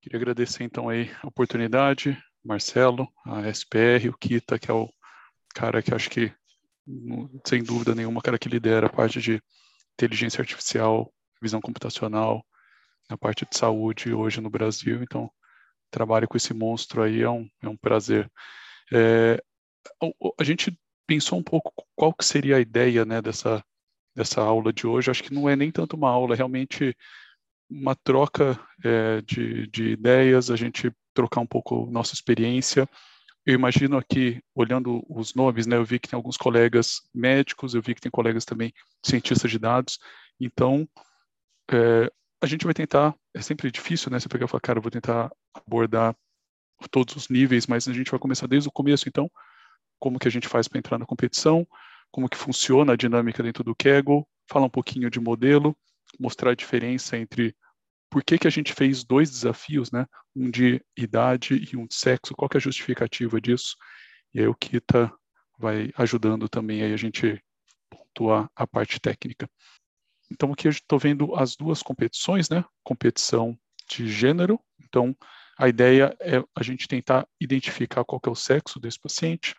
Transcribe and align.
Queria 0.00 0.18
agradecer 0.18 0.64
então 0.64 0.88
aí 0.88 1.10
a 1.22 1.28
oportunidade, 1.28 2.16
Marcelo, 2.44 3.08
a 3.26 3.48
SPR, 3.48 4.08
o 4.08 4.16
Kita, 4.16 4.58
que 4.58 4.70
é 4.70 4.74
o 4.74 4.88
cara 5.54 5.82
que 5.82 5.94
acho 5.94 6.10
que, 6.10 6.32
sem 7.46 7.62
dúvida 7.62 7.94
nenhuma, 7.94 8.20
cara 8.20 8.38
que 8.38 8.48
lidera 8.48 8.86
a 8.86 8.92
parte 8.92 9.20
de 9.20 9.42
inteligência 9.94 10.40
artificial, 10.40 11.12
visão 11.40 11.60
computacional, 11.60 12.44
na 13.08 13.16
parte 13.16 13.46
de 13.50 13.56
saúde 13.56 14.12
hoje 14.12 14.40
no 14.40 14.50
Brasil. 14.50 15.02
Então, 15.02 15.30
trabalho 15.90 16.28
com 16.28 16.36
esse 16.36 16.52
monstro 16.52 17.02
aí 17.02 17.22
é 17.22 17.30
um, 17.30 17.48
é 17.62 17.68
um 17.68 17.76
prazer. 17.76 18.30
É, 18.92 19.42
a, 20.02 20.06
a 20.40 20.44
gente 20.44 20.76
pensou 21.06 21.38
um 21.38 21.42
pouco 21.42 21.72
qual 21.94 22.12
que 22.12 22.24
seria 22.24 22.56
a 22.56 22.60
ideia 22.60 23.04
né, 23.04 23.20
dessa, 23.20 23.64
dessa 24.14 24.40
aula 24.40 24.72
de 24.72 24.86
hoje. 24.86 25.10
Acho 25.10 25.22
que 25.22 25.34
não 25.34 25.48
é 25.48 25.56
nem 25.56 25.70
tanto 25.70 25.96
uma 25.96 26.10
aula, 26.10 26.34
é 26.34 26.36
realmente 26.36 26.96
uma 27.68 27.94
troca 27.94 28.58
é, 28.84 29.20
de, 29.22 29.66
de 29.68 29.90
ideias, 29.90 30.50
a 30.50 30.56
gente 30.56 30.92
trocar 31.12 31.40
um 31.40 31.46
pouco 31.46 31.86
nossa 31.90 32.14
experiência. 32.14 32.88
Eu 33.46 33.54
imagino 33.54 33.96
aqui, 33.96 34.42
olhando 34.54 35.04
os 35.08 35.34
nomes, 35.34 35.66
né, 35.66 35.76
eu 35.76 35.84
vi 35.84 35.98
que 35.98 36.08
tem 36.08 36.16
alguns 36.16 36.36
colegas 36.36 37.02
médicos, 37.14 37.74
eu 37.74 37.82
vi 37.82 37.94
que 37.94 38.00
tem 38.00 38.10
colegas 38.10 38.44
também 38.44 38.72
cientistas 39.04 39.50
de 39.50 39.58
dados. 39.58 39.98
Então, 40.40 40.88
é, 41.70 42.10
a 42.40 42.46
gente 42.46 42.64
vai 42.64 42.74
tentar, 42.74 43.14
é 43.34 43.42
sempre 43.42 43.70
difícil, 43.70 44.10
né, 44.10 44.18
você 44.18 44.28
pegar 44.28 44.46
e 44.46 44.48
falar, 44.48 44.60
cara, 44.60 44.78
eu 44.78 44.82
vou 44.82 44.90
tentar 44.90 45.30
abordar 45.54 46.16
todos 46.90 47.16
os 47.16 47.28
níveis, 47.28 47.66
mas 47.66 47.88
a 47.88 47.92
gente 47.92 48.10
vai 48.10 48.20
começar 48.20 48.46
desde 48.46 48.68
o 48.68 48.72
começo, 48.72 49.08
então, 49.08 49.30
como 49.98 50.18
que 50.18 50.28
a 50.28 50.30
gente 50.30 50.48
faz 50.48 50.68
para 50.68 50.78
entrar 50.78 50.98
na 50.98 51.06
competição, 51.06 51.66
como 52.10 52.28
que 52.28 52.36
funciona 52.36 52.92
a 52.92 52.96
dinâmica 52.96 53.42
dentro 53.42 53.64
do 53.64 53.74
Kaggle, 53.74 54.26
falar 54.48 54.66
um 54.66 54.70
pouquinho 54.70 55.10
de 55.10 55.20
modelo, 55.20 55.76
mostrar 56.18 56.50
a 56.50 56.54
diferença 56.54 57.16
entre 57.16 57.56
por 58.10 58.22
que, 58.22 58.38
que 58.38 58.46
a 58.46 58.50
gente 58.50 58.72
fez 58.72 59.02
dois 59.02 59.28
desafios, 59.30 59.90
né? 59.90 60.06
Um 60.36 60.50
de 60.50 60.80
idade 60.96 61.68
e 61.72 61.76
um 61.76 61.86
de 61.86 61.94
sexo, 61.94 62.34
qual 62.34 62.48
que 62.48 62.56
é 62.56 62.58
a 62.58 62.60
justificativa 62.60 63.40
disso? 63.40 63.76
E 64.32 64.40
aí 64.40 64.46
o 64.46 64.54
Kita 64.54 65.12
vai 65.58 65.90
ajudando 65.96 66.48
também 66.48 66.82
aí 66.82 66.92
a 66.92 66.96
gente 66.96 67.42
pontuar 67.90 68.48
a 68.54 68.66
parte 68.66 69.00
técnica. 69.00 69.50
Então 70.30 70.52
aqui 70.52 70.68
eu 70.68 70.70
estou 70.70 70.98
vendo 70.98 71.34
as 71.34 71.56
duas 71.56 71.82
competições, 71.82 72.48
né? 72.48 72.64
Competição 72.84 73.58
de 73.88 74.06
gênero. 74.08 74.60
Então 74.80 75.16
a 75.58 75.68
ideia 75.68 76.16
é 76.20 76.42
a 76.54 76.62
gente 76.62 76.88
tentar 76.88 77.26
identificar 77.40 78.04
qual 78.04 78.20
que 78.20 78.28
é 78.28 78.32
o 78.32 78.36
sexo 78.36 78.78
desse 78.78 79.00
paciente. 79.00 79.54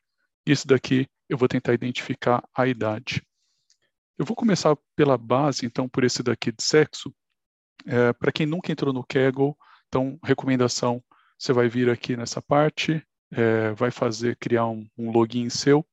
Esse 0.45 0.67
daqui 0.67 1.07
eu 1.27 1.37
vou 1.37 1.47
tentar 1.47 1.73
identificar 1.73 2.47
a 2.55 2.67
idade. 2.67 3.25
Eu 4.17 4.25
vou 4.25 4.35
começar 4.35 4.77
pela 4.95 5.17
base, 5.17 5.65
então, 5.65 5.89
por 5.89 6.03
esse 6.03 6.23
daqui 6.23 6.51
de 6.51 6.63
sexo. 6.63 7.13
É, 7.85 8.13
Para 8.13 8.31
quem 8.31 8.45
nunca 8.45 8.71
entrou 8.71 8.93
no 8.93 9.03
Kaggle, 9.03 9.55
então, 9.87 10.19
recomendação, 10.23 11.03
você 11.37 11.51
vai 11.51 11.67
vir 11.67 11.89
aqui 11.89 12.15
nessa 12.15 12.41
parte, 12.41 13.05
é, 13.31 13.71
vai 13.73 13.91
fazer, 13.91 14.37
criar 14.37 14.67
um, 14.67 14.87
um 14.97 15.11
login 15.11 15.49
seu. 15.49 15.85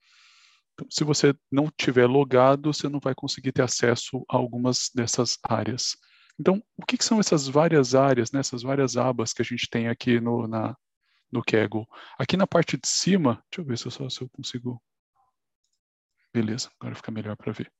Então, 0.74 0.86
se 0.90 1.04
você 1.04 1.34
não 1.50 1.70
tiver 1.76 2.06
logado, 2.06 2.72
você 2.72 2.88
não 2.88 3.00
vai 3.00 3.14
conseguir 3.14 3.52
ter 3.52 3.62
acesso 3.62 4.24
a 4.30 4.36
algumas 4.36 4.90
dessas 4.94 5.38
áreas. 5.42 5.96
Então, 6.38 6.62
o 6.76 6.86
que, 6.86 6.96
que 6.96 7.04
são 7.04 7.20
essas 7.20 7.46
várias 7.48 7.94
áreas, 7.94 8.32
né, 8.32 8.40
essas 8.40 8.62
várias 8.62 8.96
abas 8.96 9.32
que 9.32 9.42
a 9.42 9.44
gente 9.44 9.68
tem 9.68 9.88
aqui 9.88 10.20
no, 10.20 10.46
na, 10.46 10.76
no 11.32 11.42
Kaggle? 11.42 11.86
Aqui 12.18 12.36
na 12.36 12.46
parte 12.46 12.76
de 12.76 12.86
cima, 12.86 13.42
deixa 13.50 13.60
eu 13.60 13.64
ver 13.64 13.78
se 13.78 13.86
eu, 13.86 13.90
só, 13.90 14.08
se 14.08 14.20
eu 14.20 14.28
consigo... 14.28 14.80
Beleza, 16.32 16.70
agora 16.78 16.94
fica 16.94 17.10
melhor 17.10 17.36
para 17.36 17.52
ver. 17.52 17.70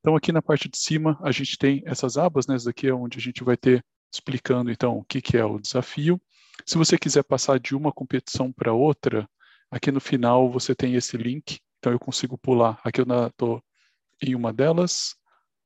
Então, 0.00 0.16
aqui 0.16 0.32
na 0.32 0.42
parte 0.42 0.68
de 0.68 0.76
cima, 0.76 1.18
a 1.22 1.30
gente 1.30 1.56
tem 1.56 1.82
essas 1.86 2.18
abas, 2.18 2.46
né? 2.46 2.56
Essa 2.56 2.66
daqui 2.66 2.86
é 2.86 2.94
onde 2.94 3.18
a 3.18 3.20
gente 3.20 3.42
vai 3.42 3.56
ter 3.56 3.84
explicando, 4.12 4.70
então, 4.70 4.98
o 4.98 5.04
que, 5.04 5.20
que 5.22 5.36
é 5.36 5.44
o 5.44 5.58
desafio. 5.58 6.20
Se 6.66 6.76
você 6.76 6.98
quiser 6.98 7.24
passar 7.24 7.58
de 7.58 7.74
uma 7.74 7.90
competição 7.90 8.52
para 8.52 8.72
outra, 8.72 9.28
aqui 9.70 9.90
no 9.90 10.00
final 10.00 10.50
você 10.50 10.74
tem 10.74 10.94
esse 10.94 11.16
link, 11.16 11.58
então 11.78 11.92
eu 11.92 11.98
consigo 11.98 12.38
pular. 12.38 12.80
Aqui 12.84 13.00
eu 13.00 13.06
estou 13.26 13.62
em 14.22 14.34
uma 14.34 14.52
delas, 14.52 15.16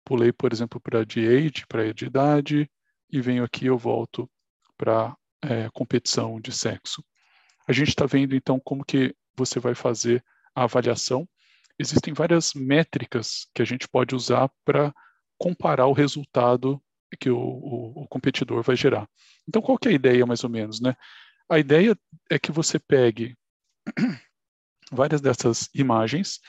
pulei, 0.04 0.32
por 0.32 0.52
exemplo, 0.52 0.80
para 0.80 1.04
de 1.04 1.26
age, 1.26 1.66
para 1.68 1.92
de 1.92 2.06
idade, 2.06 2.70
e 3.10 3.20
venho 3.20 3.44
aqui 3.44 3.66
eu 3.66 3.76
volto 3.76 4.30
para 4.76 5.16
é, 5.42 5.68
competição 5.70 6.40
de 6.40 6.52
sexo. 6.52 7.04
A 7.66 7.72
gente 7.72 7.88
está 7.88 8.06
vendo, 8.06 8.34
então, 8.34 8.58
como 8.58 8.84
que 8.84 9.14
você 9.36 9.60
vai 9.60 9.74
fazer 9.74 10.24
a 10.54 10.64
avaliação 10.64 11.28
existem 11.78 12.12
várias 12.12 12.54
métricas 12.54 13.46
que 13.54 13.62
a 13.62 13.64
gente 13.64 13.88
pode 13.88 14.14
usar 14.14 14.50
para 14.64 14.92
comparar 15.38 15.86
o 15.86 15.92
resultado 15.92 16.82
que 17.20 17.30
o, 17.30 17.38
o, 17.38 18.02
o, 18.02 18.08
competidor 18.08 18.62
vai 18.62 18.76
gerar. 18.76 19.08
Então, 19.48 19.62
qual 19.62 19.78
que 19.78 19.88
é 19.88 19.92
a 19.92 19.94
ideia, 19.94 20.26
mais 20.26 20.44
ou 20.44 20.50
menos? 20.50 20.80
Né? 20.80 20.94
A 21.48 21.58
ideia 21.58 21.96
é 22.28 22.38
que 22.38 22.52
você 22.52 22.78
pegue 22.78 23.34
várias 24.92 25.20
dessas 25.20 25.70
imagens, 25.72 26.40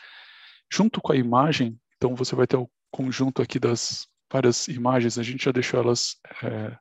junto 0.71 0.99
com 0.99 1.13
a 1.13 1.15
imagem, 1.15 1.79
então 1.95 2.13
você 2.15 2.35
vai 2.35 2.45
ter 2.45 2.57
o 2.57 2.69
conjunto 2.91 3.41
aqui 3.41 3.57
das 3.57 4.07
várias 4.31 4.67
imagens, 4.67 5.17
a 5.17 5.23
gente 5.23 5.45
já 5.45 5.51
deixou 5.51 5.79
elas 5.79 6.17
é, 6.43 6.77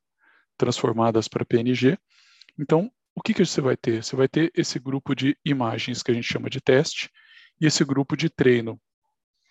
transformadas 0.59 1.29
para 1.29 1.45
PNG. 1.45 1.97
Então, 2.59 2.91
o 3.15 3.23
que, 3.23 3.33
que 3.33 3.45
você 3.45 3.61
vai 3.61 3.77
ter? 3.77 4.05
Você 4.05 4.15
vai 4.15 4.29
ter 4.29 4.53
esse 4.55 4.79
grupo 4.79 5.15
de 5.15 5.37
imagens 5.45 6.03
que 6.03 6.11
a 6.11 6.15
gente 6.15 6.31
chama 6.31 6.51
de 6.51 6.61
teste, 6.61 7.11
e 7.61 7.67
esse 7.67 7.85
grupo 7.85 8.17
de 8.17 8.29
treino. 8.29 8.81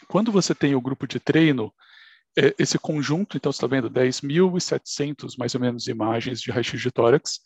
Quando 0.08 0.32
você 0.32 0.56
tem 0.56 0.76
o 0.76 0.82
grupo 0.82 1.08
de 1.08 1.20
treino, 1.20 1.74
é, 2.38 2.54
esse 2.60 2.78
conjunto, 2.78 3.36
então 3.36 3.52
você 3.52 3.58
está 3.58 3.68
vendo 3.68 3.90
10.700 3.90 5.36
mais 5.38 5.56
ou 5.56 5.62
menos 5.62 5.88
imagens 5.88 6.40
de 6.40 6.52
raio-x 6.52 6.80
de 6.80 6.92
tórax, 6.92 7.40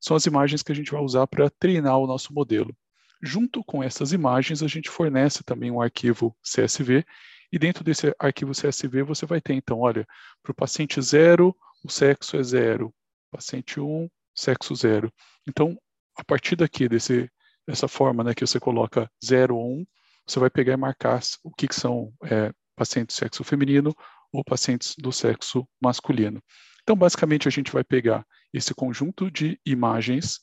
são 0.00 0.16
as 0.16 0.26
imagens 0.26 0.62
que 0.62 0.72
a 0.72 0.74
gente 0.74 0.90
vai 0.90 1.00
usar 1.00 1.26
para 1.26 1.50
treinar 1.50 1.98
o 1.98 2.06
nosso 2.06 2.32
modelo. 2.32 2.74
Junto 3.22 3.62
com 3.64 3.82
essas 3.82 4.12
imagens, 4.12 4.62
a 4.62 4.68
gente 4.68 4.88
fornece 4.88 5.42
também 5.44 5.70
um 5.70 5.80
arquivo 5.80 6.36
CSV, 6.42 7.04
e 7.52 7.58
dentro 7.58 7.82
desse 7.82 8.14
arquivo 8.18 8.52
CSV 8.52 9.02
você 9.02 9.26
vai 9.26 9.40
ter, 9.40 9.54
então, 9.54 9.80
olha, 9.80 10.06
para 10.42 10.52
o 10.52 10.54
paciente 10.54 11.00
0, 11.00 11.54
o 11.84 11.90
sexo 11.90 12.36
é 12.36 12.42
0, 12.42 12.94
paciente 13.30 13.80
1, 13.80 13.84
um, 13.84 14.08
sexo 14.34 14.74
0. 14.74 15.12
Então, 15.48 15.76
a 16.16 16.24
partir 16.24 16.56
daqui, 16.56 16.88
desse, 16.88 17.30
dessa 17.66 17.88
forma 17.88 18.24
né, 18.24 18.34
que 18.34 18.46
você 18.46 18.58
coloca 18.60 19.10
0 19.24 19.56
ou 19.56 19.64
1, 19.64 19.80
um, 19.80 19.86
você 20.26 20.38
vai 20.38 20.50
pegar 20.50 20.74
e 20.74 20.76
marcar 20.76 21.20
o 21.42 21.50
que, 21.50 21.66
que 21.68 21.74
são 21.74 22.12
é, 22.24 22.52
pacientes 22.76 23.16
do 23.16 23.18
sexo 23.18 23.44
feminino 23.44 23.94
ou 24.32 24.44
pacientes 24.44 24.94
do 24.98 25.10
sexo 25.10 25.66
masculino. 25.80 26.42
Então, 26.82 26.94
basicamente, 26.96 27.48
a 27.48 27.50
gente 27.50 27.72
vai 27.72 27.82
pegar 27.82 28.26
esse 28.52 28.74
conjunto 28.74 29.30
de 29.30 29.58
imagens, 29.64 30.40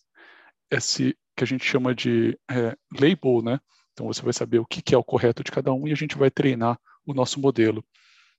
esse 0.71 1.15
que 1.35 1.43
a 1.43 1.47
gente 1.47 1.65
chama 1.65 1.93
de 1.93 2.37
é, 2.49 2.75
label, 2.99 3.41
né? 3.43 3.59
Então, 3.93 4.07
você 4.07 4.21
vai 4.21 4.33
saber 4.33 4.59
o 4.59 4.65
que, 4.65 4.81
que 4.81 4.93
é 4.93 4.97
o 4.97 5.03
correto 5.03 5.43
de 5.43 5.51
cada 5.51 5.73
um 5.73 5.87
e 5.87 5.91
a 5.91 5.95
gente 5.95 6.17
vai 6.17 6.29
treinar 6.29 6.79
o 7.05 7.13
nosso 7.13 7.39
modelo. 7.39 7.83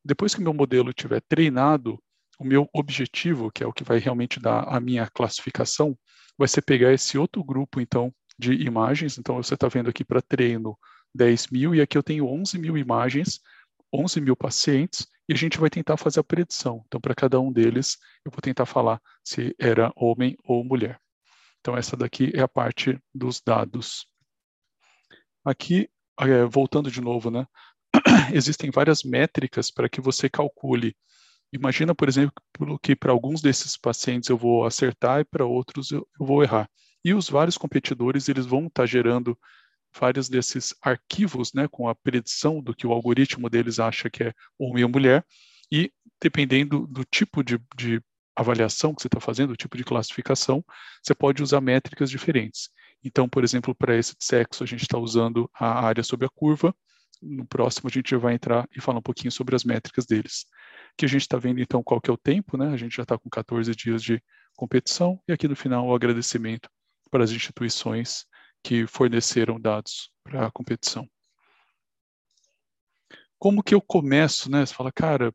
Depois 0.04 0.34
que 0.34 0.40
o 0.40 0.44
meu 0.44 0.54
modelo 0.54 0.90
estiver 0.90 1.20
treinado, 1.28 2.00
o 2.38 2.44
meu 2.44 2.68
objetivo, 2.72 3.50
que 3.50 3.62
é 3.62 3.66
o 3.66 3.72
que 3.72 3.84
vai 3.84 3.98
realmente 3.98 4.40
dar 4.40 4.64
a 4.68 4.80
minha 4.80 5.08
classificação, 5.08 5.96
vai 6.38 6.48
ser 6.48 6.62
pegar 6.62 6.92
esse 6.92 7.16
outro 7.16 7.42
grupo, 7.42 7.80
então, 7.80 8.12
de 8.38 8.52
imagens. 8.52 9.18
Então, 9.18 9.36
você 9.36 9.54
está 9.54 9.68
vendo 9.68 9.88
aqui 9.88 10.04
para 10.04 10.20
treino 10.20 10.78
10 11.14 11.48
mil, 11.48 11.74
e 11.74 11.80
aqui 11.80 11.96
eu 11.96 12.02
tenho 12.02 12.26
11 12.26 12.58
mil 12.58 12.76
imagens, 12.76 13.40
11 13.92 14.20
mil 14.20 14.36
pacientes, 14.36 15.06
e 15.28 15.32
a 15.32 15.36
gente 15.36 15.58
vai 15.58 15.70
tentar 15.70 15.96
fazer 15.96 16.20
a 16.20 16.24
predição. 16.24 16.82
Então, 16.86 17.00
para 17.00 17.14
cada 17.14 17.40
um 17.40 17.52
deles, 17.52 17.96
eu 18.24 18.30
vou 18.30 18.40
tentar 18.40 18.66
falar 18.66 19.00
se 19.24 19.54
era 19.58 19.92
homem 19.96 20.36
ou 20.44 20.64
mulher. 20.64 21.00
Então, 21.60 21.76
essa 21.76 21.96
daqui 21.96 22.30
é 22.34 22.40
a 22.40 22.48
parte 22.48 22.98
dos 23.14 23.40
dados. 23.40 24.06
Aqui, 25.44 25.88
é, 26.20 26.44
voltando 26.44 26.90
de 26.90 27.00
novo, 27.00 27.30
né? 27.30 27.46
existem 28.32 28.70
várias 28.70 29.02
métricas 29.02 29.70
para 29.70 29.88
que 29.88 30.00
você 30.00 30.28
calcule. 30.28 30.96
Imagina, 31.56 31.94
por 31.94 32.08
exemplo, 32.08 32.34
que 32.82 32.94
para 32.94 33.12
alguns 33.12 33.40
desses 33.40 33.76
pacientes 33.76 34.28
eu 34.28 34.36
vou 34.36 34.66
acertar 34.66 35.20
e 35.20 35.24
para 35.24 35.44
outros 35.44 35.90
eu, 35.90 36.06
eu 36.20 36.26
vou 36.26 36.42
errar. 36.42 36.68
E 37.02 37.14
os 37.14 37.30
vários 37.30 37.56
competidores, 37.56 38.28
eles 38.28 38.44
vão 38.44 38.66
estar 38.66 38.82
tá 38.82 38.86
gerando 38.86 39.38
vários 39.98 40.28
desses 40.28 40.74
arquivos, 40.82 41.54
né, 41.54 41.66
com 41.68 41.88
a 41.88 41.94
predição 41.94 42.60
do 42.60 42.74
que 42.74 42.86
o 42.86 42.92
algoritmo 42.92 43.48
deles 43.48 43.78
acha 43.80 44.10
que 44.10 44.24
é 44.24 44.34
homem 44.58 44.84
ou 44.84 44.90
mulher, 44.90 45.24
e 45.72 45.90
dependendo 46.20 46.86
do 46.86 47.04
tipo 47.04 47.42
de, 47.42 47.58
de 47.74 48.02
avaliação 48.36 48.94
que 48.94 49.00
você 49.00 49.08
está 49.08 49.18
fazendo, 49.20 49.52
o 49.52 49.56
tipo 49.56 49.78
de 49.78 49.84
classificação, 49.84 50.62
você 51.02 51.14
pode 51.14 51.42
usar 51.42 51.62
métricas 51.62 52.10
diferentes. 52.10 52.68
Então, 53.02 53.26
por 53.26 53.42
exemplo, 53.42 53.74
para 53.74 53.96
esse 53.96 54.14
sexo, 54.18 54.62
a 54.62 54.66
gente 54.66 54.82
está 54.82 54.98
usando 54.98 55.50
a 55.54 55.86
área 55.86 56.02
sobre 56.02 56.26
a 56.26 56.28
curva. 56.28 56.74
No 57.22 57.46
próximo, 57.46 57.88
a 57.88 57.92
gente 57.92 58.14
vai 58.16 58.34
entrar 58.34 58.68
e 58.74 58.80
falar 58.80 58.98
um 58.98 59.02
pouquinho 59.02 59.32
sobre 59.32 59.56
as 59.56 59.64
métricas 59.64 60.06
deles. 60.06 60.46
Que 60.96 61.04
a 61.04 61.08
gente 61.08 61.22
está 61.22 61.38
vendo, 61.38 61.60
então, 61.60 61.82
qual 61.82 62.00
que 62.00 62.10
é 62.10 62.12
o 62.12 62.18
tempo, 62.18 62.56
né? 62.56 62.68
A 62.68 62.76
gente 62.76 62.96
já 62.96 63.02
está 63.02 63.18
com 63.18 63.28
14 63.28 63.74
dias 63.74 64.02
de 64.02 64.22
competição. 64.56 65.20
E 65.28 65.32
aqui 65.32 65.48
no 65.48 65.56
final, 65.56 65.86
o 65.86 65.94
agradecimento 65.94 66.68
para 67.10 67.24
as 67.24 67.30
instituições 67.30 68.26
que 68.62 68.86
forneceram 68.86 69.60
dados 69.60 70.10
para 70.24 70.46
a 70.46 70.50
competição. 70.50 71.08
como 73.38 73.62
que 73.62 73.74
eu 73.74 73.80
começo, 73.80 74.50
né? 74.50 74.64
Você 74.64 74.74
fala, 74.74 74.90
cara, 74.90 75.32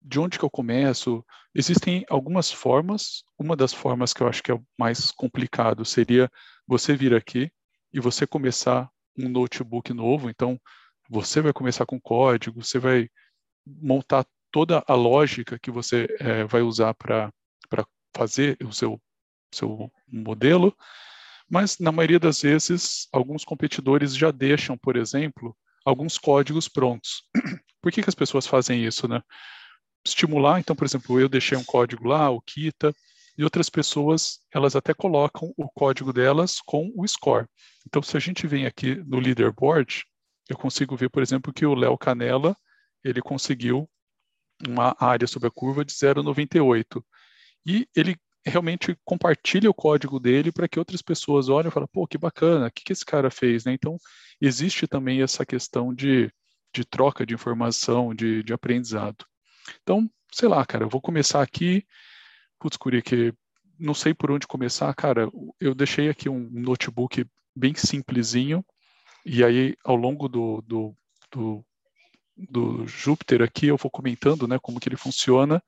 de 0.00 0.20
onde 0.20 0.38
que 0.38 0.44
eu 0.44 0.50
começo? 0.50 1.24
Existem 1.54 2.04
algumas 2.08 2.50
formas. 2.50 3.24
Uma 3.38 3.56
das 3.56 3.72
formas 3.72 4.12
que 4.12 4.22
eu 4.22 4.28
acho 4.28 4.42
que 4.42 4.50
é 4.50 4.54
o 4.54 4.64
mais 4.78 5.10
complicado 5.10 5.84
seria 5.84 6.30
você 6.66 6.94
vir 6.94 7.14
aqui 7.14 7.50
e 7.92 8.00
você 8.00 8.26
começar 8.26 8.88
um 9.18 9.28
notebook 9.28 9.92
novo. 9.92 10.28
Então, 10.28 10.60
você 11.08 11.40
vai 11.40 11.52
começar 11.52 11.86
com 11.86 12.00
código, 12.00 12.62
você 12.62 12.78
vai 12.78 13.08
montar 13.66 14.26
toda 14.50 14.84
a 14.86 14.94
lógica 14.94 15.58
que 15.58 15.70
você 15.70 16.06
é, 16.20 16.44
vai 16.44 16.62
usar 16.62 16.94
para 16.94 17.32
fazer 18.16 18.56
o 18.64 18.72
seu, 18.72 19.00
seu 19.52 19.90
modelo, 20.06 20.76
mas 21.50 21.78
na 21.78 21.92
maioria 21.92 22.20
das 22.20 22.42
vezes, 22.42 23.08
alguns 23.12 23.44
competidores 23.44 24.16
já 24.16 24.30
deixam, 24.30 24.78
por 24.78 24.96
exemplo, 24.96 25.56
alguns 25.84 26.16
códigos 26.16 26.68
prontos. 26.68 27.24
Por 27.82 27.92
que, 27.92 28.02
que 28.02 28.08
as 28.08 28.14
pessoas 28.14 28.46
fazem 28.46 28.84
isso, 28.84 29.06
né? 29.06 29.20
Estimular, 30.06 30.58
então, 30.58 30.74
por 30.74 30.84
exemplo, 30.84 31.20
eu 31.20 31.28
deixei 31.28 31.56
um 31.56 31.64
código 31.64 32.08
lá, 32.08 32.30
o 32.30 32.40
Kita, 32.40 32.94
e 33.36 33.42
outras 33.42 33.68
pessoas, 33.68 34.38
elas 34.52 34.76
até 34.76 34.94
colocam 34.94 35.52
o 35.56 35.68
código 35.68 36.12
delas 36.12 36.60
com 36.64 36.92
o 36.94 37.06
score. 37.06 37.46
Então, 37.86 38.02
se 38.02 38.16
a 38.16 38.20
gente 38.20 38.46
vem 38.46 38.66
aqui 38.66 38.94
no 39.06 39.18
leaderboard, 39.18 40.04
eu 40.48 40.56
consigo 40.56 40.96
ver, 40.96 41.08
por 41.10 41.22
exemplo, 41.22 41.52
que 41.52 41.64
o 41.64 41.74
Léo 41.74 41.96
Canela, 41.96 42.56
ele 43.02 43.20
conseguiu 43.20 43.88
uma 44.66 44.96
área 44.98 45.26
sobre 45.26 45.48
a 45.48 45.50
curva 45.50 45.84
de 45.84 45.92
0,98. 45.92 47.02
E 47.66 47.88
ele 47.96 48.16
realmente 48.46 48.96
compartilha 49.04 49.70
o 49.70 49.74
código 49.74 50.20
dele 50.20 50.52
para 50.52 50.68
que 50.68 50.78
outras 50.78 51.00
pessoas 51.00 51.48
olhem 51.48 51.68
e 51.68 51.72
falem, 51.72 51.88
pô, 51.90 52.06
que 52.06 52.18
bacana, 52.18 52.66
o 52.66 52.70
que, 52.70 52.84
que 52.84 52.92
esse 52.92 53.04
cara 53.04 53.30
fez? 53.30 53.64
Né? 53.64 53.72
Então, 53.72 53.96
existe 54.40 54.86
também 54.86 55.22
essa 55.22 55.46
questão 55.46 55.94
de, 55.94 56.30
de 56.74 56.84
troca 56.84 57.24
de 57.24 57.32
informação, 57.32 58.14
de, 58.14 58.42
de 58.42 58.52
aprendizado. 58.52 59.24
Então, 59.82 60.08
sei 60.30 60.48
lá, 60.48 60.64
cara, 60.66 60.84
eu 60.84 60.90
vou 60.90 61.00
começar 61.00 61.42
aqui, 61.42 61.86
putz, 62.58 62.76
Curi, 62.76 63.00
que 63.00 63.32
não 63.78 63.94
sei 63.94 64.12
por 64.12 64.30
onde 64.30 64.46
começar, 64.46 64.92
cara, 64.94 65.28
eu 65.58 65.74
deixei 65.74 66.08
aqui 66.08 66.28
um 66.28 66.48
notebook 66.50 67.24
bem 67.56 67.74
simplesinho, 67.74 68.64
e 69.24 69.44
aí, 69.44 69.74
ao 69.84 69.96
longo 69.96 70.28
do, 70.28 70.60
do, 70.62 70.96
do 71.32 71.64
do 72.36 72.86
Júpiter 72.86 73.42
aqui, 73.42 73.66
eu 73.68 73.76
vou 73.76 73.90
comentando 73.90 74.48
né, 74.48 74.58
como 74.60 74.80
que 74.80 74.88
ele 74.88 74.96
funciona 74.96 75.62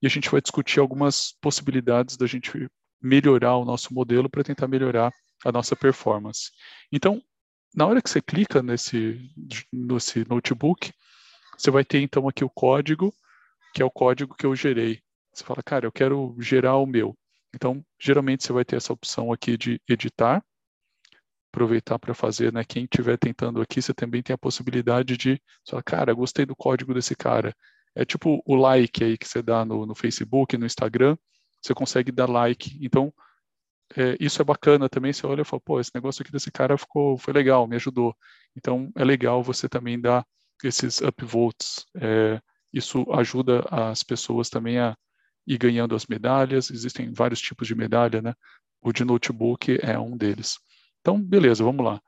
e 0.00 0.06
a 0.06 0.10
gente 0.10 0.30
vai 0.30 0.40
discutir 0.40 0.80
algumas 0.80 1.32
possibilidades 1.40 2.16
da 2.16 2.26
gente 2.26 2.68
melhorar 3.00 3.56
o 3.56 3.64
nosso 3.64 3.92
modelo 3.92 4.30
para 4.30 4.44
tentar 4.44 4.68
melhorar 4.68 5.12
a 5.44 5.52
nossa 5.52 5.74
performance. 5.74 6.50
Então, 6.92 7.22
na 7.74 7.86
hora 7.86 8.00
que 8.00 8.08
você 8.08 8.20
clica 8.20 8.62
nesse, 8.62 9.20
nesse 9.72 10.26
notebook, 10.28 10.92
você 11.56 11.70
vai 11.70 11.84
ter 11.84 12.00
então 12.00 12.28
aqui 12.28 12.44
o 12.44 12.50
código, 12.50 13.12
que 13.74 13.82
é 13.82 13.84
o 13.84 13.90
código 13.90 14.34
que 14.34 14.46
eu 14.46 14.54
gerei. 14.54 15.00
Você 15.32 15.44
fala, 15.44 15.62
cara, 15.62 15.86
eu 15.86 15.92
quero 15.92 16.36
gerar 16.38 16.76
o 16.76 16.86
meu. 16.86 17.16
Então, 17.54 17.84
geralmente 18.00 18.44
você 18.44 18.52
vai 18.52 18.64
ter 18.64 18.76
essa 18.76 18.92
opção 18.92 19.32
aqui 19.32 19.56
de 19.56 19.80
editar, 19.88 20.44
aproveitar 21.54 21.98
para 22.00 22.12
fazer, 22.12 22.52
né? 22.52 22.64
Quem 22.64 22.84
estiver 22.84 23.16
tentando 23.16 23.62
aqui, 23.62 23.80
você 23.80 23.94
também 23.94 24.22
tem 24.22 24.34
a 24.34 24.38
possibilidade 24.38 25.16
de 25.16 25.40
falar, 25.68 25.82
cara, 25.84 26.12
gostei 26.12 26.44
do 26.44 26.56
código 26.56 26.92
desse 26.92 27.14
cara. 27.14 27.54
É 27.94 28.04
tipo 28.04 28.42
o 28.44 28.56
like 28.56 29.04
aí 29.04 29.16
que 29.16 29.26
você 29.26 29.40
dá 29.40 29.64
no, 29.64 29.86
no 29.86 29.94
Facebook, 29.94 30.58
no 30.58 30.66
Instagram, 30.66 31.16
você 31.62 31.72
consegue 31.72 32.10
dar 32.10 32.28
like. 32.28 32.76
Então, 32.84 33.14
é, 33.96 34.16
isso 34.18 34.42
é 34.42 34.44
bacana 34.44 34.88
também. 34.88 35.12
Você 35.12 35.24
olha 35.26 35.42
e 35.42 35.44
fala, 35.44 35.62
pô, 35.64 35.78
esse 35.80 35.92
negócio 35.94 36.22
aqui 36.22 36.32
desse 36.32 36.50
cara 36.50 36.76
ficou, 36.76 37.16
foi 37.16 37.32
legal, 37.32 37.68
me 37.68 37.76
ajudou. 37.76 38.16
Então, 38.56 38.90
é 38.96 39.04
legal 39.04 39.40
você 39.40 39.68
também 39.68 40.00
dar 40.00 40.26
esses 40.64 41.00
upvotes. 41.00 41.86
É, 41.96 42.40
isso 42.72 43.06
ajuda 43.12 43.64
as 43.70 44.02
pessoas 44.02 44.50
também 44.50 44.80
a 44.80 44.96
ir 45.46 45.56
ganhando 45.56 45.94
as 45.94 46.06
medalhas. 46.06 46.68
Existem 46.68 47.12
vários 47.12 47.40
tipos 47.40 47.68
de 47.68 47.76
medalha, 47.76 48.20
né? 48.20 48.34
O 48.82 48.92
de 48.92 49.04
notebook 49.04 49.78
é 49.80 49.96
um 49.96 50.16
deles. 50.16 50.58
Então, 51.04 51.20
beleza, 51.22 51.62
vamos 51.62 51.84
lá. 51.84 52.00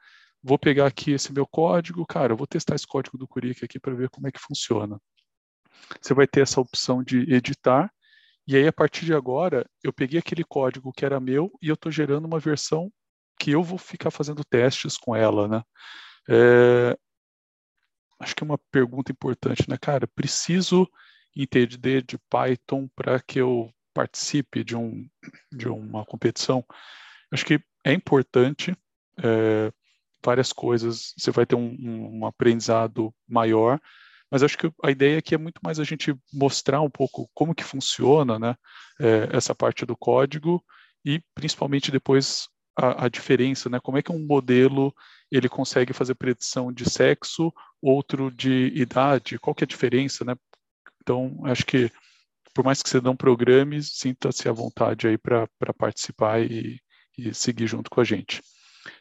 Vou 0.42 0.58
pegar 0.58 0.86
aqui 0.86 1.10
esse 1.10 1.30
meu 1.30 1.46
código, 1.46 2.06
cara, 2.06 2.32
eu 2.32 2.36
vou 2.36 2.46
testar 2.46 2.74
esse 2.74 2.86
código 2.86 3.18
do 3.18 3.28
Curic 3.28 3.62
aqui 3.62 3.78
para 3.78 3.94
ver 3.94 4.08
como 4.08 4.26
é 4.26 4.32
que 4.32 4.40
funciona. 4.40 4.98
Você 6.00 6.14
vai 6.14 6.26
ter 6.26 6.40
essa 6.40 6.62
opção 6.62 7.04
de 7.04 7.30
editar, 7.30 7.92
e 8.48 8.56
aí 8.56 8.66
a 8.66 8.72
partir 8.72 9.04
de 9.04 9.12
agora, 9.12 9.68
eu 9.84 9.92
peguei 9.92 10.18
aquele 10.18 10.42
código 10.42 10.94
que 10.94 11.04
era 11.04 11.20
meu 11.20 11.52
e 11.60 11.68
eu 11.68 11.74
estou 11.74 11.92
gerando 11.92 12.24
uma 12.24 12.38
versão 12.38 12.90
que 13.38 13.50
eu 13.50 13.62
vou 13.62 13.76
ficar 13.76 14.10
fazendo 14.10 14.42
testes 14.42 14.96
com 14.96 15.14
ela, 15.14 15.46
né? 15.46 15.62
É... 16.26 16.96
Acho 18.18 18.34
que 18.34 18.42
é 18.42 18.46
uma 18.46 18.58
pergunta 18.70 19.12
importante, 19.12 19.68
né, 19.68 19.76
cara? 19.76 20.06
Preciso 20.06 20.88
entender 21.36 22.02
de 22.02 22.16
Python 22.30 22.88
para 22.96 23.20
que 23.20 23.38
eu 23.38 23.70
participe 23.92 24.64
de, 24.64 24.74
um, 24.74 25.06
de 25.52 25.68
uma 25.68 26.02
competição? 26.06 26.64
Acho 27.30 27.44
que 27.44 27.60
é 27.84 27.92
importante, 27.92 28.74
é, 29.22 29.72
várias 30.24 30.52
coisas, 30.52 31.14
você 31.16 31.30
vai 31.30 31.46
ter 31.46 31.54
um, 31.54 31.76
um, 31.80 32.26
aprendizado 32.26 33.14
maior, 33.28 33.80
mas 34.30 34.42
acho 34.42 34.58
que 34.58 34.70
a 34.82 34.90
ideia 34.90 35.18
aqui 35.18 35.34
é 35.34 35.38
muito 35.38 35.60
mais 35.62 35.78
a 35.78 35.84
gente 35.84 36.14
mostrar 36.32 36.80
um 36.80 36.90
pouco 36.90 37.30
como 37.32 37.54
que 37.54 37.62
funciona 37.62 38.38
né, 38.38 38.56
é, 39.00 39.28
essa 39.36 39.54
parte 39.54 39.86
do 39.86 39.96
código 39.96 40.64
e 41.04 41.22
principalmente 41.34 41.92
depois 41.92 42.48
a, 42.76 43.04
a, 43.04 43.08
diferença, 43.08 43.70
né, 43.70 43.78
como 43.80 43.98
é 43.98 44.02
que 44.02 44.10
um 44.10 44.26
modelo 44.26 44.92
ele 45.30 45.48
consegue 45.48 45.92
fazer 45.92 46.14
predição 46.14 46.72
de 46.72 46.88
sexo, 46.88 47.52
outro 47.80 48.30
de 48.30 48.72
idade, 48.74 49.38
qual 49.38 49.54
que 49.54 49.64
é 49.64 49.66
a 49.66 49.68
diferença, 49.68 50.24
né? 50.24 50.34
Então, 51.02 51.40
acho 51.44 51.64
que 51.64 51.90
por 52.56 52.64
mais 52.64 52.82
que 52.82 52.88
você 52.88 53.00
não 53.02 53.14
programe, 53.14 53.82
sinta-se 53.82 54.48
à 54.48 54.52
vontade 54.52 55.06
aí 55.06 55.18
para 55.18 55.46
participar 55.76 56.40
e, 56.40 56.80
e 57.18 57.34
seguir 57.34 57.66
junto 57.66 57.90
com 57.90 58.00
a 58.00 58.04
gente. 58.04 58.40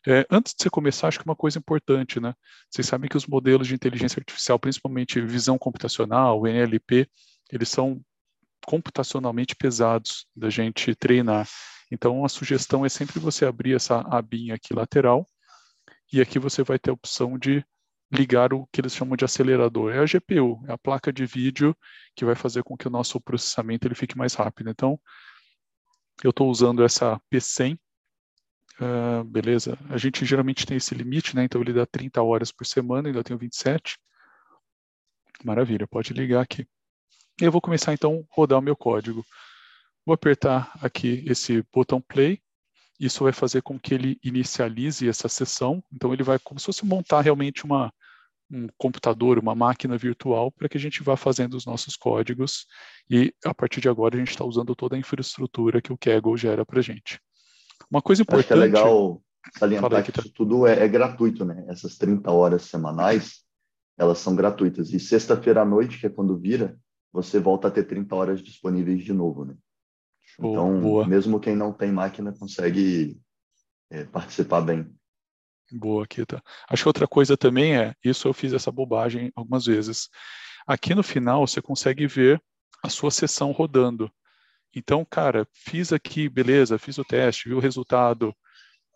É, 0.07 0.25
antes 0.29 0.53
de 0.53 0.63
você 0.63 0.69
começar, 0.69 1.07
acho 1.07 1.19
que 1.19 1.25
uma 1.25 1.35
coisa 1.35 1.59
importante, 1.59 2.19
né? 2.19 2.33
Vocês 2.69 2.87
sabem 2.87 3.09
que 3.09 3.17
os 3.17 3.27
modelos 3.27 3.67
de 3.67 3.73
inteligência 3.73 4.19
artificial, 4.19 4.59
principalmente 4.59 5.21
visão 5.21 5.57
computacional, 5.57 6.45
NLP, 6.45 7.09
eles 7.51 7.69
são 7.69 8.01
computacionalmente 8.65 9.55
pesados 9.55 10.27
da 10.35 10.49
gente 10.49 10.95
treinar. 10.95 11.47
Então, 11.91 12.25
a 12.25 12.29
sugestão 12.29 12.85
é 12.85 12.89
sempre 12.89 13.19
você 13.19 13.45
abrir 13.45 13.75
essa 13.75 13.99
abinha 14.01 14.55
aqui 14.55 14.73
lateral 14.73 15.29
e 16.11 16.19
aqui 16.19 16.39
você 16.39 16.63
vai 16.63 16.79
ter 16.79 16.89
a 16.89 16.93
opção 16.93 17.37
de 17.37 17.63
ligar 18.11 18.53
o 18.53 18.67
que 18.71 18.81
eles 18.81 18.95
chamam 18.95 19.15
de 19.15 19.25
acelerador. 19.25 19.93
É 19.93 19.99
a 19.99 20.05
GPU, 20.05 20.63
é 20.67 20.73
a 20.73 20.77
placa 20.77 21.11
de 21.11 21.25
vídeo 21.25 21.75
que 22.15 22.25
vai 22.25 22.35
fazer 22.35 22.63
com 22.63 22.77
que 22.77 22.87
o 22.87 22.92
nosso 22.92 23.19
processamento 23.19 23.87
ele 23.87 23.95
fique 23.95 24.18
mais 24.18 24.33
rápido. 24.33 24.69
Então, 24.69 24.99
eu 26.23 26.30
estou 26.30 26.49
usando 26.49 26.83
essa 26.83 27.19
P100 27.31 27.77
Uh, 28.79 29.23
beleza. 29.23 29.77
A 29.89 29.97
gente 29.97 30.25
geralmente 30.25 30.65
tem 30.65 30.77
esse 30.77 30.94
limite, 30.94 31.35
né? 31.35 31.45
Então 31.45 31.61
ele 31.61 31.71
dá 31.71 31.85
30 31.85 32.21
horas 32.21 32.51
por 32.51 32.65
semana, 32.65 33.07
ainda 33.07 33.23
tenho 33.23 33.39
27. 33.39 33.97
Maravilha, 35.44 35.87
pode 35.87 36.13
ligar 36.13 36.41
aqui. 36.41 36.67
Eu 37.39 37.51
vou 37.51 37.61
começar 37.61 37.94
então 37.94 38.25
a 38.31 38.35
rodar 38.35 38.59
o 38.59 38.61
meu 38.61 38.75
código. 38.75 39.25
Vou 40.05 40.13
apertar 40.13 40.71
aqui 40.81 41.23
esse 41.27 41.63
botão 41.73 42.01
play. 42.01 42.41
Isso 42.99 43.23
vai 43.23 43.33
fazer 43.33 43.61
com 43.61 43.79
que 43.79 43.94
ele 43.94 44.19
inicialize 44.23 45.07
essa 45.07 45.27
sessão. 45.27 45.83
Então 45.91 46.13
ele 46.13 46.23
vai 46.23 46.39
como 46.39 46.59
se 46.59 46.65
fosse 46.65 46.85
montar 46.85 47.21
realmente 47.21 47.65
uma, 47.65 47.94
um 48.49 48.67
computador, 48.77 49.39
uma 49.39 49.55
máquina 49.55 49.97
virtual, 49.97 50.51
para 50.51 50.69
que 50.69 50.77
a 50.77 50.79
gente 50.79 51.03
vá 51.03 51.17
fazendo 51.17 51.55
os 51.55 51.65
nossos 51.65 51.95
códigos. 51.95 52.65
E 53.09 53.33
a 53.44 53.53
partir 53.53 53.81
de 53.81 53.89
agora 53.89 54.15
a 54.15 54.19
gente 54.19 54.31
está 54.31 54.45
usando 54.45 54.75
toda 54.75 54.95
a 54.95 54.99
infraestrutura 54.99 55.81
que 55.81 55.91
o 55.91 55.97
Kaggle 55.97 56.37
gera 56.37 56.65
para 56.65 56.79
a 56.79 56.83
gente. 56.83 57.19
Uma 57.95 58.02
coisa 58.02 58.23
importante. 58.23 58.52
Acho 58.52 58.59
que 58.59 58.78
é 58.78 58.80
legal 58.81 59.21
salientar 59.57 60.04
que 60.04 60.19
isso 60.19 60.30
tudo 60.33 60.68
é, 60.68 60.83
é, 60.83 60.87
gratuito, 60.87 61.45
né? 61.45 61.64
Essas 61.69 61.97
30 61.97 62.30
horas 62.30 62.64
semanais, 62.64 63.45
elas 63.97 64.18
são 64.18 64.35
gratuitas. 64.35 64.92
E 64.92 64.99
sexta-feira 64.99 65.61
à 65.61 65.66
noite, 65.66 65.97
que 65.97 66.06
é 66.06 66.09
quando 66.09 66.37
vira, 66.37 66.78
você 67.14 67.40
volta 67.40 67.69
a 67.69 67.71
ter 67.71 67.85
30 67.85 68.14
horas 68.14 68.44
disponíveis 68.44 69.02
de 69.02 69.14
novo, 69.14 69.45
né? 69.45 69.56
então, 70.37 70.81
boa. 70.81 71.07
mesmo 71.07 71.40
quem 71.40 71.56
não 71.56 71.71
tem 71.71 71.90
máquina 71.90 72.33
consegue 72.37 73.18
é, 73.90 74.04
participar 74.04 74.59
bem. 74.59 74.94
Boa, 75.71 76.06
Kita. 76.06 76.44
Acho 76.69 76.83
que 76.83 76.90
outra 76.90 77.07
coisa 77.07 77.37
também 77.37 77.78
é, 77.78 77.95
isso 78.04 78.28
eu 78.28 78.33
fiz 78.33 78.52
essa 78.52 78.71
bobagem 78.71 79.31
algumas 79.33 79.66
vezes. 79.66 80.09
Aqui 80.68 80.94
no 80.94 81.04
final 81.04 81.47
você 81.47 81.61
consegue 81.61 82.06
ver 82.07 82.44
a 82.83 82.90
sua 82.90 83.09
sessão 83.09 83.52
rodando. 83.52 84.11
Então, 84.75 85.05
cara, 85.05 85.47
fiz 85.53 85.94
aqui, 85.94 86.27
beleza, 86.27 86.77
fiz 86.77 86.97
o 86.97 87.03
teste, 87.03 87.49
vi 87.49 87.55
o 87.55 87.59
resultado, 87.59 88.35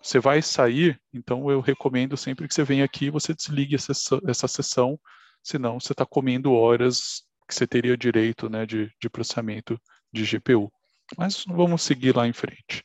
você 0.02 0.20
vai 0.20 0.42
sair, 0.42 1.00
então 1.14 1.50
eu 1.50 1.62
recomendo 1.62 2.18
sempre 2.18 2.48
que 2.48 2.54
você 2.54 2.64
venha 2.64 2.86
aqui, 2.86 3.10
você 3.10 3.34
desligue 3.34 3.76
essa, 3.76 3.94
essa 4.28 4.48
sessão, 4.48 5.00
senão 5.44 5.80
você 5.80 5.94
está 5.94 6.06
comendo 6.06 6.54
horas 6.54 7.24
que 7.48 7.56
você 7.56 7.66
teria 7.66 7.98
direito 7.98 8.50
né, 8.50 8.66
de, 8.66 8.92
de 9.02 9.10
processamento 9.10 9.80
de 10.12 10.24
GPU. 10.24 10.72
Mas 11.18 11.44
vamos 11.48 11.82
seguir 11.82 12.16
lá 12.16 12.28
em 12.28 12.34
frente. 12.34 12.84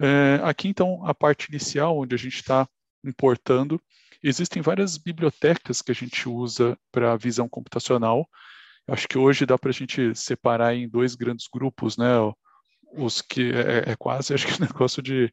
É, 0.00 0.40
aqui, 0.42 0.68
então, 0.68 1.06
a 1.06 1.14
parte 1.14 1.48
inicial, 1.48 1.98
onde 1.98 2.14
a 2.14 2.18
gente 2.18 2.36
está 2.36 2.66
importando, 3.04 3.80
Existem 4.22 4.62
várias 4.62 4.96
bibliotecas 4.96 5.82
que 5.82 5.90
a 5.90 5.94
gente 5.94 6.28
usa 6.28 6.78
para 6.92 7.16
visão 7.16 7.48
computacional. 7.48 8.28
Acho 8.88 9.08
que 9.08 9.18
hoje 9.18 9.46
dá 9.46 9.56
para 9.56 9.70
a 9.70 9.72
gente 9.72 10.14
separar 10.14 10.74
em 10.74 10.88
dois 10.88 11.14
grandes 11.14 11.46
grupos, 11.52 11.96
né? 11.96 12.12
Os 12.94 13.22
que 13.22 13.52
é, 13.52 13.92
é 13.92 13.96
quase, 13.96 14.32
acho 14.34 14.46
que 14.46 14.62
um 14.62 14.66
negócio 14.66 15.02
de, 15.02 15.32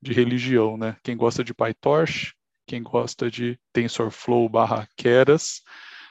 de 0.00 0.12
religião, 0.12 0.76
né? 0.76 0.96
Quem 1.02 1.16
gosta 1.16 1.42
de 1.42 1.54
PyTorch, 1.54 2.34
quem 2.66 2.82
gosta 2.82 3.30
de 3.30 3.58
TensorFlow 3.72 4.48
barra 4.48 4.88
Keras, 4.96 5.62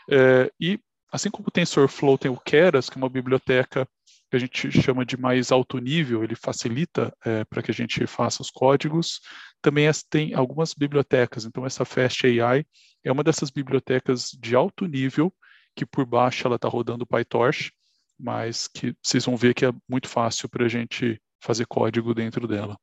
é, 0.09 0.51
e 0.59 0.79
assim 1.11 1.29
como 1.29 1.47
o 1.47 1.51
TensorFlow 1.51 2.17
tem 2.17 2.31
o 2.31 2.39
Keras, 2.39 2.89
que 2.89 2.97
é 2.97 3.01
uma 3.01 3.09
biblioteca 3.09 3.87
que 4.29 4.35
a 4.35 4.39
gente 4.39 4.71
chama 4.71 5.05
de 5.05 5.15
mais 5.15 5.51
alto 5.51 5.77
nível, 5.77 6.23
ele 6.23 6.35
facilita 6.35 7.15
é, 7.25 7.45
para 7.45 7.61
que 7.61 7.71
a 7.71 7.73
gente 7.73 8.05
faça 8.05 8.41
os 8.41 8.49
códigos. 8.49 9.21
Também 9.61 9.89
tem 10.09 10.33
algumas 10.33 10.73
bibliotecas, 10.73 11.45
então 11.45 11.65
essa 11.65 11.85
Fast 11.85 12.25
AI 12.25 12.65
é 13.03 13.11
uma 13.11 13.23
dessas 13.23 13.49
bibliotecas 13.49 14.31
de 14.37 14.53
alto 14.55 14.85
nível, 14.85 15.33
que 15.77 15.85
por 15.85 16.07
baixo 16.07 16.47
ela 16.47 16.55
está 16.55 16.67
rodando 16.67 17.05
PyTorch, 17.05 17.71
mas 18.19 18.67
que 18.67 18.95
vocês 19.01 19.23
vão 19.23 19.37
ver 19.37 19.53
que 19.53 19.63
é 19.63 19.71
muito 19.87 20.09
fácil 20.09 20.49
para 20.49 20.65
a 20.65 20.67
gente 20.67 21.21
fazer 21.39 21.67
código 21.67 22.15
dentro 22.15 22.47
dela. 22.47 22.75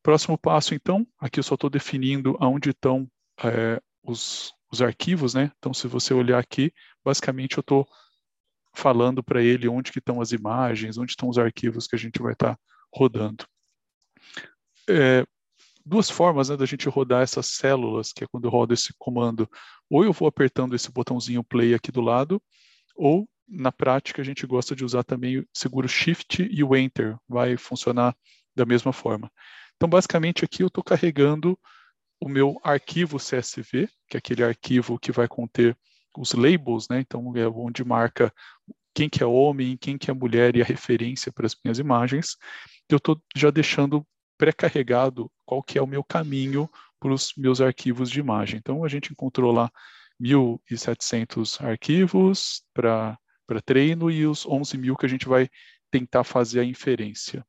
Próximo 0.00 0.38
passo, 0.38 0.72
então, 0.72 1.04
aqui 1.18 1.40
eu 1.40 1.42
só 1.42 1.56
estou 1.56 1.68
definindo 1.68 2.36
aonde 2.38 2.70
estão 2.70 3.10
é, 3.42 3.82
os, 4.04 4.52
os 4.70 4.80
arquivos, 4.80 5.34
né? 5.34 5.50
Então, 5.58 5.74
se 5.74 5.88
você 5.88 6.14
olhar 6.14 6.38
aqui, 6.38 6.72
basicamente 7.04 7.56
eu 7.56 7.62
estou 7.62 7.88
falando 8.72 9.20
para 9.22 9.42
ele 9.42 9.66
onde 9.66 9.90
que 9.90 9.98
estão 9.98 10.20
as 10.20 10.30
imagens, 10.30 10.96
onde 10.96 11.10
estão 11.10 11.28
os 11.28 11.38
arquivos 11.38 11.88
que 11.88 11.96
a 11.96 11.98
gente 11.98 12.22
vai 12.22 12.34
estar 12.34 12.54
tá 12.54 12.60
rodando. 12.92 13.44
É, 14.88 15.26
duas 15.84 16.08
formas 16.08 16.48
né, 16.48 16.56
da 16.56 16.66
gente 16.66 16.88
rodar 16.88 17.22
essas 17.22 17.46
células, 17.46 18.12
que 18.12 18.24
é 18.24 18.26
quando 18.26 18.44
eu 18.44 18.50
rodo 18.50 18.72
esse 18.72 18.94
comando, 18.98 19.48
ou 19.90 20.04
eu 20.04 20.12
vou 20.12 20.26
apertando 20.26 20.74
esse 20.74 20.90
botãozinho 20.90 21.44
play 21.44 21.74
aqui 21.74 21.92
do 21.92 22.00
lado, 22.00 22.42
ou 22.96 23.28
na 23.46 23.70
prática 23.70 24.22
a 24.22 24.24
gente 24.24 24.46
gosta 24.46 24.74
de 24.74 24.84
usar 24.84 25.04
também 25.04 25.46
segura 25.52 25.86
o 25.86 25.88
shift 25.88 26.42
e 26.50 26.64
o 26.64 26.74
enter, 26.74 27.16
vai 27.28 27.56
funcionar 27.56 28.16
da 28.56 28.64
mesma 28.64 28.92
forma. 28.92 29.30
Então 29.76 29.88
basicamente 29.88 30.44
aqui 30.44 30.62
eu 30.62 30.68
estou 30.68 30.82
carregando 30.82 31.58
o 32.20 32.28
meu 32.28 32.58
arquivo 32.62 33.18
CSV, 33.18 33.88
que 34.08 34.16
é 34.16 34.18
aquele 34.18 34.42
arquivo 34.42 34.98
que 34.98 35.12
vai 35.12 35.28
conter 35.28 35.76
os 36.16 36.32
labels, 36.32 36.88
né? 36.88 37.00
Então 37.00 37.36
é 37.36 37.46
onde 37.48 37.84
marca 37.84 38.32
quem 38.94 39.10
que 39.10 39.22
é 39.22 39.26
homem, 39.26 39.76
quem 39.76 39.98
que 39.98 40.10
é 40.10 40.14
mulher 40.14 40.56
e 40.56 40.62
a 40.62 40.64
referência 40.64 41.32
para 41.32 41.46
as 41.46 41.56
minhas 41.62 41.78
imagens. 41.78 42.36
Eu 42.88 42.98
estou 42.98 43.20
já 43.36 43.50
deixando 43.50 44.06
pré-carregado 44.44 45.32
qual 45.46 45.62
que 45.62 45.78
é 45.78 45.82
o 45.82 45.86
meu 45.86 46.04
caminho 46.04 46.68
para 47.00 47.12
os 47.12 47.32
meus 47.34 47.62
arquivos 47.62 48.10
de 48.10 48.20
imagem. 48.20 48.58
Então 48.58 48.84
a 48.84 48.88
gente 48.88 49.10
encontrou 49.10 49.50
lá 49.50 49.70
1.700 50.20 51.64
arquivos 51.64 52.62
para 52.74 53.18
treino 53.64 54.10
e 54.10 54.26
os 54.26 54.44
11 54.44 54.76
mil 54.76 54.96
que 54.96 55.06
a 55.06 55.08
gente 55.08 55.26
vai 55.26 55.48
tentar 55.90 56.24
fazer 56.24 56.60
a 56.60 56.64
inferência. 56.64 57.44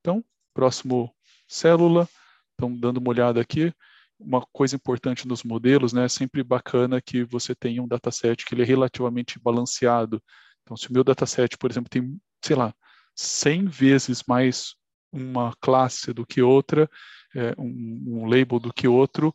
Então, 0.00 0.24
próximo 0.54 1.12
célula, 1.48 2.08
então 2.54 2.72
dando 2.72 2.98
uma 2.98 3.10
olhada 3.10 3.40
aqui, 3.40 3.72
uma 4.16 4.40
coisa 4.52 4.76
importante 4.76 5.26
nos 5.26 5.42
modelos, 5.42 5.92
né, 5.92 6.04
é 6.04 6.08
sempre 6.08 6.44
bacana 6.44 7.02
que 7.02 7.24
você 7.24 7.56
tenha 7.56 7.82
um 7.82 7.88
dataset 7.88 8.44
que 8.44 8.54
ele 8.54 8.62
é 8.62 8.64
relativamente 8.64 9.38
balanceado. 9.40 10.22
Então, 10.62 10.76
se 10.76 10.88
o 10.88 10.92
meu 10.92 11.02
dataset, 11.02 11.58
por 11.58 11.70
exemplo, 11.70 11.90
tem, 11.90 12.20
sei 12.40 12.54
lá, 12.54 12.72
100 13.16 13.66
vezes 13.66 14.22
mais 14.28 14.76
uma 15.16 15.54
classe 15.60 16.12
do 16.12 16.26
que 16.26 16.42
outra, 16.42 16.88
é, 17.34 17.54
um, 17.58 18.22
um, 18.22 18.26
label 18.26 18.58
do 18.58 18.72
que 18.72 18.88
outro, 18.88 19.34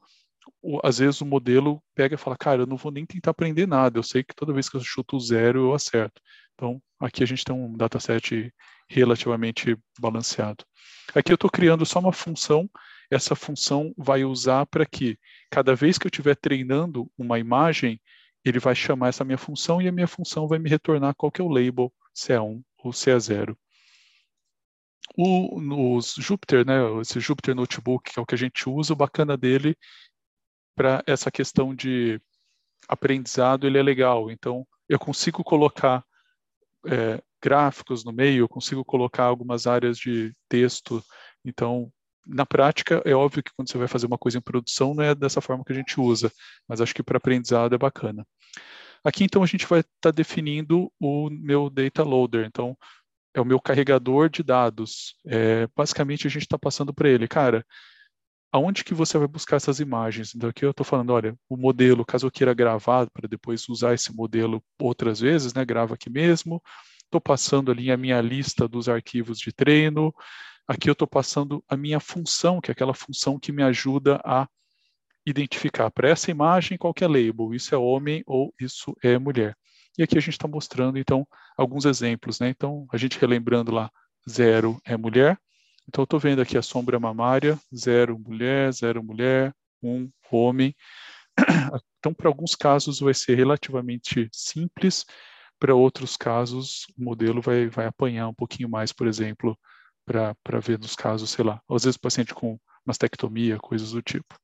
o, 0.61 0.79
às 0.83 0.99
vezes 0.99 1.21
o 1.21 1.25
modelo 1.25 1.81
pega 1.95 2.15
e 2.15 2.17
fala, 2.17 2.37
cara, 2.37 2.63
eu 2.63 2.67
não 2.67 2.77
vou 2.77 2.91
nem 2.91 3.05
tentar 3.05 3.31
aprender 3.31 3.67
nada, 3.67 3.97
eu 3.99 4.03
sei 4.03 4.23
que 4.23 4.35
toda 4.35 4.53
vez 4.53 4.69
que 4.69 4.77
eu 4.77 4.81
chuto 4.81 5.19
zero, 5.19 5.67
eu 5.67 5.73
acerto. 5.73 6.21
Então, 6.53 6.81
aqui 6.99 7.23
a 7.23 7.27
gente 7.27 7.43
tem 7.43 7.55
um 7.55 7.75
dataset 7.75 8.53
relativamente 8.87 9.77
balanceado. 9.99 10.63
Aqui 11.15 11.31
eu 11.31 11.35
estou 11.35 11.49
criando 11.49 11.85
só 11.85 11.99
uma 11.99 12.13
função 12.13 12.69
essa 13.11 13.35
função 13.35 13.93
vai 13.97 14.23
usar 14.23 14.65
para 14.65 14.85
que 14.85 15.19
cada 15.49 15.75
vez 15.75 15.97
que 15.97 16.07
eu 16.07 16.09
estiver 16.09 16.35
treinando 16.35 17.11
uma 17.17 17.37
imagem, 17.37 17.99
ele 18.43 18.57
vai 18.57 18.73
chamar 18.73 19.09
essa 19.09 19.25
minha 19.25 19.37
função 19.37 19.81
e 19.81 19.87
a 19.87 19.91
minha 19.91 20.07
função 20.07 20.47
vai 20.47 20.57
me 20.57 20.69
retornar 20.69 21.13
qual 21.13 21.29
que 21.29 21.41
é 21.41 21.43
o 21.43 21.49
label, 21.49 21.93
se 22.13 22.31
é 22.31 22.39
1 22.39 22.63
ou 22.77 22.93
se 22.93 23.11
é 23.11 23.19
0. 23.19 23.57
O, 25.17 25.59
nos 25.59 26.15
Jupyter, 26.17 26.65
né, 26.65 26.75
esse 27.01 27.19
Jupyter 27.19 27.55
Notebook, 27.55 28.13
que 28.13 28.19
é 28.19 28.21
o 28.21 28.25
que 28.25 28.35
a 28.35 28.37
gente 28.37 28.69
usa, 28.69 28.93
o 28.93 28.95
bacana 28.95 29.35
dele 29.35 29.75
para 30.75 31.03
essa 31.05 31.29
questão 31.29 31.75
de 31.75 32.19
aprendizado, 32.87 33.67
ele 33.67 33.77
é 33.77 33.83
legal. 33.83 34.31
Então, 34.31 34.65
eu 34.87 34.97
consigo 34.97 35.43
colocar 35.43 36.03
é, 36.87 37.21
gráficos 37.41 38.03
no 38.03 38.11
meio, 38.11 38.43
eu 38.43 38.49
consigo 38.49 38.83
colocar 38.83 39.25
algumas 39.25 39.67
áreas 39.67 39.97
de 39.97 40.33
texto. 40.47 41.03
Então, 41.43 41.91
na 42.25 42.45
prática, 42.45 43.01
é 43.05 43.13
óbvio 43.13 43.43
que 43.43 43.51
quando 43.55 43.69
você 43.69 43.77
vai 43.77 43.87
fazer 43.87 44.07
uma 44.07 44.17
coisa 44.17 44.37
em 44.37 44.41
produção, 44.41 44.93
não 44.93 45.03
é 45.03 45.15
dessa 45.15 45.41
forma 45.41 45.63
que 45.63 45.71
a 45.71 45.75
gente 45.75 45.99
usa, 45.99 46.31
mas 46.67 46.81
acho 46.81 46.93
que 46.93 47.03
para 47.03 47.17
aprendizado 47.17 47.73
é 47.73 47.77
bacana. 47.77 48.25
Aqui, 49.03 49.23
então, 49.23 49.41
a 49.41 49.47
gente 49.47 49.65
vai 49.65 49.79
estar 49.79 49.91
tá 50.01 50.11
definindo 50.11 50.91
o 50.99 51.29
meu 51.29 51.69
data 51.69 52.03
loader. 52.03 52.45
Então, 52.45 52.77
é 53.33 53.41
o 53.41 53.45
meu 53.45 53.59
carregador 53.59 54.29
de 54.29 54.43
dados. 54.43 55.15
É, 55.25 55.67
basicamente, 55.75 56.27
a 56.27 56.29
gente 56.29 56.43
está 56.43 56.57
passando 56.57 56.93
para 56.93 57.09
ele, 57.09 57.27
cara, 57.27 57.65
aonde 58.51 58.83
que 58.83 58.93
você 58.93 59.17
vai 59.17 59.27
buscar 59.27 59.55
essas 59.57 59.79
imagens? 59.79 60.35
Então, 60.35 60.49
aqui 60.49 60.65
eu 60.65 60.71
estou 60.71 60.85
falando, 60.85 61.11
olha, 61.11 61.37
o 61.49 61.55
modelo, 61.55 62.05
caso 62.05 62.27
eu 62.27 62.31
queira 62.31 62.53
gravar 62.53 63.09
para 63.11 63.27
depois 63.27 63.67
usar 63.69 63.93
esse 63.93 64.13
modelo 64.13 64.63
outras 64.79 65.19
vezes, 65.19 65.53
né, 65.53 65.63
grava 65.63 65.93
aqui 65.95 66.09
mesmo. 66.09 66.61
Estou 67.05 67.21
passando 67.21 67.71
ali 67.71 67.91
a 67.91 67.97
minha 67.97 68.21
lista 68.21 68.67
dos 68.67 68.89
arquivos 68.89 69.39
de 69.39 69.51
treino. 69.51 70.13
Aqui 70.67 70.89
eu 70.89 70.93
estou 70.93 71.07
passando 71.07 71.63
a 71.67 71.75
minha 71.75 71.99
função, 71.99 72.61
que 72.61 72.71
é 72.71 72.73
aquela 72.73 72.93
função 72.93 73.39
que 73.39 73.51
me 73.51 73.63
ajuda 73.63 74.21
a 74.23 74.47
identificar 75.25 75.91
para 75.91 76.09
essa 76.09 76.31
imagem 76.31 76.77
qual 76.77 76.93
é 76.99 77.07
label, 77.07 77.53
isso 77.53 77.75
é 77.75 77.77
homem 77.77 78.23
ou 78.25 78.53
isso 78.59 78.95
é 79.03 79.17
mulher. 79.17 79.55
E 80.01 80.03
aqui 80.03 80.17
a 80.17 80.19
gente 80.19 80.33
está 80.33 80.47
mostrando, 80.47 80.97
então, 80.97 81.27
alguns 81.55 81.85
exemplos. 81.85 82.39
Né? 82.39 82.49
Então, 82.49 82.87
a 82.91 82.97
gente 82.97 83.19
relembrando 83.19 83.71
lá, 83.71 83.91
zero 84.27 84.81
é 84.83 84.97
mulher. 84.97 85.39
Então, 85.87 86.01
eu 86.01 86.05
estou 86.05 86.19
vendo 86.19 86.41
aqui 86.41 86.57
a 86.57 86.61
sombra 86.63 86.99
mamária, 86.99 87.55
zero 87.75 88.17
mulher, 88.17 88.73
zero 88.73 89.03
mulher, 89.03 89.53
um 89.81 90.09
homem. 90.31 90.75
Então, 91.99 92.15
para 92.15 92.27
alguns 92.27 92.55
casos 92.55 92.99
vai 92.99 93.13
ser 93.13 93.35
relativamente 93.35 94.27
simples, 94.33 95.05
para 95.59 95.75
outros 95.75 96.17
casos 96.17 96.87
o 96.97 97.03
modelo 97.03 97.43
vai, 97.43 97.67
vai 97.67 97.85
apanhar 97.85 98.27
um 98.27 98.33
pouquinho 98.33 98.67
mais, 98.67 98.91
por 98.91 99.05
exemplo, 99.05 99.55
para 100.03 100.59
ver 100.59 100.79
nos 100.79 100.95
casos, 100.95 101.29
sei 101.29 101.45
lá, 101.45 101.61
às 101.69 101.83
vezes 101.83 101.97
paciente 101.97 102.33
com 102.33 102.59
mastectomia, 102.83 103.59
coisas 103.59 103.91
do 103.91 104.01
tipo. 104.01 104.35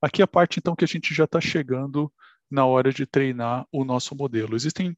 Aqui 0.00 0.22
a 0.22 0.26
parte, 0.28 0.60
então, 0.60 0.76
que 0.76 0.84
a 0.84 0.86
gente 0.86 1.12
já 1.12 1.24
está 1.24 1.40
chegando 1.40 2.12
na 2.50 2.64
hora 2.64 2.92
de 2.92 3.06
treinar 3.06 3.66
o 3.72 3.84
nosso 3.84 4.14
modelo. 4.14 4.54
Existem 4.54 4.96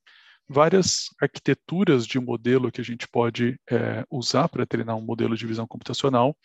várias 0.48 1.08
arquiteturas 1.20 2.06
de 2.06 2.18
modelo 2.18 2.72
que 2.72 2.80
a 2.80 2.84
gente 2.84 3.06
pode 3.06 3.60
é, 3.70 4.04
usar 4.10 4.48
para 4.48 4.66
treinar 4.66 4.96
um 4.96 5.04
modelo 5.04 5.36
de 5.36 5.46
visão 5.46 5.66
computacional. 5.66 6.36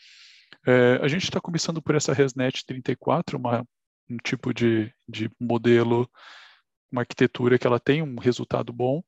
É, 0.65 1.00
a 1.01 1.07
gente 1.07 1.24
está 1.24 1.39
começando 1.39 1.81
por 1.81 1.95
essa 1.95 2.13
ResNet 2.13 2.65
34, 2.65 3.38
uma, 3.38 3.65
um 4.10 4.17
tipo 4.17 4.53
de, 4.53 4.93
de 5.07 5.29
modelo, 5.39 6.10
uma 6.91 7.01
arquitetura 7.01 7.57
que 7.57 7.65
ela 7.65 7.79
tem 7.79 8.01
um 8.01 8.19
resultado 8.19 8.72
bom, 8.72 9.01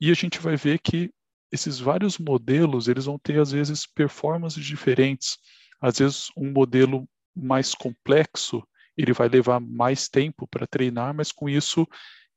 e 0.00 0.10
a 0.10 0.14
gente 0.14 0.38
vai 0.38 0.56
ver 0.56 0.78
que 0.78 1.10
esses 1.50 1.78
vários 1.78 2.18
modelos, 2.18 2.88
eles 2.88 3.04
vão 3.04 3.18
ter, 3.18 3.38
às 3.38 3.52
vezes, 3.52 3.86
performances 3.86 4.64
diferentes. 4.64 5.36
Às 5.80 5.98
vezes, 5.98 6.28
um 6.34 6.50
modelo 6.50 7.06
mais 7.36 7.74
complexo, 7.74 8.66
ele 8.96 9.12
vai 9.12 9.28
levar 9.28 9.60
mais 9.60 10.08
tempo 10.08 10.46
para 10.46 10.66
treinar, 10.66 11.14
mas 11.14 11.32
com 11.32 11.48
isso, 11.48 11.86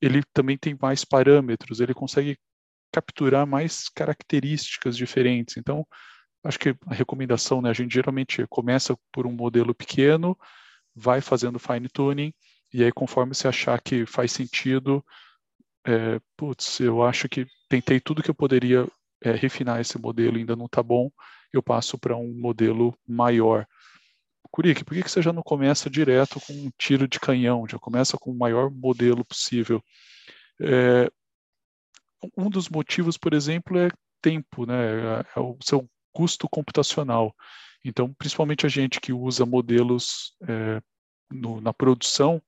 ele 0.02 0.24
também 0.34 0.58
tem 0.58 0.78
mais 0.80 1.04
parâmetros, 1.04 1.80
ele 1.80 1.94
consegue 1.94 2.38
capturar 2.92 3.46
mais 3.46 3.90
características 3.90 4.96
diferentes. 4.96 5.58
Então, 5.58 5.86
acho 6.44 6.60
que 6.60 6.76
a 6.88 6.94
recomendação, 6.94 7.62
né, 7.62 7.70
a 7.70 7.74
gente 7.74 7.94
geralmente 7.94 8.46
começa 8.48 8.98
por 9.12 9.28
um 9.28 9.32
modelo 9.32 9.74
pequeno, 9.74 10.38
vai 10.96 11.20
fazendo 11.20 11.60
fine 11.60 11.90
tuning, 11.90 12.34
e 12.74 12.84
aí 12.84 12.92
conforme 12.92 13.34
você 13.34 13.48
achar 13.48 13.82
que 13.82 14.06
faz 14.06 14.32
sentido, 14.32 15.04
é, 15.86 16.20
putz, 16.38 16.80
eu 16.80 17.04
acho 17.04 17.28
que 17.28 17.46
tentei 17.68 18.00
tudo 18.00 18.24
que 18.24 18.30
eu 18.30 18.36
poderia 18.36 18.88
é, 19.22 19.32
refinar 19.32 19.82
esse 19.82 19.98
modelo 19.98 20.38
ainda 20.38 20.56
não 20.56 20.66
está 20.66 20.82
bom, 20.82 21.12
eu 21.52 21.62
passo 21.62 21.98
para 21.98 22.16
um 22.16 22.34
modelo 22.34 22.98
maior. 23.08 23.68
Curique, 24.52 24.84
por 24.84 24.94
que, 24.94 25.04
que 25.04 25.12
você 25.12 25.22
já 25.22 25.34
não 25.34 25.42
começa 25.42 25.90
direto 25.90 26.40
com 26.40 26.54
um 26.54 26.72
tiro 26.78 27.08
de 27.08 27.20
canhão, 27.20 27.68
já 27.68 27.78
começa 27.78 28.18
com 28.18 28.32
o 28.32 28.38
maior 28.38 28.70
modelo 28.72 29.26
possível? 29.26 29.84
É, 30.62 31.10
um 32.38 32.50
dos 32.50 32.70
motivos, 32.70 33.18
por 33.18 33.34
exemplo, 33.34 33.78
é 33.78 33.90
tempo, 34.22 34.66
né? 34.66 35.22
é 35.36 35.40
o 35.40 35.58
seu 35.62 35.90
custo 36.12 36.48
computacional. 36.50 37.36
Então, 37.84 38.12
principalmente 38.14 38.66
a 38.66 38.70
gente 38.70 39.00
que 39.00 39.14
usa 39.14 39.46
modelos 39.46 40.36
é, 40.48 40.82
no, 41.32 41.62
na 41.62 41.72
produção, 41.74 42.42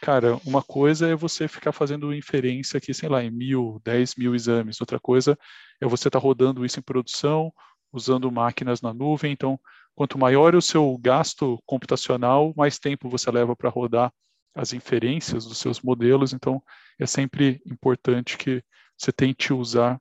cara, 0.00 0.36
uma 0.44 0.62
coisa 0.62 1.08
é 1.08 1.16
você 1.16 1.48
ficar 1.48 1.72
fazendo 1.72 2.14
inferência 2.14 2.78
aqui, 2.78 2.94
sei 2.94 3.08
lá, 3.08 3.24
em 3.24 3.30
mil, 3.30 3.80
dez 3.84 4.14
mil 4.14 4.34
exames. 4.34 4.80
Outra 4.80 5.00
coisa 5.00 5.36
é 5.80 5.86
você 5.86 6.08
estar 6.08 6.20
tá 6.20 6.22
rodando 6.22 6.64
isso 6.64 6.78
em 6.78 6.82
produção, 6.82 7.52
usando 7.92 8.30
máquinas 8.30 8.80
na 8.80 8.94
nuvem. 8.94 9.32
Então, 9.32 9.58
quanto 9.96 10.18
maior 10.18 10.54
o 10.54 10.62
seu 10.62 10.96
gasto 10.98 11.58
computacional, 11.64 12.52
mais 12.54 12.78
tempo 12.78 13.08
você 13.08 13.30
leva 13.30 13.56
para 13.56 13.70
rodar 13.70 14.12
as 14.54 14.74
inferências 14.74 15.46
dos 15.46 15.58
seus 15.58 15.80
modelos. 15.80 16.34
Então, 16.34 16.62
é 16.98 17.06
sempre 17.06 17.62
importante 17.66 18.36
que 18.36 18.62
você 18.96 19.10
tente 19.10 19.52
usar 19.52 19.98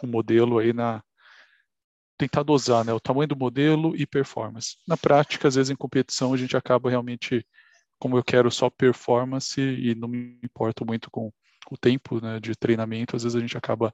o 0.00 0.06
modelo 0.06 0.58
aí 0.58 0.72
na 0.72 1.02
tentar 2.16 2.44
dosar, 2.44 2.82
né, 2.84 2.94
o 2.94 3.00
tamanho 3.00 3.28
do 3.28 3.36
modelo 3.36 3.94
e 3.94 4.06
performance. 4.06 4.76
Na 4.88 4.96
prática, 4.96 5.48
às 5.48 5.54
vezes 5.54 5.68
em 5.68 5.76
competição 5.76 6.32
a 6.32 6.36
gente 6.36 6.56
acaba 6.56 6.88
realmente 6.88 7.46
como 7.98 8.16
eu 8.16 8.24
quero 8.24 8.50
só 8.50 8.70
performance 8.70 9.60
e 9.60 9.94
não 9.94 10.08
me 10.08 10.38
importo 10.42 10.86
muito 10.86 11.10
com 11.10 11.30
o 11.70 11.76
tempo 11.76 12.18
né, 12.24 12.40
de 12.40 12.54
treinamento, 12.54 13.16
às 13.16 13.22
vezes 13.22 13.36
a 13.36 13.40
gente 13.40 13.58
acaba 13.58 13.92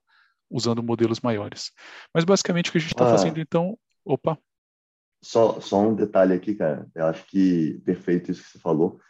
usando 0.48 0.82
modelos 0.82 1.20
maiores. 1.20 1.72
Mas 2.14 2.24
basicamente 2.24 2.68
o 2.68 2.72
que 2.72 2.78
a 2.78 2.80
gente 2.80 2.92
está 2.92 3.06
ah, 3.06 3.10
fazendo 3.10 3.40
então, 3.40 3.76
opa. 4.04 4.38
Só, 5.23 5.61
só 5.61 5.81
um 5.81 5.95
detalhe 5.95 6.35
aqui, 6.35 6.55
cara. 6.55 6.88
Eu 6.95 7.07
acho 7.07 7.25
que 7.26 7.81
perfeito 7.85 8.31
isso 8.31 8.43
que 8.43 8.50
você 8.50 8.59
falou. 8.59 9.00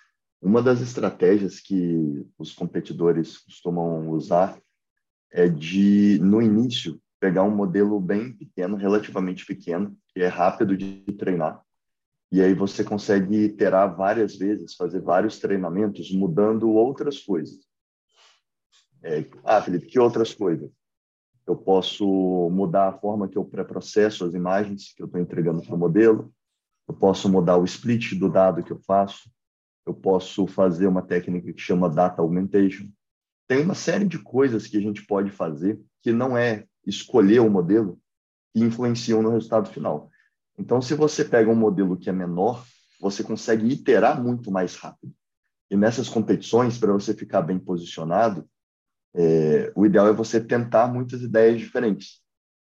Uma 0.40 0.62
das 0.62 0.80
estratégias 0.80 1.60
que 1.60 2.26
os 2.38 2.52
competidores 2.52 3.38
costumam 3.38 4.10
usar 4.10 4.60
é 5.30 5.48
de, 5.48 6.18
no 6.20 6.42
início, 6.42 7.00
pegar 7.18 7.44
um 7.44 7.54
modelo 7.54 7.98
bem 7.98 8.32
pequeno, 8.32 8.76
relativamente 8.76 9.46
pequeno, 9.46 9.96
que 10.08 10.20
é 10.20 10.26
rápido 10.26 10.76
de 10.76 11.04
treinar, 11.16 11.62
e 12.32 12.40
aí 12.40 12.54
você 12.54 12.82
consegue 12.82 13.44
iterar 13.44 13.94
várias 13.94 14.34
vezes, 14.36 14.74
fazer 14.74 15.02
vários 15.02 15.38
treinamentos, 15.38 16.10
mudando 16.10 16.70
outras 16.70 17.20
coisas. 17.20 17.60
É, 19.02 19.26
ah, 19.44 19.60
Felipe, 19.60 19.86
que 19.86 19.98
outras 19.98 20.32
coisas? 20.32 20.70
Eu 21.46 21.56
posso 21.56 22.04
mudar 22.50 22.88
a 22.88 22.92
forma 22.92 23.28
que 23.28 23.36
eu 23.36 23.44
pré-processo 23.44 24.24
as 24.24 24.34
imagens 24.34 24.92
que 24.94 25.02
eu 25.02 25.06
estou 25.06 25.20
entregando 25.20 25.62
para 25.62 25.74
o 25.74 25.78
modelo. 25.78 26.32
Eu 26.88 26.94
posso 26.94 27.28
mudar 27.28 27.56
o 27.56 27.64
split 27.64 28.14
do 28.14 28.28
dado 28.28 28.62
que 28.62 28.72
eu 28.72 28.78
faço. 28.78 29.30
Eu 29.84 29.94
posso 29.94 30.46
fazer 30.46 30.86
uma 30.86 31.02
técnica 31.02 31.52
que 31.52 31.60
chama 31.60 31.90
data 31.90 32.22
augmentation. 32.22 32.88
Tem 33.48 33.64
uma 33.64 33.74
série 33.74 34.04
de 34.04 34.18
coisas 34.18 34.66
que 34.66 34.76
a 34.76 34.80
gente 34.80 35.04
pode 35.04 35.30
fazer 35.30 35.80
que 36.00 36.12
não 36.12 36.36
é 36.36 36.64
escolher 36.86 37.40
o 37.40 37.50
modelo 37.50 37.98
que 38.54 38.62
influenciam 38.62 39.22
no 39.22 39.30
resultado 39.30 39.68
final. 39.68 40.10
Então, 40.58 40.80
se 40.80 40.94
você 40.94 41.24
pega 41.24 41.50
um 41.50 41.56
modelo 41.56 41.96
que 41.96 42.08
é 42.08 42.12
menor, 42.12 42.64
você 43.00 43.24
consegue 43.24 43.66
iterar 43.66 44.22
muito 44.22 44.50
mais 44.50 44.76
rápido. 44.76 45.12
E 45.70 45.76
nessas 45.76 46.08
competições, 46.08 46.78
para 46.78 46.92
você 46.92 47.14
ficar 47.14 47.42
bem 47.42 47.58
posicionado, 47.58 48.48
é, 49.14 49.72
o 49.74 49.84
ideal 49.86 50.08
é 50.08 50.12
você 50.12 50.40
tentar 50.40 50.86
muitas 50.88 51.22
ideias 51.22 51.60
diferentes. 51.60 52.20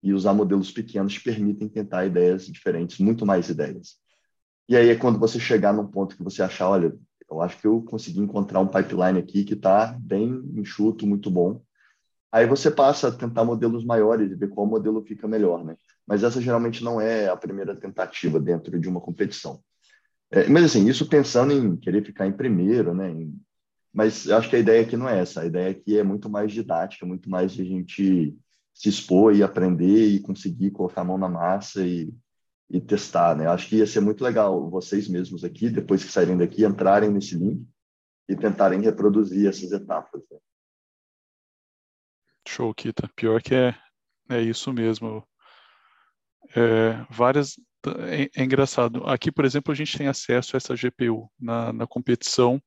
E 0.03 0.13
usar 0.13 0.35
modelos 0.35 0.71
pequenos 0.71 1.17
permitem 1.19 1.69
tentar 1.69 2.05
ideias 2.05 2.47
diferentes, 2.47 2.99
muito 2.99 3.25
mais 3.25 3.49
ideias. 3.49 3.97
E 4.69 4.77
aí 4.77 4.89
é 4.89 4.97
quando 4.97 5.19
você 5.19 5.39
chegar 5.39 5.73
num 5.73 5.87
ponto 5.87 6.17
que 6.17 6.25
você 6.25 6.43
achar, 6.43 6.69
olha, 6.69 6.93
eu 7.31 7.41
acho 7.41 7.59
que 7.59 7.67
eu 7.67 7.83
consegui 7.83 8.21
encontrar 8.21 8.61
um 8.61 8.67
pipeline 8.67 9.19
aqui 9.19 9.45
que 9.45 9.55
está 9.55 9.97
bem 10.01 10.43
enxuto, 10.57 11.07
muito 11.07 11.31
bom. 11.31 11.63
Aí 12.33 12.47
você 12.47 12.71
passa 12.71 13.09
a 13.09 13.13
tentar 13.13 13.45
modelos 13.45 13.85
maiores 13.85 14.33
e 14.33 14.35
ver 14.35 14.49
qual 14.49 14.67
modelo 14.67 15.05
fica 15.05 15.29
melhor, 15.29 15.65
né? 15.65 15.77
mas 16.07 16.23
essa 16.23 16.41
geralmente 16.41 16.83
não 16.83 17.01
é 17.01 17.29
a 17.29 17.37
primeira 17.37 17.75
tentativa 17.77 18.41
dentro 18.41 18.79
de 18.79 18.89
uma 18.89 19.01
competição. 19.01 19.63
É, 20.31 20.49
mas 20.49 20.65
assim, 20.65 20.89
isso 20.89 21.09
pensando 21.09 21.53
em 21.53 21.77
querer 21.77 22.05
ficar 22.05 22.27
em 22.27 22.33
primeiro, 22.33 22.95
né? 22.95 23.11
Em, 23.11 23.35
mas 23.93 24.29
acho 24.31 24.49
que 24.49 24.57
a 24.57 24.59
ideia 24.59 24.83
aqui 24.83 24.97
não 24.97 25.09
é 25.09 25.21
essa. 25.21 25.43
A 25.43 25.47
ideia 25.47 25.71
aqui 25.71 25.99
é 25.99 26.03
muito 26.03 26.31
mais 26.31 26.53
didática, 26.53 27.05
muito 27.05 27.29
mais 27.29 27.53
de 27.53 27.63
a 27.63 27.65
gente 27.65 28.37
se 28.73 28.89
expor 28.89 29.35
e 29.35 29.43
aprender 29.43 30.07
e 30.07 30.21
conseguir 30.21 30.71
colocar 30.71 31.02
a 31.02 31.05
mão 31.05 31.19
na 31.19 31.28
massa 31.28 31.87
e, 31.87 32.13
e 32.71 32.81
testar, 32.81 33.37
né? 33.37 33.47
Acho 33.47 33.69
que 33.69 33.76
ia 33.76 33.87
ser 33.87 34.00
muito 34.00 34.25
legal 34.25 34.71
vocês 34.71 35.09
mesmos 35.09 35.45
aqui, 35.45 35.69
depois 35.69 36.02
que 36.02 36.11
saírem 36.11 36.39
daqui, 36.39 36.65
entrarem 36.65 37.11
nesse 37.11 37.35
link 37.37 37.67
e 38.28 38.35
tentarem 38.35 38.81
reproduzir 38.81 39.49
essas 39.49 39.71
etapas. 39.73 40.23
Né? 40.31 40.39
Show, 42.49 42.75
Kita. 42.75 43.09
Pior 43.15 43.43
que 43.43 43.55
é, 43.55 43.75
é 44.31 44.41
isso 44.41 44.73
mesmo 44.73 45.26
é, 46.55 47.05
várias. 47.11 47.59
É, 48.09 48.31
é, 48.37 48.45
engraçado. 48.45 49.05
Aqui, 49.07 49.31
por 49.33 49.45
exemplo, 49.45 49.73
a 49.73 49.75
gente 49.75 49.99
tem 49.99 50.07
acesso 50.07 50.55
a 50.55 50.59
essa 50.59 50.75
GPU. 50.75 51.31
Na, 51.39 51.73
na 51.73 51.87
competição, 51.87 52.63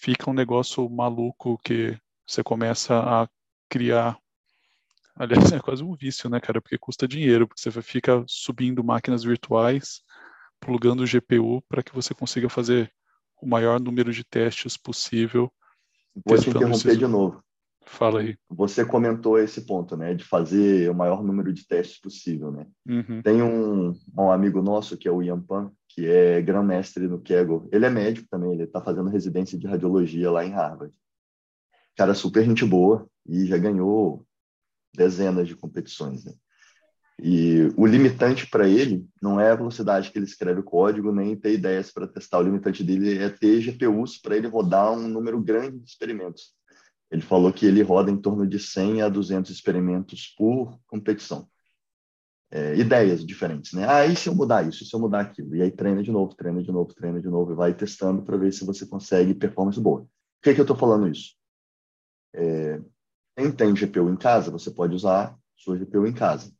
fica 0.00 0.30
um 0.30 0.34
negócio 0.34 0.88
maluco 0.88 1.58
que 1.58 1.98
você 2.26 2.42
começa 2.42 2.98
a 2.98 3.28
criar. 3.68 4.16
Aliás, 5.16 5.52
é 5.52 5.60
quase 5.60 5.82
um 5.82 5.94
vício, 5.94 6.30
né, 6.30 6.40
cara? 6.40 6.60
Porque 6.60 6.78
custa 6.78 7.08
dinheiro, 7.08 7.48
porque 7.48 7.60
você 7.60 7.82
fica 7.82 8.24
subindo 8.26 8.84
máquinas 8.84 9.24
virtuais, 9.24 10.00
plugando 10.60 11.06
GPU 11.06 11.62
para 11.68 11.82
que 11.82 11.94
você 11.94 12.14
consiga 12.14 12.48
fazer 12.48 12.92
o 13.42 13.46
maior 13.46 13.80
número 13.80 14.12
de 14.12 14.24
testes 14.24 14.76
possível. 14.76 15.50
Vou 16.24 16.38
te 16.38 16.50
interromper 16.50 16.96
de 16.96 17.06
novo. 17.06 17.42
Fala 17.84 18.20
aí. 18.20 18.36
Você 18.50 18.84
comentou 18.84 19.38
esse 19.38 19.64
ponto, 19.64 19.96
né, 19.96 20.14
de 20.14 20.22
fazer 20.22 20.90
o 20.90 20.94
maior 20.94 21.24
número 21.24 21.52
de 21.52 21.66
testes 21.66 21.98
possível, 21.98 22.52
né? 22.52 22.66
Uhum. 22.86 23.22
Tem 23.22 23.42
um, 23.42 23.98
um 24.16 24.30
amigo 24.30 24.60
nosso 24.60 24.96
que 24.96 25.08
é 25.08 25.10
o 25.10 25.22
Ian 25.22 25.40
Pan, 25.40 25.72
que 25.88 26.06
é 26.06 26.40
grão-mestre 26.42 27.08
no 27.08 27.20
Kegel. 27.20 27.68
Ele 27.72 27.86
é 27.86 27.90
médico 27.90 28.28
também, 28.30 28.52
ele 28.52 28.64
está 28.64 28.80
fazendo 28.80 29.08
residência 29.08 29.58
de 29.58 29.66
radiologia 29.66 30.30
lá 30.30 30.44
em 30.44 30.50
Harvard. 30.50 30.94
Cara 31.96 32.14
super 32.14 32.44
gente 32.44 32.64
boa 32.64 33.08
e 33.26 33.46
já 33.46 33.58
ganhou 33.58 34.24
dezenas 34.94 35.48
de 35.48 35.56
competições, 35.56 36.24
né? 36.24 36.32
E 37.20 37.72
o 37.76 37.84
limitante 37.84 38.46
para 38.46 38.68
ele 38.68 39.04
não 39.20 39.40
é 39.40 39.50
a 39.50 39.56
velocidade 39.56 40.12
que 40.12 40.18
ele 40.18 40.26
escreve 40.26 40.60
o 40.60 40.64
código, 40.64 41.10
nem 41.10 41.34
ter 41.34 41.52
ideias 41.52 41.90
para 41.90 42.06
testar. 42.06 42.38
O 42.38 42.42
limitante 42.42 42.84
dele 42.84 43.18
é 43.18 43.28
ter 43.28 43.60
GPUs 43.60 44.18
para 44.18 44.36
ele 44.36 44.46
rodar 44.46 44.92
um 44.92 45.08
número 45.08 45.40
grande 45.42 45.80
de 45.80 45.88
experimentos. 45.88 46.52
Ele 47.10 47.22
falou 47.22 47.52
que 47.52 47.66
ele 47.66 47.82
roda 47.82 48.10
em 48.10 48.16
torno 48.16 48.46
de 48.46 48.58
100 48.60 49.02
a 49.02 49.08
200 49.08 49.50
experimentos 49.50 50.32
por 50.36 50.78
competição. 50.86 51.48
É, 52.50 52.74
ideias 52.76 53.24
diferentes, 53.26 53.74
né? 53.74 53.86
Ah, 53.86 54.06
e 54.06 54.16
se 54.16 54.28
eu 54.28 54.34
mudar 54.34 54.66
isso, 54.66 54.84
se 54.84 54.94
eu 54.94 54.98
mudar 54.98 55.20
aquilo? 55.20 55.54
E 55.54 55.60
aí 55.60 55.70
treina 55.70 56.02
de 56.02 56.10
novo, 56.10 56.34
treina 56.34 56.62
de 56.62 56.72
novo, 56.72 56.94
treina 56.94 57.20
de 57.20 57.28
novo 57.28 57.52
e 57.52 57.54
vai 57.54 57.74
testando 57.74 58.22
para 58.22 58.38
ver 58.38 58.52
se 58.52 58.64
você 58.64 58.86
consegue 58.86 59.34
performance 59.34 59.78
boa. 59.78 60.00
Por 60.00 60.08
que, 60.42 60.54
que 60.54 60.60
eu 60.60 60.64
estou 60.64 60.76
falando 60.76 61.08
isso? 61.08 61.34
É, 62.32 62.80
quem 63.36 63.52
tem 63.52 63.76
GPU 63.76 64.08
em 64.08 64.16
casa, 64.16 64.50
você 64.50 64.70
pode 64.70 64.94
usar 64.94 65.36
sua 65.56 65.76
GPU 65.76 66.06
em 66.06 66.12
casa. 66.12 66.50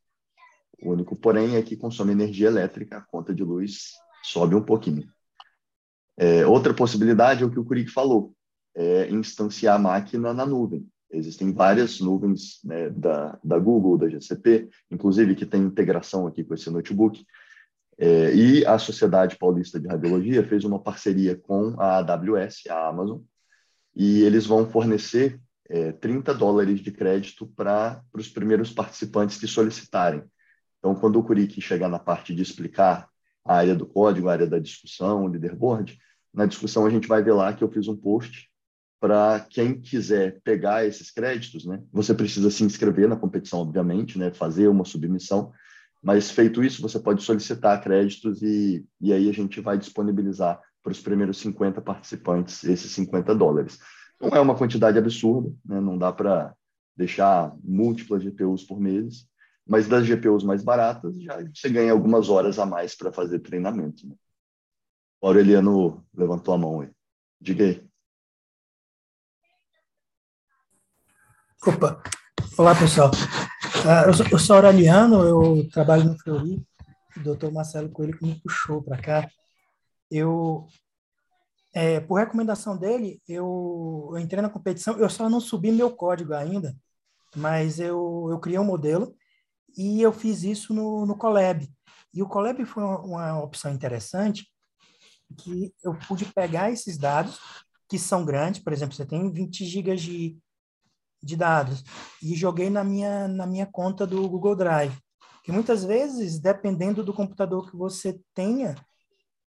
O 0.83 0.93
único 0.93 1.17
porém 1.17 1.57
é 1.57 1.63
que 1.63 1.77
consome 1.77 2.13
energia 2.13 2.49
elétrica, 2.49 2.99
a 2.99 3.03
conta 3.03 3.35
de 3.35 3.43
luz 3.43 3.93
sobe 4.23 4.55
um 4.55 4.63
pouquinho. 4.63 5.09
É, 6.19 6.47
outra 6.47 6.75
possibilidade 6.75 7.43
é 7.43 7.47
o 7.47 7.51
que 7.51 7.59
o 7.59 7.65
Kurik 7.65 7.91
falou 7.91 8.35
é 8.79 9.11
instanciar 9.11 9.75
a 9.75 9.79
máquina 9.79 10.33
na 10.33 10.47
nuvem. 10.47 10.89
Existem 11.11 11.53
várias 11.53 12.01
nuvens 12.01 12.61
né, 12.63 12.91
da, 12.91 13.39
da 13.43 13.59
Google, 13.59 13.97
da 13.97 14.09
GCP, 14.09 14.69
inclusive 14.91 15.35
que 15.35 15.47
tem 15.47 15.63
integração 15.63 16.27
aqui 16.27 16.45
com 16.45 16.55
esse 16.55 16.69
notebook. 16.71 17.25
É, 17.97 18.35
e 18.35 18.65
a 18.67 18.79
Sociedade 18.79 19.37
Paulista 19.37 19.81
de 19.81 19.89
Radiologia 19.89 20.45
fez 20.45 20.65
uma 20.65 20.79
parceria 20.79 21.35
com 21.35 21.75
a 21.81 21.99
AWS, 21.99 22.65
a 22.69 22.89
Amazon, 22.89 23.21
e 23.97 24.23
eles 24.23 24.47
vão 24.47 24.69
fornecer 24.69 25.41
é, 25.69 25.93
30 25.93 26.33
dólares 26.35 26.81
de 26.81 26.93
crédito 26.93 27.47
para 27.47 28.03
os 28.13 28.29
primeiros 28.29 28.73
participantes 28.73 29.39
que 29.39 29.47
solicitarem. 29.47 30.23
Então, 30.79 30.95
quando 30.95 31.19
o 31.19 31.25
Curik 31.25 31.61
chegar 31.61 31.89
na 31.89 31.99
parte 31.99 32.35
de 32.35 32.43
explicar 32.43 33.09
a 33.45 33.57
área 33.57 33.75
do 33.75 33.87
código, 33.87 34.29
a 34.29 34.33
área 34.33 34.47
da 34.47 34.59
discussão, 34.59 35.25
o 35.25 35.27
leaderboard, 35.27 35.99
na 36.33 36.47
discussão 36.47 36.87
a 36.87 36.91
gente 36.91 37.09
vai 37.09 37.23
ver 37.23 37.33
lá 37.33 37.53
que 37.53 37.65
eu 37.65 37.71
fiz 37.71 37.89
um 37.89 37.97
post 37.97 38.48
para 39.01 39.41
quem 39.49 39.81
quiser 39.81 40.41
pegar 40.43 40.85
esses 40.85 41.11
créditos, 41.11 41.65
né? 41.65 41.83
Você 41.93 42.13
precisa 42.13 42.51
se 42.51 42.65
inscrever 42.65 43.09
na 43.09 43.17
competição, 43.17 43.61
obviamente, 43.61 44.19
né? 44.19 44.33
Fazer 44.33 44.69
uma 44.69 44.85
submissão, 44.85 45.53
mas 46.03 46.31
feito 46.31 46.63
isso, 46.63 46.83
você 46.83 46.99
pode 46.99 47.23
solicitar 47.23 47.83
créditos 47.83 48.43
e, 48.43 48.85
e 49.01 49.13
aí 49.13 49.29
a 49.29 49.33
gente 49.33 49.61
vai 49.61 49.79
disponibilizar 49.79 50.61
para 50.83 50.93
os 50.93 51.01
primeiros 51.01 51.39
50 51.39 51.81
participantes 51.81 52.65
esses 52.65 52.91
50 52.93 53.35
dólares. 53.35 53.79
Não 54.21 54.31
é 54.31 54.41
uma 54.41 54.57
quantidade 54.57 54.99
absurda, 54.99 55.53
né? 55.65 55.81
Não 55.81 55.97
dá 55.97 56.13
para 56.13 56.55
deixar 56.97 57.55
múltiplas 57.63 58.23
GPUs 58.25 58.65
por 58.65 58.81
mês, 58.81 59.29
mas 59.67 59.87
das 59.87 60.07
GPUs 60.07 60.43
mais 60.43 60.65
baratas 60.65 61.21
já 61.23 61.39
você 61.55 61.69
ganha 61.69 61.93
algumas 61.93 62.29
horas 62.29 62.59
a 62.59 62.67
mais 62.67 62.97
para 62.97 63.13
fazer 63.13 63.39
treinamento. 63.39 64.09
Né? 64.09 64.15
O 65.21 65.27
Aureliano 65.29 66.05
levantou 66.13 66.55
a 66.55 66.59
mão 66.59 66.81
aí. 66.81 66.91
Diga 67.41 67.65
aí. 67.65 67.88
Opa! 71.67 72.01
Olá, 72.57 72.73
pessoal. 72.73 73.11
Uh, 73.11 74.07
eu, 74.07 74.15
sou, 74.15 74.27
eu 74.31 74.39
sou 74.39 74.57
Aureliano, 74.57 75.25
eu 75.25 75.69
trabalho 75.71 76.05
no 76.05 76.17
Fleury. 76.17 76.65
O 77.17 77.21
doutor 77.21 77.51
Marcelo 77.51 77.91
Coelho 77.91 78.17
que 78.17 78.25
me 78.25 78.41
puxou 78.41 78.81
para 78.81 78.97
cá. 78.97 79.29
Eu, 80.09 80.69
é, 81.75 81.99
por 81.99 82.21
recomendação 82.21 82.77
dele, 82.77 83.21
eu, 83.29 84.11
eu, 84.13 84.19
entrei 84.19 84.41
na 84.41 84.49
competição, 84.49 84.97
eu 84.99 85.11
só 85.11 85.29
não 85.29 85.41
subi 85.41 85.73
meu 85.73 85.91
código 85.91 86.33
ainda, 86.33 86.77
mas 87.35 87.81
eu, 87.81 88.29
eu 88.31 88.39
criei 88.39 88.61
um 88.61 88.65
modelo 88.65 89.13
e 89.77 90.01
eu 90.01 90.13
fiz 90.13 90.45
isso 90.45 90.73
no, 90.73 91.05
no 91.05 91.17
Colab. 91.17 91.69
E 92.15 92.23
o 92.23 92.29
Colab 92.29 92.65
foi 92.67 92.85
uma, 92.85 93.01
uma 93.01 93.43
opção 93.43 93.73
interessante, 93.73 94.49
que 95.37 95.75
eu 95.83 95.99
pude 96.07 96.25
pegar 96.27 96.71
esses 96.71 96.97
dados, 96.97 97.41
que 97.89 97.99
são 97.99 98.25
grandes, 98.25 98.63
por 98.63 98.73
exemplo, 98.73 98.95
você 98.95 99.05
tem 99.05 99.31
20 99.31 99.65
gigas 99.65 100.01
de, 100.01 100.39
de 101.23 101.37
dados, 101.37 101.83
e 102.23 102.35
joguei 102.35 102.71
na 102.71 102.85
minha, 102.85 103.27
na 103.29 103.47
minha 103.47 103.67
conta 103.67 104.07
do 104.07 104.29
Google 104.29 104.57
Drive. 104.57 104.97
Que 105.43 105.53
muitas 105.53 105.85
vezes, 105.85 106.39
dependendo 106.39 107.03
do 107.03 107.15
computador 107.15 107.71
que 107.71 107.77
você 107.77 108.21
tenha, 108.35 108.75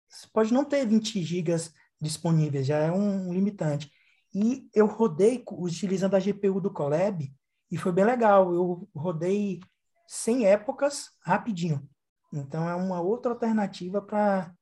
você 0.09 0.27
pode 0.31 0.53
não 0.53 0.63
ter 0.65 0.85
20 0.85 1.23
gigas 1.23 1.71
disponíveis, 1.99 2.67
já 2.67 2.77
é 2.77 2.91
um 2.91 3.33
limitante. 3.33 3.89
E 4.33 4.69
eu 4.73 4.85
rodei 4.85 5.43
utilizando 5.51 6.15
a 6.15 6.19
GPU 6.19 6.59
do 6.59 6.71
Colab 6.71 7.33
e 7.71 7.77
foi 7.77 7.91
bem 7.93 8.03
legal. 8.03 8.53
Eu 8.53 8.87
rodei 8.93 9.61
sem 10.07 10.45
épocas 10.45 11.09
rapidinho. 11.21 11.87
Então 12.33 12.67
é 12.69 12.75
uma 12.75 12.99
outra 12.99 13.31
alternativa 13.31 14.01
para 14.01 14.53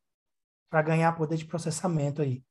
ganhar 0.83 1.11
poder 1.13 1.37
de 1.37 1.45
processamento 1.45 2.21
aí. 2.21 2.43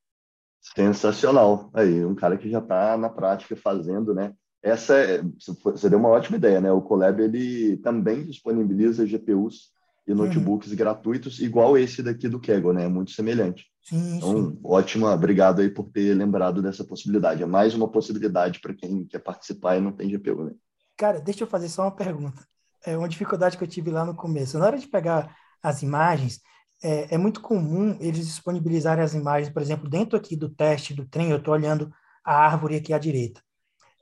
Sensacional. 0.61 1.71
Aí, 1.75 2.05
um 2.05 2.15
cara 2.15 2.37
que 2.37 2.51
já 2.51 2.59
está 2.59 2.97
na 2.97 3.09
prática 3.09 3.57
fazendo, 3.57 4.15
né? 4.15 4.35
Essa 4.63 4.97
é, 4.97 5.23
você 5.65 5.91
deu 5.91 5.99
uma 5.99 6.09
ótima 6.09 6.37
ideia, 6.37 6.61
né? 6.61 6.71
O 6.71 6.81
Colab 6.81 7.21
ele 7.21 7.77
também 7.79 8.25
disponibiliza 8.25 9.07
GPUs 9.07 9.73
e 10.07 10.15
notebooks 10.15 10.71
uhum. 10.71 10.77
gratuitos, 10.77 11.41
igual 11.41 11.77
esse 11.77 12.03
daqui 12.03 12.29
do 12.29 12.41
Kaggle, 12.41 12.73
né? 12.73 12.85
É 12.85 12.89
muito 12.89 13.11
semelhante. 13.11 13.67
Sim, 13.83 14.17
então, 14.17 14.51
sim. 14.51 14.61
ótima, 14.63 15.13
obrigado 15.13 15.61
aí 15.61 15.69
por 15.69 15.91
ter 15.91 16.15
lembrado 16.15 16.63
dessa 16.63 16.85
possibilidade. 16.85 17.43
É 17.43 17.47
mais 17.47 17.75
uma 17.75 17.89
possibilidade 17.89 18.61
para 18.61 18.75
quem 18.75 19.05
quer 19.05 19.19
participar 19.19 19.77
e 19.77 19.81
não 19.81 19.93
tem 19.93 20.09
GPU, 20.09 20.45
né? 20.45 20.53
Cara, 20.97 21.21
deixa 21.21 21.43
eu 21.43 21.49
fazer 21.49 21.69
só 21.69 21.83
uma 21.83 21.97
pergunta. 21.97 22.47
É 22.85 22.97
uma 22.97 23.09
dificuldade 23.09 23.57
que 23.57 23.65
eu 23.65 23.69
tive 23.69 23.91
lá 23.91 24.05
no 24.05 24.15
começo. 24.15 24.59
Na 24.59 24.67
hora 24.67 24.79
de 24.79 24.87
pegar 24.87 25.35
as 25.61 25.83
imagens, 25.83 26.41
é, 26.83 27.15
é 27.15 27.19
muito 27.19 27.41
comum 27.41 27.97
eles 28.01 28.27
disponibilizarem 28.27 29.03
as 29.03 29.15
imagens, 29.15 29.53
por 29.53 29.63
exemplo, 29.63 29.89
dentro 29.89 30.17
aqui 30.17 30.37
do 30.37 30.49
teste 30.49 30.95
do 30.95 31.07
trem, 31.07 31.31
eu 31.31 31.39
estou 31.39 31.55
olhando 31.55 31.93
a 32.25 32.35
árvore 32.35 32.77
aqui 32.77 32.93
à 32.93 32.99
direita. 32.99 33.41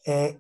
É, 0.07 0.37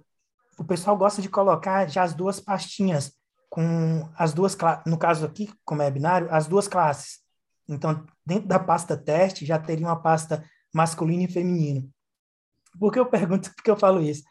o 0.60 0.64
pessoal 0.64 0.94
gosta 0.94 1.22
de 1.22 1.28
colocar 1.30 1.88
já 1.88 2.02
as 2.02 2.12
duas 2.12 2.38
pastinhas 2.38 3.18
com 3.48 4.06
as 4.14 4.34
duas, 4.34 4.54
no 4.86 4.98
caso 4.98 5.24
aqui, 5.24 5.50
como 5.64 5.80
é 5.80 5.90
binário, 5.90 6.28
as 6.30 6.46
duas 6.46 6.68
classes. 6.68 7.20
Então, 7.66 8.04
dentro 8.26 8.46
da 8.46 8.58
pasta 8.58 8.94
teste, 8.94 9.46
já 9.46 9.58
teria 9.58 9.86
uma 9.86 10.00
pasta 10.00 10.44
masculino 10.70 11.22
e 11.22 11.32
feminino. 11.32 11.90
Por 12.78 12.92
que 12.92 12.98
eu 12.98 13.06
pergunto, 13.06 13.50
que 13.64 13.70
eu 13.70 13.76
falo 13.76 14.02
isso? 14.02 14.22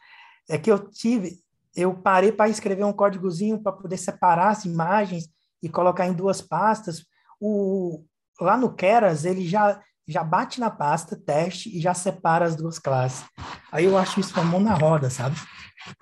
É 0.48 0.56
que 0.56 0.70
eu 0.70 0.78
tive, 0.78 1.40
eu 1.74 1.92
parei 1.94 2.30
para 2.30 2.48
escrever 2.48 2.84
um 2.84 2.92
códigozinho 2.92 3.60
para 3.60 3.72
poder 3.72 3.96
separar 3.96 4.50
as 4.50 4.64
imagens 4.64 5.28
e 5.60 5.68
colocar 5.68 6.06
em 6.06 6.12
duas 6.12 6.40
pastas. 6.40 7.04
O, 7.40 8.04
lá 8.40 8.56
no 8.56 8.72
Keras, 8.72 9.24
ele 9.24 9.44
já, 9.48 9.82
já 10.10 10.24
bate 10.24 10.58
na 10.58 10.70
pasta 10.70 11.16
teste 11.16 11.74
e 11.74 11.80
já 11.80 11.94
separa 11.94 12.44
as 12.44 12.56
duas 12.56 12.78
classes. 12.78 13.24
Aí 13.70 13.84
eu 13.84 13.96
acho 13.96 14.20
isso 14.20 14.34
uma 14.34 14.44
mão 14.44 14.60
na 14.60 14.74
roda, 14.74 15.08
sabe? 15.08 15.36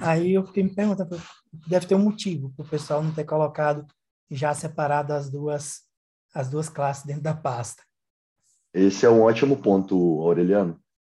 Aí 0.00 0.34
eu 0.34 0.46
fiquei 0.46 0.62
me 0.62 0.74
perguntando, 0.74 1.20
deve 1.66 1.86
ter 1.86 1.94
um 1.94 2.02
motivo 2.02 2.52
para 2.56 2.64
o 2.64 2.68
pessoal 2.68 3.02
não 3.02 3.12
ter 3.12 3.24
colocado 3.24 3.86
já 4.30 4.54
separado 4.54 5.12
as 5.12 5.30
duas, 5.30 5.82
as 6.34 6.48
duas 6.48 6.68
classes 6.68 7.04
dentro 7.04 7.22
da 7.22 7.34
pasta. 7.34 7.82
Esse 8.72 9.06
é 9.06 9.10
um 9.10 9.22
ótimo 9.22 9.56
ponto, 9.56 9.94
Aureliano. 10.22 10.78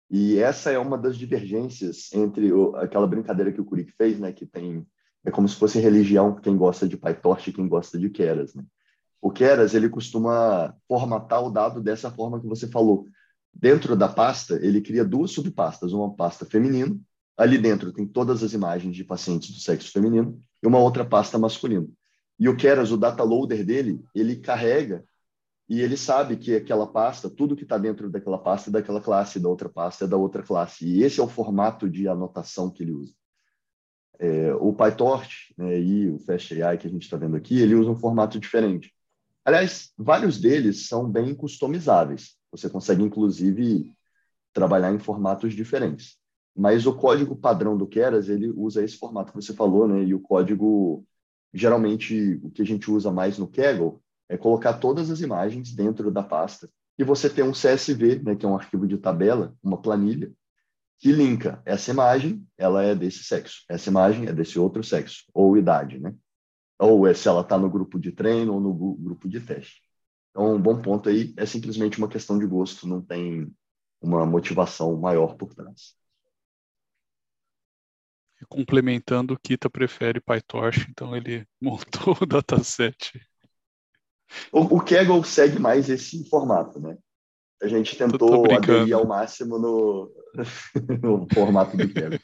E 0.10 0.39
essa 0.39 0.71
é 0.71 0.80
uma 0.80 0.97
das 0.97 1.15
divergências 1.17 2.12
entre 2.13 2.52
o, 2.52 2.75
aquela 2.75 3.08
brincadeira 3.08 3.52
que 3.52 3.62
o 3.62 3.65
Kurik 3.65 3.91
fez, 3.91 4.19
né, 4.19 4.32
que 4.32 4.45
tem 4.45 4.86
é 5.25 5.32
como 5.32 5.47
se 5.47 5.56
fosse 5.56 5.80
religião 5.80 6.36
quem 6.36 6.56
gosta 6.56 6.88
de 6.88 6.97
PyTorch 6.97 7.49
e 7.49 7.54
quem 7.54 7.67
gosta 7.67 7.99
de 7.99 8.10
Keras, 8.10 8.56
né? 8.56 8.63
O 9.21 9.32
Keras, 9.32 9.73
ele 9.73 9.89
costuma 9.89 10.73
formatar 10.88 11.43
o 11.43 11.49
dado 11.49 11.82
dessa 11.82 12.10
forma 12.10 12.39
que 12.39 12.47
você 12.47 12.67
falou. 12.67 13.08
Dentro 13.53 13.95
da 13.95 14.08
pasta, 14.08 14.55
ele 14.62 14.82
cria 14.82 15.03
duas 15.03 15.32
subpastas, 15.32 15.91
uma 15.91 16.13
pasta 16.15 16.45
feminino 16.45 17.01
Ali 17.39 17.58
dentro 17.58 17.93
tem 17.93 18.05
todas 18.05 18.43
as 18.43 18.51
imagens 18.51 18.93
de 18.93 19.01
pacientes 19.01 19.51
do 19.51 19.62
sexo 19.62 19.93
feminino 19.93 20.38
e 20.62 20.67
uma 20.67 20.77
outra 20.77 21.05
pasta 21.05 21.39
masculino. 21.39 21.89
E 22.38 22.49
o 22.49 22.58
Keras, 22.58 22.91
o 22.91 22.97
data 22.97 23.23
loader 23.23 23.65
dele, 23.65 24.03
ele 24.13 24.36
carrega 24.36 25.05
e 25.69 25.79
ele 25.79 25.95
sabe 25.95 26.36
que 26.36 26.53
aquela 26.53 26.86
pasta, 26.86 27.29
tudo 27.29 27.55
que 27.55 27.63
está 27.63 27.77
dentro 27.77 28.10
daquela 28.10 28.38
pasta 28.38 28.69
é 28.69 28.73
daquela 28.73 28.99
classe, 28.99 29.39
da 29.39 29.47
outra 29.47 29.69
pasta 29.69 30.03
é 30.03 30.08
da 30.08 30.17
outra 30.17 30.43
classe. 30.43 30.86
E 30.86 31.01
esse 31.01 31.21
é 31.21 31.23
o 31.23 31.29
formato 31.29 31.89
de 31.89 32.10
anotação 32.10 32.69
que 32.69 32.84
ele 32.84 32.91
usa. 32.91 33.13
É, 34.19 34.53
o 34.55 34.73
PyTorch 34.73 35.53
né, 35.58 35.79
e 35.79 36.10
o 36.10 36.19
FastAI 36.19 36.77
que 36.77 36.88
a 36.88 36.89
gente 36.89 37.03
está 37.03 37.15
vendo 37.15 37.38
aqui, 37.38 37.62
ele 37.62 37.75
usa 37.75 37.89
um 37.89 37.97
formato 37.97 38.38
diferente. 38.38 38.93
Aliás, 39.50 39.92
vários 39.98 40.40
deles 40.40 40.88
são 40.88 41.10
bem 41.10 41.34
customizáveis. 41.34 42.36
Você 42.52 42.70
consegue, 42.70 43.02
inclusive, 43.02 43.92
trabalhar 44.54 44.94
em 44.94 45.00
formatos 45.00 45.56
diferentes. 45.56 46.18
Mas 46.56 46.86
o 46.86 46.94
código 46.94 47.36
padrão 47.36 47.76
do 47.76 47.88
Keras, 47.88 48.30
ele 48.30 48.52
usa 48.52 48.84
esse 48.84 48.96
formato 48.96 49.32
que 49.32 49.42
você 49.42 49.52
falou, 49.52 49.88
né? 49.88 50.04
E 50.04 50.14
o 50.14 50.20
código, 50.20 51.04
geralmente, 51.52 52.40
o 52.44 52.52
que 52.52 52.62
a 52.62 52.66
gente 52.66 52.92
usa 52.92 53.12
mais 53.12 53.40
no 53.40 53.48
Kaggle 53.48 54.00
é 54.30 54.38
colocar 54.38 54.74
todas 54.74 55.10
as 55.10 55.20
imagens 55.20 55.74
dentro 55.74 56.12
da 56.12 56.22
pasta 56.22 56.70
e 56.96 57.04
você 57.04 57.28
tem 57.28 57.44
um 57.44 57.52
CSV, 57.52 58.22
né, 58.24 58.36
que 58.36 58.46
é 58.46 58.50
um 58.50 58.56
arquivo 58.56 58.86
de 58.86 59.00
tabela, 59.00 59.56
uma 59.64 59.82
planilha, 59.82 60.32
que 61.00 61.12
linka 61.12 61.60
essa 61.66 61.90
imagem, 61.90 62.46
ela 62.56 62.84
é 62.84 62.94
desse 62.94 63.24
sexo, 63.24 63.64
essa 63.68 63.90
imagem 63.90 64.28
é 64.28 64.32
desse 64.32 64.60
outro 64.60 64.84
sexo, 64.84 65.24
ou 65.34 65.58
idade, 65.58 66.00
né? 66.00 66.14
Ou 66.80 67.06
é 67.06 67.13
se 67.13 67.28
ela 67.28 67.42
está 67.42 67.58
no 67.58 67.70
grupo 67.70 68.00
de 68.00 68.12
treino 68.12 68.54
ou 68.54 68.60
no 68.62 68.74
grupo 68.74 69.28
de 69.28 69.39
teste. 69.42 69.82
Então, 70.32 70.56
um 70.56 70.62
bom 70.62 70.82
ponto 70.82 71.10
aí 71.10 71.34
é 71.38 71.46
simplesmente 71.46 71.98
uma 71.98 72.08
questão 72.08 72.39
de 72.39 72.46
gosto, 72.46 72.88
não 72.88 73.02
tem 73.02 73.52
uma 74.02 74.26
motivação 74.26 74.98
maior 74.98 75.36
por 75.36 75.54
trás 75.54 76.00
complementando, 78.48 79.34
o 79.34 79.39
Kita 79.39 79.70
prefere 79.70 80.22
PyTorch, 80.22 80.88
então 80.89 81.15
ele 81.15 81.46
montou 81.62 82.18
o 82.22 82.26
dataset. 82.26 83.20
O, 84.52 84.78
o 84.78 84.82
Kaggle 84.84 85.24
segue 85.24 85.60
mais 85.60 85.89
esse 85.89 86.28
formato, 86.30 86.80
né? 86.80 86.98
A 87.62 87.68
gente 87.68 87.98
tentou 87.98 88.46
aderir 88.54 88.96
ao 88.96 89.06
máximo 89.06 89.60
no, 89.60 90.12
no 91.02 91.28
formato 91.34 91.76
do 91.76 91.92
Kaggle. 91.94 92.20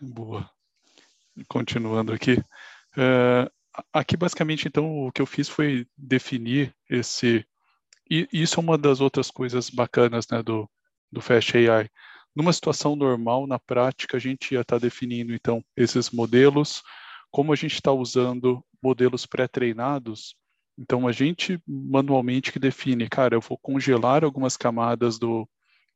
Boa. 0.00 0.48
Continuando 1.48 2.12
aqui. 2.12 2.36
Uh, 2.96 3.50
aqui, 3.92 4.16
basicamente, 4.16 4.66
então, 4.66 5.06
o 5.06 5.12
que 5.12 5.22
eu 5.22 5.26
fiz 5.26 5.48
foi 5.48 5.86
definir 5.96 6.74
esse... 6.88 7.44
E 8.10 8.28
isso 8.32 8.58
é 8.58 8.62
uma 8.62 8.76
das 8.76 9.00
outras 9.00 9.30
coisas 9.30 9.70
bacanas 9.70 10.26
né, 10.28 10.42
do, 10.42 10.68
do 11.12 11.20
Fast 11.20 11.56
AI 11.56 11.88
numa 12.34 12.52
situação 12.52 12.94
normal, 12.94 13.46
na 13.46 13.58
prática, 13.58 14.16
a 14.16 14.20
gente 14.20 14.54
ia 14.54 14.60
estar 14.60 14.76
tá 14.76 14.80
definindo, 14.80 15.34
então, 15.34 15.64
esses 15.76 16.10
modelos, 16.10 16.82
como 17.30 17.52
a 17.52 17.56
gente 17.56 17.74
está 17.74 17.92
usando 17.92 18.64
modelos 18.82 19.26
pré-treinados, 19.26 20.34
então 20.78 21.06
a 21.06 21.12
gente 21.12 21.60
manualmente 21.66 22.52
que 22.52 22.58
define, 22.58 23.08
cara, 23.08 23.34
eu 23.34 23.40
vou 23.40 23.58
congelar 23.58 24.24
algumas 24.24 24.56
camadas 24.56 25.18
do, 25.18 25.48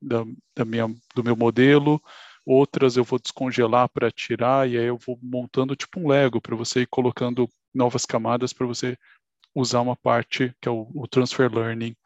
da, 0.03 0.25
da 0.55 0.65
minha, 0.65 0.89
do 1.15 1.25
meu 1.25 1.37
modelo, 1.37 2.03
outras 2.45 2.97
eu 2.97 3.05
vou 3.05 3.19
descongelar 3.19 3.89
para 3.89 4.11
tirar, 4.11 4.69
e 4.69 4.77
aí 4.77 4.87
eu 4.87 4.99
vou 4.99 5.19
montando 5.23 5.75
tipo 5.77 6.01
um 6.01 6.09
Lego 6.09 6.41
para 6.41 6.57
você 6.57 6.83
ir 6.83 6.87
colocando 6.87 7.49
novas 7.75 8.05
camadas 8.05 8.53
para 8.53 8.67
você 8.67 8.97
usar 9.55 9.81
uma 9.81 9.97
parte 9.97 10.55
que 10.61 10.69
é 10.69 10.73
o, 10.73 10.91
o 10.95 11.07
transfer 11.09 11.53
learning. 11.53 11.97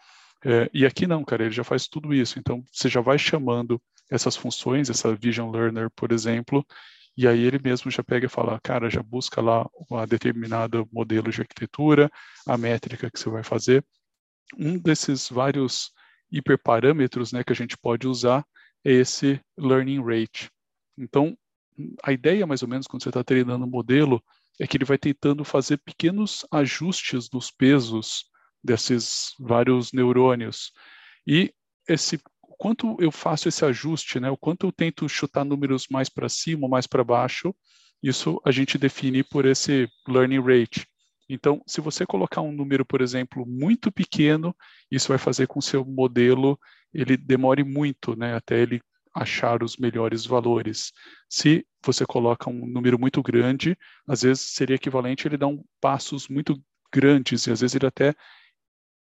É, 0.45 0.71
e 0.73 0.87
aqui 0.87 1.07
não, 1.07 1.25
cara, 1.25 1.45
ele 1.45 1.55
já 1.55 1.65
faz 1.65 1.89
tudo 1.89 2.15
isso. 2.15 2.39
Então 2.39 2.63
você 2.71 2.89
já 2.89 3.01
vai 3.01 3.19
chamando 3.19 3.81
essas 4.11 4.37
funções, 4.37 4.89
essa 4.89 5.15
Vision 5.15 5.51
Learner, 5.51 5.91
por 5.91 6.13
exemplo, 6.13 6.65
e 7.17 7.27
aí 7.27 7.43
ele 7.43 7.59
mesmo 7.59 7.91
já 7.91 8.03
pega 8.03 8.27
e 8.27 8.29
fala, 8.29 8.61
cara, 8.63 8.89
já 8.89 9.03
busca 9.03 9.41
lá 9.41 9.69
uma 9.91 10.07
determinado 10.07 10.89
modelo 10.93 11.31
de 11.33 11.41
arquitetura, 11.41 12.09
a 12.47 12.57
métrica 12.57 13.11
que 13.11 13.19
você 13.19 13.29
vai 13.29 13.43
fazer. 13.43 13.85
Um 14.57 14.79
desses 14.79 15.29
vários 15.29 15.91
hiperparâmetros 16.31 17.33
né, 17.33 17.43
que 17.43 17.53
a 17.53 17.57
gente 17.57 17.77
pode 17.77 18.07
usar 18.07 18.45
esse 18.85 19.41
learning 19.57 20.03
rate. 20.03 20.51
Então, 20.97 21.37
a 22.03 22.13
ideia, 22.13 22.47
mais 22.47 22.63
ou 22.63 22.69
menos, 22.69 22.87
quando 22.87 23.03
você 23.03 23.09
está 23.11 23.23
treinando 23.23 23.65
o 23.65 23.71
modelo, 23.71 24.23
é 24.61 24.67
que 24.67 24.77
ele 24.77 24.85
vai 24.85 24.99
tentando 24.99 25.45
fazer 25.45 25.79
pequenos 25.79 26.45
ajustes 26.51 27.29
dos 27.29 27.51
pesos 27.51 28.25
desses 28.63 29.35
vários 29.39 29.93
neurônios. 29.93 30.73
E 31.27 31.53
esse 31.89 32.21
quanto 32.59 32.97
eu 33.01 33.13
faço 33.13 33.49
esse 33.49 33.65
ajuste, 33.65 34.19
né? 34.19 34.29
O 34.31 34.37
quanto 34.37 34.67
eu 34.67 34.73
tento 34.73 35.09
chutar 35.09 35.45
números 35.45 35.87
mais 35.89 36.09
para 36.09 36.29
cima, 36.29 36.69
mais 36.69 36.87
para 36.87 37.05
baixo, 37.05 37.55
isso 38.03 38.41
a 38.45 38.51
gente 38.51 38.77
define 38.77 39.23
por 39.23 39.47
esse 39.47 39.89
learning 40.09 40.41
rate. 40.41 40.87
Então, 41.29 41.63
se 41.67 41.81
você 41.81 42.07
colocar 42.07 42.41
um 42.41 42.53
número, 42.53 42.85
por 42.85 43.01
exemplo, 43.01 43.45
muito 43.47 43.93
pequeno, 43.93 44.57
isso 44.91 45.09
vai 45.09 45.19
fazer 45.19 45.47
com 45.47 45.55
que 45.55 45.59
o 45.59 45.63
seu 45.63 45.85
modelo 45.85 46.59
ele 46.93 47.17
demore 47.17 47.63
muito, 47.63 48.17
né, 48.17 48.35
até 48.35 48.59
ele 48.61 48.81
achar 49.15 49.63
os 49.63 49.77
melhores 49.77 50.25
valores. 50.25 50.93
Se 51.29 51.67
você 51.85 52.07
coloca 52.07 52.49
um 52.49 52.67
número 52.67 52.99
muito 52.99 53.23
grande, 53.23 53.77
às 54.07 54.23
vezes 54.23 54.55
seria 54.55 54.77
equivalente 54.77 55.27
ele 55.27 55.37
dar 55.37 55.49
um 55.49 55.63
passos 55.81 56.29
muito 56.29 56.61
grandes 56.93 57.47
e 57.47 57.51
às 57.51 57.61
vezes 57.61 57.75
ele 57.75 57.87
até 57.87 58.15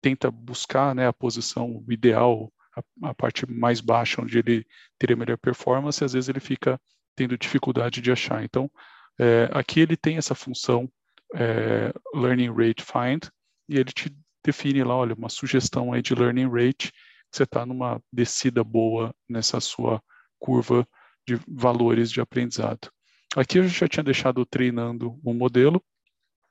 tenta 0.00 0.30
buscar 0.30 0.94
né, 0.94 1.06
a 1.06 1.12
posição 1.12 1.84
ideal, 1.88 2.52
a, 2.76 3.08
a, 3.10 3.14
parte 3.14 3.50
mais 3.50 3.80
baixa 3.80 4.20
onde 4.20 4.38
ele 4.38 4.66
teria 4.98 5.16
melhor 5.16 5.38
performance, 5.38 6.02
e 6.02 6.04
às 6.04 6.12
vezes 6.12 6.28
ele 6.28 6.40
fica 6.40 6.78
tendo 7.16 7.38
dificuldade 7.38 8.00
de 8.00 8.12
achar. 8.12 8.44
Então, 8.44 8.70
é, 9.18 9.48
aqui 9.52 9.80
ele 9.80 9.96
tem 9.96 10.16
essa 10.16 10.34
função 10.34 10.90
é, 11.34 11.92
Learning 12.14 12.50
Rate 12.50 12.82
Find 12.82 13.24
e 13.68 13.76
ele 13.76 13.92
te 13.92 14.14
define 14.44 14.84
lá, 14.84 14.96
olha, 14.96 15.14
uma 15.14 15.28
sugestão 15.28 15.92
aí 15.92 16.02
de 16.02 16.14
Learning 16.14 16.48
Rate 16.48 16.92
você 17.34 17.42
está 17.42 17.66
numa 17.66 18.00
descida 18.12 18.62
boa 18.62 19.12
nessa 19.28 19.58
sua 19.58 20.00
curva 20.38 20.86
de 21.26 21.36
valores 21.48 22.10
de 22.10 22.20
aprendizado. 22.20 22.90
Aqui 23.34 23.58
eu 23.58 23.66
já 23.66 23.88
tinha 23.88 24.04
deixado 24.04 24.46
treinando 24.46 25.18
um 25.24 25.34
modelo, 25.34 25.82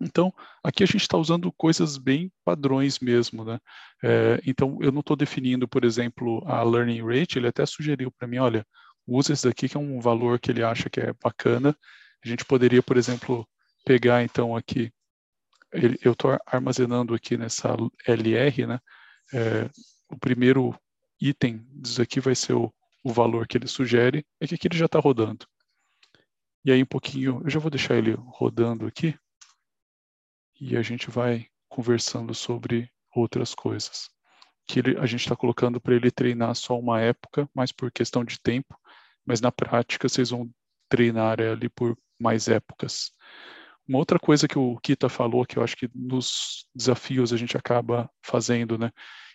então 0.01 0.33
aqui 0.61 0.83
a 0.83 0.85
gente 0.85 1.01
está 1.01 1.17
usando 1.17 1.53
coisas 1.53 1.97
bem 1.97 2.29
padrões 2.43 2.99
mesmo, 2.99 3.45
né? 3.45 3.59
É, 4.03 4.41
então 4.45 4.77
eu 4.81 4.91
não 4.91 4.99
estou 4.99 5.15
definindo, 5.15 5.65
por 5.67 5.85
exemplo, 5.85 6.43
a 6.45 6.61
learning 6.63 7.01
rate, 7.01 7.39
ele 7.39 7.47
até 7.47 7.65
sugeriu 7.65 8.11
para 8.11 8.27
mim, 8.27 8.39
olha, 8.39 8.65
usa 9.07 9.31
esse 9.31 9.47
daqui 9.47 9.69
que 9.69 9.77
é 9.77 9.79
um 9.79 10.01
valor 10.01 10.37
que 10.37 10.51
ele 10.51 10.63
acha 10.63 10.89
que 10.89 10.99
é 10.99 11.13
bacana. 11.23 11.73
A 12.23 12.27
gente 12.27 12.43
poderia, 12.43 12.83
por 12.83 12.97
exemplo, 12.97 13.47
pegar 13.83 14.23
então 14.23 14.55
aqui, 14.55 14.91
eu 16.01 16.11
estou 16.11 16.37
armazenando 16.45 17.13
aqui 17.13 17.37
nessa 17.37 17.75
LR, 18.07 18.67
né? 18.67 18.79
É, 19.33 19.69
o 20.09 20.17
primeiro 20.17 20.77
item 21.19 21.65
disso 21.71 22.01
aqui 22.01 22.19
vai 22.19 22.35
ser 22.35 22.53
o, 22.53 22.73
o 23.03 23.11
valor 23.11 23.47
que 23.47 23.57
ele 23.57 23.67
sugere, 23.67 24.25
é 24.39 24.47
que 24.47 24.55
aqui 24.55 24.67
ele 24.67 24.77
já 24.77 24.85
está 24.85 24.99
rodando. 24.99 25.47
E 26.63 26.71
aí 26.71 26.81
um 26.81 26.87
pouquinho, 26.87 27.41
eu 27.43 27.49
já 27.49 27.59
vou 27.59 27.71
deixar 27.71 27.95
ele 27.95 28.13
rodando 28.13 28.85
aqui, 28.85 29.17
e 30.59 30.77
a 30.77 30.81
gente 30.81 31.09
vai 31.09 31.47
conversando 31.67 32.33
sobre 32.33 32.89
outras 33.13 33.53
coisas. 33.53 34.09
Que 34.65 34.79
ele, 34.79 34.97
a 34.97 35.05
gente 35.05 35.21
está 35.21 35.35
colocando 35.35 35.81
para 35.81 35.95
ele 35.95 36.09
treinar 36.09 36.55
só 36.55 36.79
uma 36.79 37.01
época, 37.01 37.49
mais 37.53 37.71
por 37.71 37.91
questão 37.91 38.23
de 38.23 38.39
tempo, 38.39 38.79
mas 39.25 39.41
na 39.41 39.51
prática 39.51 40.07
vocês 40.07 40.29
vão 40.29 40.49
treinar 40.87 41.41
ali 41.41 41.67
por 41.67 41.97
mais 42.19 42.47
épocas. 42.47 43.11
Uma 43.87 43.97
outra 43.97 44.17
coisa 44.17 44.47
que 44.47 44.57
o 44.57 44.77
Kita 44.77 45.09
falou, 45.09 45.45
que 45.45 45.57
eu 45.57 45.63
acho 45.63 45.75
que 45.75 45.89
nos 45.93 46.65
desafios 46.73 47.33
a 47.33 47.37
gente 47.37 47.57
acaba 47.57 48.09
fazendo, 48.21 48.77
né? 48.77 48.91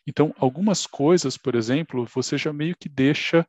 Então, 0.06 0.34
algumas 0.38 0.86
coisas, 0.86 1.36
por 1.36 1.54
exemplo, 1.54 2.06
você 2.14 2.38
já 2.38 2.50
meio 2.52 2.74
que 2.78 2.88
deixa 2.88 3.46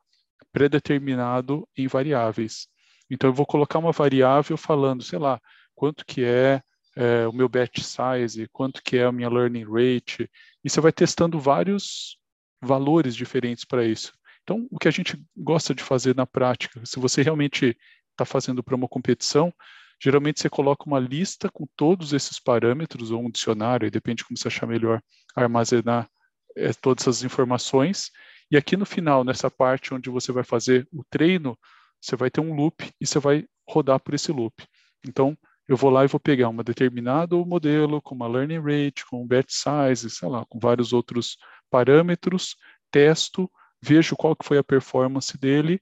predeterminado 0.51 1.67
em 1.77 1.88
variáveis. 1.88 2.67
Então, 3.09 3.29
eu 3.29 3.33
vou 3.33 3.45
colocar 3.45 3.79
uma 3.79 3.93
variável 3.93 4.57
falando, 4.57 5.01
sei 5.01 5.17
lá, 5.17 5.39
quanto 5.73 6.05
que 6.05 6.23
é, 6.23 6.62
é 6.97 7.25
o 7.27 7.33
meu 7.33 7.47
batch 7.47 7.79
size, 7.79 8.49
quanto 8.51 8.83
que 8.83 8.97
é 8.97 9.05
a 9.05 9.12
minha 9.12 9.29
learning 9.29 9.63
rate, 9.63 10.29
e 10.63 10.69
você 10.69 10.81
vai 10.81 10.91
testando 10.91 11.39
vários 11.39 12.17
valores 12.62 13.15
diferentes 13.15 13.63
para 13.63 13.85
isso. 13.85 14.12
Então, 14.43 14.67
o 14.69 14.77
que 14.77 14.88
a 14.88 14.91
gente 14.91 15.17
gosta 15.38 15.73
de 15.73 15.83
fazer 15.83 16.15
na 16.15 16.25
prática, 16.25 16.85
se 16.85 16.99
você 16.99 17.21
realmente 17.21 17.77
está 18.12 18.25
fazendo 18.25 18.62
para 18.62 18.75
uma 18.75 18.88
competição, 18.88 19.53
geralmente 20.01 20.41
você 20.41 20.49
coloca 20.49 20.85
uma 20.85 20.99
lista 20.99 21.49
com 21.51 21.67
todos 21.75 22.13
esses 22.13 22.39
parâmetros, 22.39 23.12
ou 23.12 23.21
um 23.21 23.29
dicionário, 23.29 23.91
depende 23.91 24.23
como 24.23 24.38
você 24.38 24.47
achar 24.47 24.65
melhor 24.65 25.01
armazenar 25.35 26.09
é, 26.55 26.71
todas 26.73 27.03
essas 27.03 27.23
informações. 27.23 28.09
E 28.49 28.57
aqui 28.57 28.77
no 28.77 28.85
final, 28.85 29.23
nessa 29.23 29.51
parte 29.51 29.93
onde 29.93 30.09
você 30.09 30.31
vai 30.31 30.43
fazer 30.43 30.88
o 30.91 31.03
treino, 31.09 31.57
você 32.01 32.15
vai 32.15 32.31
ter 32.31 32.41
um 32.41 32.55
loop 32.55 32.91
e 32.99 33.05
você 33.05 33.19
vai 33.19 33.45
rodar 33.67 33.99
por 33.99 34.13
esse 34.13 34.31
loop. 34.31 34.63
Então, 35.05 35.38
eu 35.67 35.77
vou 35.77 35.91
lá 35.91 36.03
e 36.03 36.07
vou 36.07 36.19
pegar 36.19 36.49
um 36.49 36.63
determinado 36.63 37.45
modelo 37.45 38.01
com 38.01 38.15
uma 38.15 38.27
learning 38.27 38.59
rate, 38.59 39.05
com 39.05 39.21
um 39.21 39.27
batch 39.27 39.51
size, 39.51 40.09
sei 40.09 40.27
lá, 40.27 40.43
com 40.49 40.57
vários 40.59 40.93
outros 40.93 41.38
parâmetros, 41.69 42.55
testo, 42.89 43.49
vejo 43.79 44.15
qual 44.15 44.35
que 44.35 44.45
foi 44.45 44.57
a 44.57 44.63
performance 44.63 45.38
dele. 45.38 45.79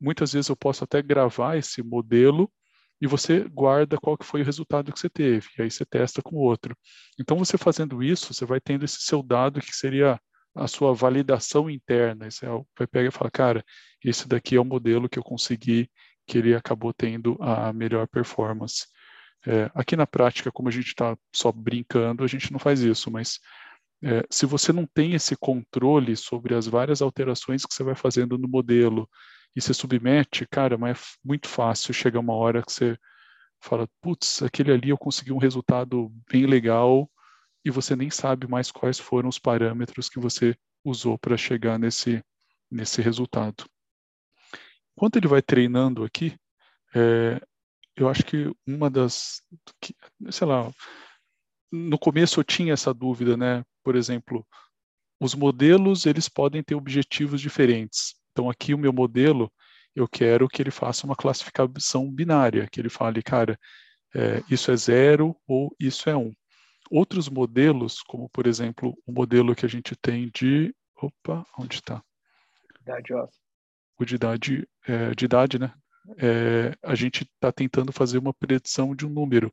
Muitas 0.00 0.32
vezes 0.32 0.48
eu 0.48 0.56
posso 0.56 0.84
até 0.84 1.02
gravar 1.02 1.56
esse 1.56 1.82
modelo 1.82 2.48
e 3.00 3.06
você 3.06 3.40
guarda 3.48 3.98
qual 3.98 4.16
que 4.16 4.24
foi 4.24 4.42
o 4.42 4.44
resultado 4.44 4.92
que 4.92 4.98
você 4.98 5.08
teve, 5.08 5.48
e 5.58 5.62
aí 5.62 5.70
você 5.70 5.84
testa 5.84 6.22
com 6.22 6.36
outro. 6.36 6.76
Então, 7.20 7.36
você 7.38 7.58
fazendo 7.58 8.02
isso, 8.02 8.32
você 8.32 8.44
vai 8.44 8.60
tendo 8.60 8.84
esse 8.84 9.02
seu 9.02 9.22
dado 9.22 9.60
que 9.60 9.74
seria 9.74 10.18
a 10.54 10.66
sua 10.66 10.94
validação 10.94 11.68
interna. 11.68 12.30
Você 12.30 12.46
vai 12.76 12.86
pegar 12.86 13.08
e 13.08 13.12
falar, 13.12 13.30
cara, 13.30 13.64
esse 14.02 14.26
daqui 14.26 14.56
é 14.56 14.60
o 14.60 14.64
modelo 14.64 15.08
que 15.08 15.18
eu 15.18 15.22
consegui, 15.22 15.90
que 16.26 16.38
ele 16.38 16.54
acabou 16.54 16.92
tendo 16.92 17.36
a 17.40 17.72
melhor 17.72 18.08
performance. 18.08 18.86
É, 19.46 19.70
aqui 19.74 19.94
na 19.94 20.06
prática, 20.06 20.50
como 20.50 20.68
a 20.68 20.72
gente 20.72 20.88
está 20.88 21.16
só 21.34 21.52
brincando, 21.52 22.24
a 22.24 22.26
gente 22.26 22.50
não 22.50 22.58
faz 22.58 22.80
isso, 22.80 23.10
mas 23.10 23.38
é, 24.02 24.24
se 24.30 24.44
você 24.44 24.72
não 24.72 24.86
tem 24.86 25.14
esse 25.14 25.36
controle 25.36 26.16
sobre 26.16 26.54
as 26.54 26.66
várias 26.66 27.00
alterações 27.00 27.64
que 27.64 27.72
você 27.72 27.84
vai 27.84 27.94
fazendo 27.94 28.36
no 28.36 28.48
modelo, 28.48 29.08
e 29.56 29.60
você 29.60 29.72
submete, 29.72 30.46
cara, 30.46 30.76
mas 30.76 30.98
é 30.98 31.02
muito 31.24 31.48
fácil 31.48 31.94
chegar 31.94 32.20
uma 32.20 32.34
hora 32.34 32.62
que 32.62 32.70
você 32.70 32.98
fala, 33.58 33.88
putz, 34.02 34.42
aquele 34.42 34.70
ali 34.70 34.90
eu 34.90 34.98
consegui 34.98 35.32
um 35.32 35.38
resultado 35.38 36.12
bem 36.30 36.44
legal 36.44 37.10
e 37.64 37.70
você 37.70 37.96
nem 37.96 38.10
sabe 38.10 38.46
mais 38.46 38.70
quais 38.70 38.98
foram 38.98 39.30
os 39.30 39.38
parâmetros 39.38 40.10
que 40.10 40.20
você 40.20 40.54
usou 40.84 41.18
para 41.18 41.38
chegar 41.38 41.78
nesse, 41.78 42.22
nesse 42.70 43.00
resultado. 43.00 43.64
Enquanto 44.94 45.16
ele 45.16 45.26
vai 45.26 45.40
treinando 45.40 46.04
aqui, 46.04 46.38
é, 46.94 47.40
eu 47.96 48.10
acho 48.10 48.24
que 48.24 48.54
uma 48.66 48.90
das, 48.90 49.42
que, 49.80 49.96
sei 50.30 50.46
lá, 50.46 50.70
no 51.72 51.98
começo 51.98 52.38
eu 52.38 52.44
tinha 52.44 52.74
essa 52.74 52.92
dúvida, 52.92 53.36
né? 53.38 53.64
Por 53.82 53.96
exemplo, 53.96 54.46
os 55.18 55.34
modelos 55.34 56.04
eles 56.04 56.28
podem 56.28 56.62
ter 56.62 56.74
objetivos 56.74 57.40
diferentes. 57.40 58.14
Então, 58.36 58.50
aqui 58.50 58.74
o 58.74 58.78
meu 58.78 58.92
modelo, 58.92 59.50
eu 59.94 60.06
quero 60.06 60.46
que 60.46 60.60
ele 60.60 60.70
faça 60.70 61.06
uma 61.06 61.16
classificação 61.16 62.12
binária, 62.12 62.68
que 62.70 62.78
ele 62.78 62.90
fale, 62.90 63.22
cara, 63.22 63.58
é, 64.14 64.42
isso 64.50 64.70
é 64.70 64.76
zero 64.76 65.34
ou 65.48 65.74
isso 65.80 66.10
é 66.10 66.14
um. 66.14 66.34
Outros 66.90 67.30
modelos, 67.30 68.02
como 68.02 68.28
por 68.28 68.46
exemplo 68.46 68.94
o 69.06 69.10
modelo 69.10 69.56
que 69.56 69.64
a 69.64 69.68
gente 69.68 69.96
tem 69.96 70.30
de. 70.34 70.74
Opa, 71.00 71.46
onde 71.58 71.76
está? 71.76 72.02
Idade, 72.82 73.14
ó. 73.14 73.26
O 73.98 74.04
de 74.04 74.16
idade, 74.16 74.68
é, 74.86 75.14
de 75.14 75.24
idade, 75.24 75.58
né? 75.58 75.72
É, 76.18 76.76
a 76.82 76.94
gente 76.94 77.24
está 77.24 77.50
tentando 77.50 77.90
fazer 77.90 78.18
uma 78.18 78.34
predição 78.34 78.94
de 78.94 79.06
um 79.06 79.10
número. 79.10 79.50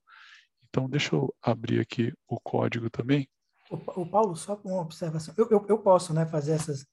Então, 0.68 0.90
deixa 0.90 1.16
eu 1.16 1.34
abrir 1.42 1.80
aqui 1.80 2.14
o 2.28 2.38
código 2.38 2.90
também. 2.90 3.30
O, 3.72 4.02
o 4.02 4.06
Paulo, 4.06 4.36
só 4.36 4.60
uma 4.66 4.82
observação. 4.82 5.34
Eu, 5.38 5.48
eu, 5.50 5.66
eu 5.70 5.78
posso 5.78 6.14
né, 6.14 6.26
fazer 6.26 6.52
essas, 6.52 6.86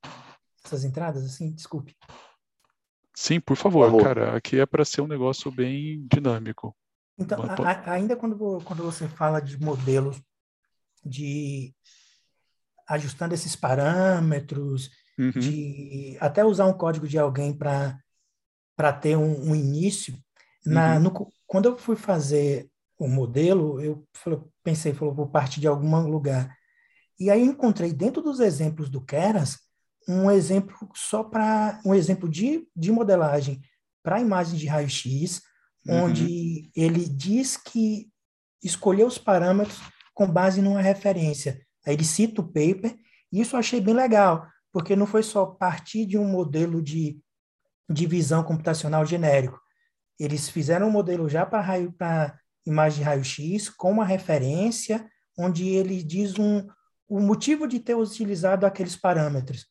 essas 0.64 0.84
entradas 0.84 1.24
assim? 1.24 1.52
Desculpe. 1.52 1.96
Sim, 3.14 3.40
por 3.40 3.56
favor, 3.56 3.90
por 3.90 4.00
favor. 4.00 4.02
cara. 4.02 4.36
Aqui 4.36 4.58
é 4.58 4.66
para 4.66 4.84
ser 4.84 5.00
um 5.02 5.06
negócio 5.06 5.50
bem 5.50 6.06
dinâmico. 6.10 6.74
Então, 7.18 7.38
a, 7.42 7.92
ainda 7.92 8.16
quando, 8.16 8.60
quando 8.64 8.82
você 8.82 9.06
fala 9.06 9.40
de 9.40 9.60
modelos 9.60 10.20
de 11.04 11.74
ajustando 12.88 13.34
esses 13.34 13.54
parâmetros, 13.54 14.90
uhum. 15.18 15.30
de 15.30 16.16
até 16.18 16.44
usar 16.44 16.66
um 16.66 16.72
código 16.72 17.06
de 17.06 17.18
alguém 17.18 17.52
para 17.52 17.98
para 18.74 18.94
ter 18.94 19.14
um, 19.14 19.50
um 19.50 19.54
início, 19.54 20.16
na, 20.64 20.94
uhum. 20.94 21.00
no, 21.00 21.32
quando 21.46 21.66
eu 21.66 21.76
fui 21.76 21.96
fazer 21.96 22.70
o 22.98 23.06
modelo, 23.06 23.78
eu 23.78 24.06
pensei, 24.62 24.94
falou, 24.94 25.14
vou 25.14 25.28
partir 25.28 25.60
de 25.60 25.66
algum 25.66 26.08
lugar. 26.08 26.56
E 27.18 27.30
aí 27.30 27.42
encontrei 27.42 27.92
dentro 27.92 28.22
dos 28.22 28.40
exemplos 28.40 28.88
do 28.88 29.02
Keras 29.02 29.58
um 30.10 30.30
exemplo 30.30 30.88
só 30.94 31.22
para 31.22 31.80
um 31.84 31.94
exemplo 31.94 32.28
de, 32.28 32.66
de 32.74 32.90
modelagem 32.90 33.60
para 34.02 34.20
imagem 34.20 34.58
de 34.58 34.66
raio-x, 34.66 35.42
uhum. 35.86 36.04
onde 36.04 36.70
ele 36.74 37.06
diz 37.08 37.56
que 37.56 38.10
escolheu 38.62 39.06
os 39.06 39.18
parâmetros 39.18 39.78
com 40.14 40.26
base 40.26 40.60
numa 40.60 40.80
referência. 40.80 41.60
Aí 41.86 41.94
ele 41.94 42.04
cita 42.04 42.40
o 42.40 42.46
paper, 42.46 42.96
e 43.32 43.40
isso 43.40 43.54
eu 43.54 43.60
achei 43.60 43.80
bem 43.80 43.94
legal, 43.94 44.46
porque 44.72 44.96
não 44.96 45.06
foi 45.06 45.22
só 45.22 45.46
partir 45.46 46.06
de 46.06 46.18
um 46.18 46.24
modelo 46.24 46.82
de 46.82 47.20
divisão 47.88 48.42
computacional 48.42 49.04
genérico. 49.04 49.60
Eles 50.18 50.48
fizeram 50.48 50.88
um 50.88 50.92
modelo 50.92 51.28
já 51.28 51.46
para 51.46 51.60
raio 51.60 51.92
para 51.92 52.38
imagem 52.66 52.98
de 52.98 53.04
raio-x 53.04 53.68
com 53.70 53.90
uma 53.90 54.04
referência 54.04 55.08
onde 55.38 55.68
ele 55.68 56.02
diz 56.02 56.38
um, 56.38 56.66
o 57.08 57.20
motivo 57.20 57.66
de 57.66 57.80
ter 57.80 57.94
utilizado 57.94 58.66
aqueles 58.66 58.96
parâmetros 58.96 59.66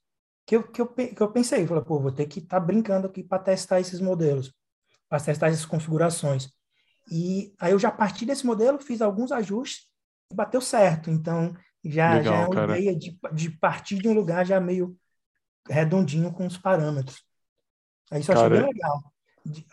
que 0.50 0.56
eu, 0.56 0.64
que 0.64 0.82
eu, 0.82 0.88
que 0.88 1.22
eu 1.22 1.32
pensei, 1.32 1.68
falei, 1.68 1.84
pô, 1.84 2.00
vou 2.00 2.12
ter 2.12 2.26
que 2.26 2.40
estar 2.40 2.60
tá 2.60 2.66
brincando 2.66 3.06
aqui 3.06 3.24
para 3.24 3.38
testar 3.38 3.80
esses 3.80 4.02
modelos, 4.02 4.52
para 5.08 5.20
testar 5.20 5.50
essas 5.50 5.64
configurações. 5.64 6.50
E 7.12 7.54
aí 7.60 7.72
eu 7.72 7.78
já 7.78 7.92
parti 7.92 8.26
desse 8.26 8.48
modelo, 8.48 8.80
fiz 8.80 9.00
alguns 9.00 9.32
ajustes 9.32 9.88
bateu 10.34 10.60
certo. 10.60 11.12
Então, 11.12 11.56
já, 11.84 12.16
Legal, 12.16 12.24
já 12.24 12.40
é 12.40 12.46
uma 12.46 12.56
cara. 12.56 12.80
ideia 12.80 12.98
de, 12.98 13.20
de 13.32 13.52
partir 13.52 13.98
de 14.00 14.08
um 14.08 14.14
lugar 14.14 14.44
já 14.44 14.60
meio 14.60 14.98
redondinho 15.68 16.32
com 16.32 16.48
os 16.48 16.58
parâmetros. 16.58 17.24
Isso 18.14 18.32
eu 18.32 18.38
achei 18.38 18.50
bem 18.50 18.68
legal. 18.68 19.14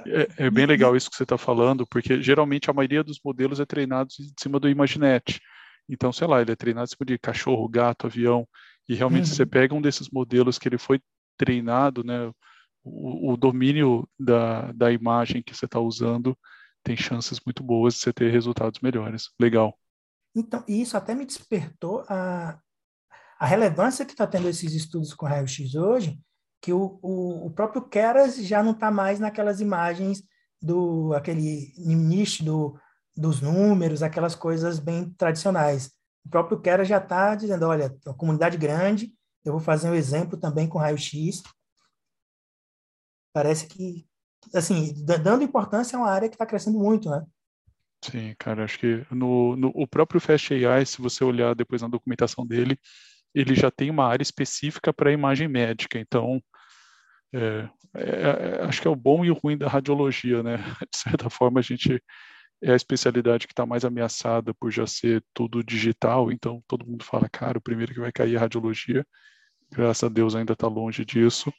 É, 0.07 0.47
é, 0.47 0.51
bem 0.51 0.67
legal 0.67 0.95
isso 0.95 1.11
que 1.11 1.17
você 1.17 1.23
está 1.23 1.39
falando, 1.39 1.87
porque 1.87 2.23
geralmente 2.23 2.71
a 2.71 2.75
maioria 2.75 3.03
dos 3.03 3.19
modelos 3.25 3.61
é 3.61 3.67
treinado 3.67 4.11
em 4.21 4.33
cima 4.39 4.61
do 4.61 4.69
Imaginet. 4.69 5.41
Então, 5.89 6.13
sei 6.13 6.27
lá, 6.27 6.43
ele 6.43 6.53
é 6.53 6.57
treinado 6.57 6.85
em 6.85 6.91
cima 6.91 7.07
de 7.07 7.19
cachorro, 7.19 7.67
gato, 7.67 8.07
avião, 8.07 8.47
e 8.89 8.95
realmente 8.95 9.29
uhum. 9.29 9.35
você 9.35 9.47
pega 9.47 9.75
um 9.75 9.83
desses 9.83 10.09
modelos 10.11 10.59
que 10.59 10.69
ele 10.69 10.79
foi 10.79 11.01
treinado, 11.37 12.05
né, 12.05 12.31
o, 12.83 13.33
o 13.33 13.37
domínio 13.37 14.09
da, 14.19 14.73
da 14.73 14.93
imagem 14.93 15.43
que 15.43 15.55
você 15.55 15.67
está 15.67 15.81
usando 15.81 16.37
tem 16.85 16.97
chances 16.97 17.41
muito 17.45 17.65
boas 17.65 17.95
de 17.95 18.01
você 18.01 18.13
ter 18.13 18.31
resultados 18.31 18.81
melhores. 18.81 19.31
Legal. 19.41 19.77
Então, 20.35 20.63
isso 20.69 20.97
até 20.97 21.15
me 21.15 21.27
despertou 21.27 22.05
a, 22.09 22.61
a 23.41 23.47
relevância 23.47 24.05
que 24.05 24.13
está 24.13 24.27
tendo 24.27 24.49
esses 24.49 24.73
estudos 24.73 25.13
com 25.13 25.27
raio-x 25.27 25.75
hoje, 25.75 26.19
que 26.63 26.73
o, 26.73 26.99
o, 27.03 27.47
o 27.47 27.51
próprio 27.51 27.83
Keras 27.83 28.37
já 28.37 28.63
não 28.63 28.71
está 28.73 28.91
mais 28.91 29.19
naquelas 29.19 29.61
imagens 29.61 30.23
do 30.63 31.13
aquele 31.15 31.73
niche 31.77 32.45
do, 32.45 32.79
dos 33.17 33.41
números, 33.41 34.03
aquelas 34.03 34.35
coisas 34.35 34.79
bem 34.79 35.11
tradicionais. 35.11 35.91
O 36.27 36.29
próprio 36.29 36.61
Keras 36.61 36.89
já 36.89 36.99
está 36.99 37.37
dizendo, 37.37 37.67
olha, 37.67 37.97
uma 38.05 38.15
comunidade 38.15 38.57
grande, 38.57 39.15
eu 39.45 39.53
vou 39.53 39.61
fazer 39.61 39.89
um 39.89 39.95
exemplo 39.95 40.37
também 40.37 40.69
com 40.69 40.79
raio-x. 40.79 41.43
Parece 43.33 43.69
que, 43.69 44.05
assim, 44.53 44.93
dando 45.23 45.45
importância 45.45 45.97
a 45.97 46.03
uma 46.03 46.11
área 46.11 46.29
que 46.29 46.35
está 46.35 46.45
crescendo 46.45 46.79
muito, 46.79 47.09
né? 47.09 47.25
Sim, 48.05 48.35
cara, 48.39 48.65
acho 48.65 48.79
que 48.79 49.07
no, 49.11 49.55
no, 49.55 49.73
o 49.75 49.87
próprio 49.87 50.21
Fast 50.21 50.53
AI, 50.53 50.85
se 50.85 51.01
você 51.01 51.23
olhar 51.23 51.55
depois 51.55 51.81
na 51.81 51.89
documentação 51.89 52.45
dele, 52.45 52.79
ele 53.33 53.55
já 53.55 53.71
tem 53.71 53.89
uma 53.89 54.07
área 54.07 54.23
específica 54.23 54.93
para 54.93 55.13
imagem 55.13 55.47
médica. 55.47 55.99
Então, 55.99 56.43
é, 57.33 57.69
é, 57.95 58.61
é, 58.61 58.65
acho 58.65 58.83
que 58.83 58.89
é 58.89 58.91
o 58.91 58.97
bom 58.97 59.25
e 59.25 59.31
o 59.31 59.35
ruim 59.35 59.57
da 59.57 59.69
radiologia, 59.69 60.43
né? 60.43 60.57
De 60.93 60.99
certa 60.99 61.31
forma, 61.31 61.61
a 61.61 61.63
gente 61.63 62.03
é 62.63 62.73
a 62.73 62.77
especialidade 62.77 63.47
que 63.47 63.53
está 63.53 63.67
mais 63.67 63.85
ameaçada 63.85 64.55
por 64.55 64.71
já 64.71 64.87
ser 64.87 65.25
tudo 65.35 65.63
digital. 65.63 66.33
Então, 66.33 66.63
todo 66.67 66.87
mundo 66.87 67.05
fala, 67.05 67.29
cara, 67.29 67.59
o 67.59 67.63
primeiro 67.63 67.93
que 67.93 68.01
vai 68.01 68.13
cair 68.13 68.35
é 68.35 68.37
a 68.37 68.41
radiologia. 68.41 69.07
Graças 69.71 70.05
a 70.05 70.09
Deus 70.09 70.35
ainda 70.35 70.53
está 70.53 70.69
longe 70.69 71.05
disso. 71.05 71.53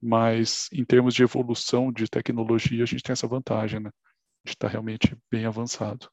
Mas, 0.00 0.68
em 0.72 0.84
termos 0.84 1.14
de 1.14 1.22
evolução 1.22 1.92
de 1.92 2.06
tecnologia, 2.06 2.82
a 2.82 2.86
gente 2.86 3.02
tem 3.02 3.12
essa 3.12 3.26
vantagem, 3.26 3.80
né? 3.80 3.88
A 3.88 4.48
gente 4.48 4.56
está 4.56 4.68
realmente 4.68 5.16
bem 5.30 5.46
avançado. 5.46 6.08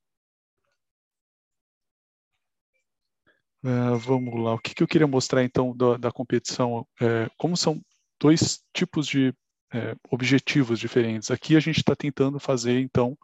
Uh, 3.64 3.98
vamos 3.98 4.44
lá, 4.44 4.54
o 4.56 4.60
que, 4.60 4.76
que, 4.76 4.84
eu 4.84 4.88
queria 4.88 5.08
mostrar 5.08 5.42
então 5.42 5.76
da, 5.76 5.96
da 5.96 6.12
competição? 6.12 6.86
É, 7.00 7.30
como 7.38 7.56
são 7.56 7.82
dois 8.20 8.62
tipos 8.74 9.08
de 9.08 9.34
é, 9.74 9.96
objetivos 10.12 10.80
diferentes. 10.80 11.32
Aqui 11.32 11.56
a 11.56 11.60
gente 11.60 11.78
está 11.78 11.96
tentando 11.96 12.40
fazer 12.40 12.80
então 12.80 13.18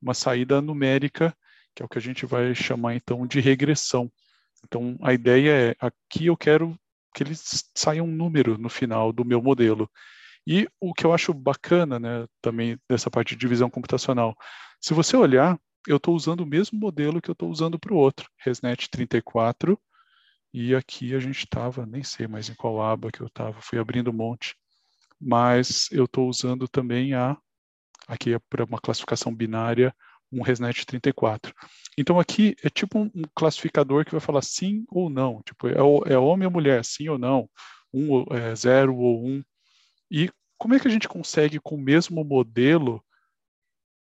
uma 0.00 0.14
saída 0.14 0.60
numérica, 0.60 1.36
que 1.74 1.82
é 1.82 1.86
o 1.86 1.88
que 1.88 1.98
a 1.98 2.02
gente 2.02 2.24
vai 2.26 2.54
chamar 2.54 2.94
então 2.94 3.26
de 3.26 3.40
regressão. 3.40 4.10
Então 4.64 4.96
a 5.02 5.12
ideia 5.12 5.70
é 5.70 5.76
aqui 5.78 6.26
eu 6.26 6.36
quero 6.36 6.78
que 7.14 7.22
ele 7.22 7.34
saia 7.74 8.02
um 8.02 8.10
número 8.10 8.58
no 8.58 8.68
final 8.68 9.12
do 9.12 9.24
meu 9.24 9.42
modelo. 9.42 9.90
E 10.46 10.68
o 10.80 10.94
que 10.94 11.04
eu 11.04 11.12
acho 11.12 11.34
bacana, 11.34 11.98
né, 11.98 12.26
também 12.40 12.78
dessa 12.88 13.10
parte 13.10 13.34
de 13.34 13.40
divisão 13.40 13.68
computacional, 13.68 14.36
se 14.80 14.94
você 14.94 15.16
olhar, 15.16 15.58
eu 15.88 15.96
estou 15.96 16.14
usando 16.14 16.40
o 16.40 16.46
mesmo 16.46 16.78
modelo 16.78 17.20
que 17.20 17.30
eu 17.30 17.32
estou 17.32 17.50
usando 17.50 17.78
para 17.78 17.92
o 17.92 17.96
outro, 17.96 18.28
ResNet 18.38 18.88
34, 18.90 19.78
e 20.52 20.74
aqui 20.74 21.14
a 21.14 21.18
gente 21.18 21.38
estava, 21.38 21.84
nem 21.86 22.02
sei 22.02 22.26
mais 22.26 22.48
em 22.48 22.54
qual 22.54 22.80
aba 22.80 23.10
que 23.10 23.20
eu 23.20 23.26
estava, 23.26 23.60
fui 23.60 23.78
abrindo 23.78 24.10
um 24.10 24.14
monte, 24.14 24.54
mas 25.20 25.88
eu 25.90 26.04
estou 26.04 26.28
usando 26.28 26.68
também 26.68 27.14
a, 27.14 27.36
aqui 28.06 28.34
é 28.34 28.38
para 28.38 28.64
uma 28.64 28.78
classificação 28.78 29.34
binária, 29.34 29.94
um 30.30 30.42
ResNet 30.42 30.84
34. 30.86 31.54
Então 31.96 32.18
aqui 32.18 32.56
é 32.62 32.68
tipo 32.68 32.98
um, 32.98 33.10
classificador 33.34 34.04
que 34.04 34.12
vai 34.12 34.20
falar 34.20 34.42
sim 34.42 34.84
ou 34.88 35.08
não, 35.08 35.42
tipo 35.42 35.68
é, 35.68 36.12
é 36.12 36.18
homem 36.18 36.46
ou 36.46 36.52
mulher, 36.52 36.84
sim 36.84 37.08
ou 37.08 37.18
não, 37.18 37.48
um, 37.92 38.22
é, 38.34 38.54
zero 38.54 38.96
ou 38.96 39.26
um. 39.26 39.42
E 40.10 40.30
como 40.58 40.74
é 40.74 40.80
que 40.80 40.88
a 40.88 40.90
gente 40.90 41.08
consegue 41.08 41.60
com 41.60 41.74
o 41.74 41.80
mesmo 41.80 42.24
modelo 42.24 43.04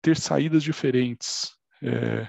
ter 0.02 0.16
saídas 0.16 0.62
diferentes? 0.62 1.52
É, 1.82 2.28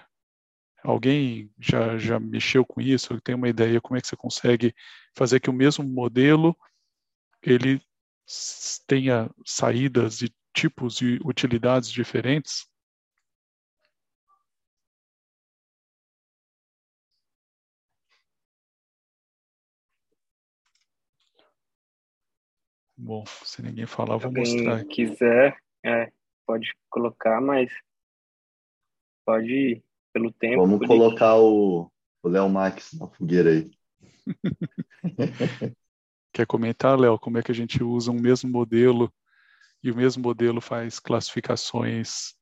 alguém 0.84 1.52
já, 1.60 1.98
já 1.98 2.20
mexeu 2.20 2.66
com 2.66 2.82
isso? 2.82 3.20
Tem 3.22 3.36
uma 3.36 3.50
ideia 3.50 3.82
como 3.82 3.98
é 3.98 4.02
que 4.02 4.08
você 4.08 4.16
consegue 4.16 4.74
fazer 5.16 5.40
que 5.40 5.50
o 5.50 5.54
mesmo 5.54 5.84
modelo 5.84 6.56
ele 7.42 7.82
tenha 8.88 9.30
saídas 9.46 10.22
tipos 10.56 11.02
e 11.02 11.20
utilidades 11.24 11.92
diferentes? 11.92 12.66
Bom, 22.98 23.26
se 23.44 23.62
ninguém 23.62 23.86
falar, 23.86 24.16
vou 24.16 24.32
mostrar. 24.32 24.80
Se 24.80 24.86
quiser, 24.86 25.58
é, 25.84 26.12
pode 26.48 26.74
colocar, 26.90 27.42
mas 27.42 27.70
pode 29.26 29.52
ir 29.52 29.84
pelo 30.14 30.32
tempo. 30.32 30.66
Vamos 30.66 30.88
colocar 30.88 31.36
o 31.36 31.92
Léo 32.24 32.50
Max 32.50 32.94
na 32.94 33.08
fogueira 33.08 33.50
aí. 33.52 33.70
Quer 36.32 36.48
comentar, 36.48 36.98
Léo, 36.98 37.20
como 37.20 37.38
é 37.38 37.44
que 37.44 37.52
a 37.52 37.56
gente 37.56 37.84
usa 37.84 38.12
um 38.12 38.20
mesmo 38.20 38.50
modelo 38.50 39.14
e 39.84 39.92
o 39.92 39.96
mesmo 39.96 40.24
modelo 40.24 40.62
faz 40.62 41.00
classificações, 41.00 42.34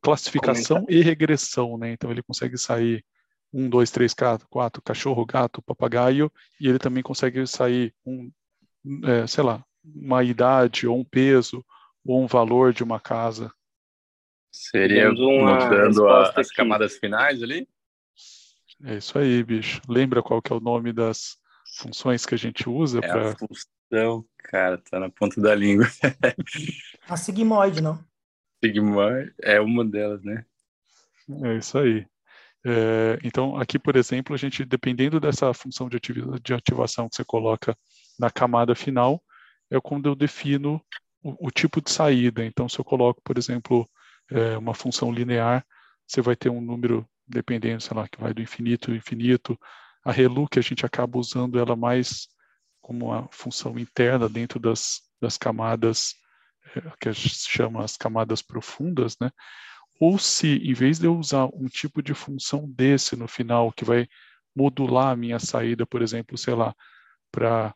classificação 0.00 0.80
Comentar. 0.80 0.96
e 0.96 1.02
regressão, 1.02 1.78
né? 1.78 1.92
Então 1.92 2.10
ele 2.10 2.22
consegue 2.22 2.58
sair 2.58 3.04
um, 3.52 3.68
dois, 3.68 3.90
três, 3.90 4.14
quatro, 4.14 4.48
quatro, 4.48 4.82
cachorro, 4.82 5.26
gato, 5.26 5.62
papagaio, 5.62 6.32
e 6.60 6.68
ele 6.68 6.78
também 6.78 7.02
consegue 7.02 7.46
sair 7.46 7.94
um, 8.04 8.30
é, 9.04 9.26
sei 9.26 9.44
lá, 9.44 9.64
uma 9.84 10.22
idade 10.24 10.86
ou 10.86 10.98
um 10.98 11.04
peso 11.04 11.64
ou 12.04 12.22
um 12.22 12.26
valor 12.26 12.72
de 12.72 12.82
uma 12.82 12.98
casa. 12.98 13.52
Seria 14.50 15.10
mostrando 15.10 16.08
a, 16.08 16.30
as 16.36 16.50
camadas 16.50 16.96
finais 16.98 17.42
ali? 17.42 17.66
É 18.84 18.96
isso 18.96 19.18
aí, 19.18 19.42
bicho. 19.42 19.80
Lembra 19.88 20.22
qual 20.22 20.42
que 20.42 20.52
é 20.52 20.56
o 20.56 20.60
nome 20.60 20.92
das 20.92 21.38
funções 21.78 22.26
que 22.26 22.34
a 22.34 22.38
gente 22.38 22.68
usa? 22.68 22.98
É 22.98 23.08
pra... 23.08 23.36
função, 23.92 24.24
cara, 24.38 24.78
tá 24.78 24.98
na 24.98 25.10
ponta 25.10 25.40
da 25.40 25.54
língua. 25.54 25.86
a 27.08 27.16
sigmoide, 27.16 27.82
não? 27.82 28.02
Sigmoide 28.64 29.34
é 29.42 29.60
uma 29.60 29.84
delas, 29.84 30.22
né? 30.24 30.44
É 31.44 31.56
isso 31.56 31.78
aí. 31.78 32.06
É, 32.64 33.18
então, 33.22 33.56
aqui, 33.56 33.78
por 33.78 33.96
exemplo, 33.96 34.34
a 34.34 34.38
gente, 34.38 34.64
dependendo 34.64 35.20
dessa 35.20 35.52
função 35.52 35.88
de, 35.88 35.98
de 36.42 36.54
ativação 36.54 37.08
que 37.08 37.16
você 37.16 37.24
coloca 37.24 37.76
na 38.18 38.30
camada 38.30 38.74
final, 38.74 39.22
é 39.70 39.80
quando 39.80 40.08
eu 40.08 40.14
defino 40.14 40.80
o, 41.22 41.48
o 41.48 41.50
tipo 41.50 41.80
de 41.80 41.90
saída. 41.90 42.44
Então, 42.44 42.68
se 42.68 42.78
eu 42.78 42.84
coloco, 42.84 43.20
por 43.22 43.36
exemplo, 43.36 43.88
é, 44.30 44.56
uma 44.56 44.74
função 44.74 45.12
linear, 45.12 45.64
você 46.06 46.20
vai 46.20 46.36
ter 46.36 46.48
um 46.48 46.60
número, 46.60 47.06
dependendo, 47.26 47.82
sei 47.82 47.96
lá, 47.96 48.08
que 48.08 48.20
vai 48.20 48.32
do 48.32 48.42
infinito 48.42 48.90
ao 48.90 48.96
infinito. 48.96 49.58
A 50.04 50.12
ReLU, 50.12 50.48
que 50.48 50.58
a 50.58 50.62
gente 50.62 50.84
acaba 50.84 51.18
usando 51.18 51.58
ela 51.58 51.76
mais 51.76 52.28
como 52.82 53.06
uma 53.06 53.28
função 53.30 53.78
interna 53.78 54.28
dentro 54.28 54.60
das, 54.60 55.00
das 55.20 55.38
camadas, 55.38 56.14
é, 56.76 56.82
que 57.00 57.08
a 57.08 57.12
gente 57.12 57.34
chama 57.34 57.84
as 57.84 57.96
camadas 57.96 58.42
profundas, 58.42 59.16
né? 59.20 59.30
Ou 60.00 60.18
se, 60.18 60.56
em 60.56 60.74
vez 60.74 60.98
de 60.98 61.06
eu 61.06 61.16
usar 61.16 61.46
um 61.54 61.68
tipo 61.68 62.02
de 62.02 62.12
função 62.12 62.68
desse 62.68 63.14
no 63.14 63.28
final, 63.28 63.72
que 63.72 63.84
vai 63.84 64.08
modular 64.54 65.12
a 65.12 65.16
minha 65.16 65.38
saída, 65.38 65.86
por 65.86 66.02
exemplo, 66.02 66.36
sei 66.36 66.54
lá, 66.54 66.74
para 67.30 67.74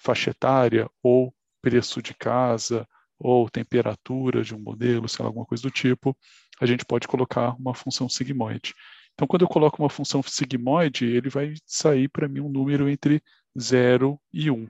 faixa 0.00 0.30
etária 0.30 0.90
ou 1.02 1.34
preço 1.60 2.00
de 2.00 2.14
casa, 2.14 2.88
ou 3.18 3.48
temperatura 3.48 4.42
de 4.42 4.54
um 4.54 4.58
modelo, 4.58 5.08
sei 5.08 5.22
lá, 5.22 5.28
alguma 5.28 5.46
coisa 5.46 5.62
do 5.62 5.70
tipo, 5.70 6.16
a 6.60 6.66
gente 6.66 6.84
pode 6.84 7.08
colocar 7.08 7.54
uma 7.58 7.74
função 7.74 8.08
sigmoide. 8.08 8.74
Então, 9.14 9.26
quando 9.26 9.42
eu 9.42 9.48
coloco 9.48 9.82
uma 9.82 9.88
função 9.88 10.22
sigmoide, 10.22 11.06
ele 11.06 11.30
vai 11.30 11.54
sair 11.64 12.08
para 12.08 12.28
mim 12.28 12.40
um 12.40 12.48
número 12.48 12.88
entre 12.88 13.22
0 13.58 14.20
e 14.32 14.50
1. 14.50 14.54
Um. 14.54 14.68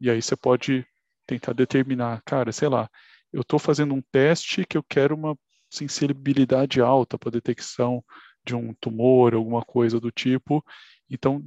E 0.00 0.10
aí 0.10 0.20
você 0.20 0.36
pode 0.36 0.86
tentar 1.26 1.52
determinar, 1.52 2.22
cara, 2.24 2.52
sei 2.52 2.68
lá, 2.68 2.88
eu 3.32 3.42
estou 3.42 3.58
fazendo 3.58 3.94
um 3.94 4.02
teste 4.12 4.66
que 4.66 4.76
eu 4.76 4.82
quero 4.82 5.14
uma 5.14 5.36
sensibilidade 5.70 6.80
alta 6.80 7.16
para 7.18 7.30
detecção 7.30 8.04
de 8.44 8.54
um 8.54 8.74
tumor, 8.74 9.34
alguma 9.34 9.62
coisa 9.62 9.98
do 9.98 10.10
tipo. 10.10 10.64
Então, 11.08 11.42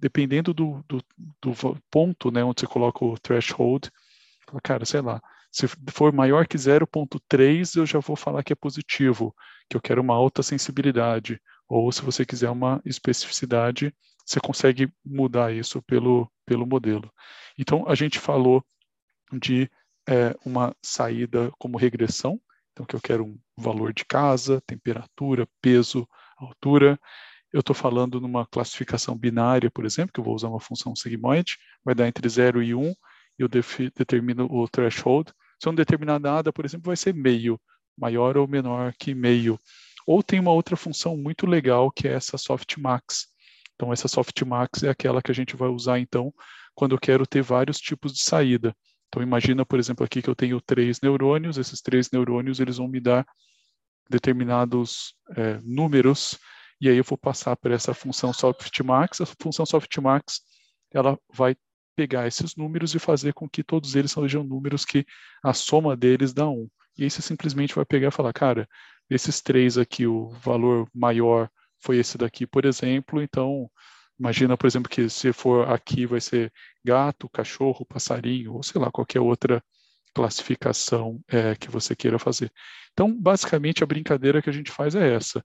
dependendo 0.00 0.54
do, 0.54 0.84
do, 0.88 1.04
do, 1.40 1.82
ponto 1.90 2.30
né, 2.30 2.42
onde 2.42 2.60
você 2.60 2.66
coloca 2.66 3.04
o 3.04 3.18
threshold, 3.18 3.90
cara, 4.62 4.84
sei 4.84 5.00
lá, 5.00 5.20
se 5.50 5.66
for 5.90 6.12
maior 6.12 6.46
que 6.46 6.56
0.3, 6.56 7.76
eu 7.76 7.84
já 7.84 7.98
vou 7.98 8.16
falar 8.16 8.42
que 8.42 8.52
é 8.52 8.56
positivo, 8.56 9.34
que 9.68 9.76
eu 9.76 9.80
quero 9.80 10.00
uma 10.00 10.14
alta 10.14 10.42
sensibilidade. 10.42 11.40
ou 11.68 11.90
se 11.92 12.02
você 12.02 12.24
quiser 12.24 12.50
uma 12.50 12.80
especificidade, 12.84 13.94
você 14.24 14.40
consegue 14.40 14.92
mudar 15.04 15.52
isso 15.52 15.82
pelo, 15.82 16.30
pelo 16.46 16.66
modelo. 16.66 17.10
Então, 17.58 17.88
a 17.88 17.94
gente 17.94 18.18
falou 18.18 18.64
de 19.32 19.70
é, 20.08 20.34
uma 20.44 20.74
saída 20.82 21.52
como 21.58 21.78
regressão, 21.78 22.40
então 22.72 22.86
que 22.86 22.96
eu 22.96 23.00
quero 23.00 23.24
um 23.24 23.38
valor 23.56 23.92
de 23.92 24.04
casa, 24.04 24.62
temperatura, 24.66 25.46
peso, 25.60 26.08
altura. 26.36 26.98
Eu 27.52 27.60
estou 27.60 27.74
falando 27.74 28.20
numa 28.20 28.46
classificação 28.46 29.16
binária, 29.16 29.70
por 29.70 29.84
exemplo, 29.84 30.12
que 30.12 30.20
eu 30.20 30.24
vou 30.24 30.34
usar 30.34 30.48
uma 30.48 30.60
função 30.60 30.96
sigmoide, 30.96 31.58
vai 31.84 31.94
dar 31.94 32.08
entre 32.08 32.26
0 32.28 32.62
e 32.62 32.74
1, 32.74 32.80
um, 32.80 32.94
eu 33.38 33.48
determino 33.48 34.46
o 34.50 34.66
threshold. 34.68 35.32
Se 35.60 35.68
eu 35.68 35.72
não 35.72 35.76
determinar 35.76 36.18
nada, 36.18 36.52
por 36.52 36.64
exemplo, 36.64 36.86
vai 36.86 36.96
ser 36.96 37.14
meio, 37.14 37.60
maior 37.96 38.36
ou 38.36 38.48
menor 38.48 38.94
que 38.98 39.14
meio. 39.14 39.58
Ou 40.06 40.22
tem 40.22 40.40
uma 40.40 40.52
outra 40.52 40.76
função 40.76 41.16
muito 41.16 41.46
legal, 41.46 41.90
que 41.90 42.08
é 42.08 42.12
essa 42.12 42.36
softmax. 42.36 43.28
Então, 43.74 43.92
essa 43.92 44.08
softmax 44.08 44.82
é 44.82 44.88
aquela 44.88 45.22
que 45.22 45.30
a 45.30 45.34
gente 45.34 45.56
vai 45.56 45.68
usar, 45.68 45.98
então, 45.98 46.32
quando 46.74 46.94
eu 46.94 46.98
quero 46.98 47.26
ter 47.26 47.42
vários 47.42 47.78
tipos 47.78 48.12
de 48.12 48.22
saída. 48.22 48.74
Então, 49.08 49.22
imagina, 49.22 49.64
por 49.66 49.78
exemplo, 49.78 50.04
aqui 50.04 50.22
que 50.22 50.30
eu 50.30 50.34
tenho 50.34 50.60
três 50.60 51.00
neurônios, 51.00 51.58
esses 51.58 51.80
três 51.82 52.10
neurônios, 52.10 52.60
eles 52.60 52.78
vão 52.78 52.88
me 52.88 53.00
dar 53.00 53.26
determinados 54.08 55.14
é, 55.36 55.58
números, 55.62 56.38
e 56.80 56.88
aí 56.88 56.96
eu 56.96 57.04
vou 57.04 57.16
passar 57.16 57.56
para 57.56 57.74
essa 57.74 57.94
função 57.94 58.32
softmax. 58.32 59.20
A 59.20 59.26
função 59.26 59.64
softmax, 59.64 60.40
ela 60.92 61.18
vai 61.32 61.54
pegar 61.94 62.26
esses 62.26 62.56
números 62.56 62.94
e 62.94 62.98
fazer 62.98 63.32
com 63.34 63.48
que 63.48 63.62
todos 63.62 63.94
eles 63.94 64.12
sejam 64.12 64.42
números 64.42 64.84
que 64.84 65.06
a 65.44 65.52
soma 65.52 65.96
deles 65.96 66.32
dá 66.32 66.48
1. 66.48 66.68
E 66.98 67.04
aí 67.04 67.10
você 67.10 67.22
simplesmente 67.22 67.74
vai 67.74 67.84
pegar 67.84 68.08
e 68.08 68.10
falar, 68.10 68.32
cara, 68.32 68.68
desses 69.08 69.40
três 69.40 69.78
aqui, 69.78 70.06
o 70.06 70.30
valor 70.30 70.88
maior 70.92 71.48
foi 71.82 71.98
esse 71.98 72.16
daqui, 72.16 72.46
por 72.46 72.64
exemplo, 72.64 73.20
então 73.22 73.70
imagina, 74.18 74.56
por 74.56 74.66
exemplo, 74.66 74.88
que 74.88 75.08
se 75.08 75.32
for 75.32 75.68
aqui 75.68 76.06
vai 76.06 76.20
ser 76.20 76.52
gato, 76.84 77.28
cachorro, 77.28 77.84
passarinho, 77.84 78.54
ou 78.54 78.62
sei 78.62 78.80
lá, 78.80 78.90
qualquer 78.90 79.20
outra 79.20 79.62
classificação 80.14 81.20
é, 81.28 81.54
que 81.56 81.70
você 81.70 81.96
queira 81.96 82.18
fazer. 82.18 82.52
Então, 82.92 83.12
basicamente, 83.18 83.82
a 83.82 83.86
brincadeira 83.86 84.42
que 84.42 84.50
a 84.50 84.52
gente 84.52 84.70
faz 84.70 84.94
é 84.94 85.14
essa. 85.14 85.44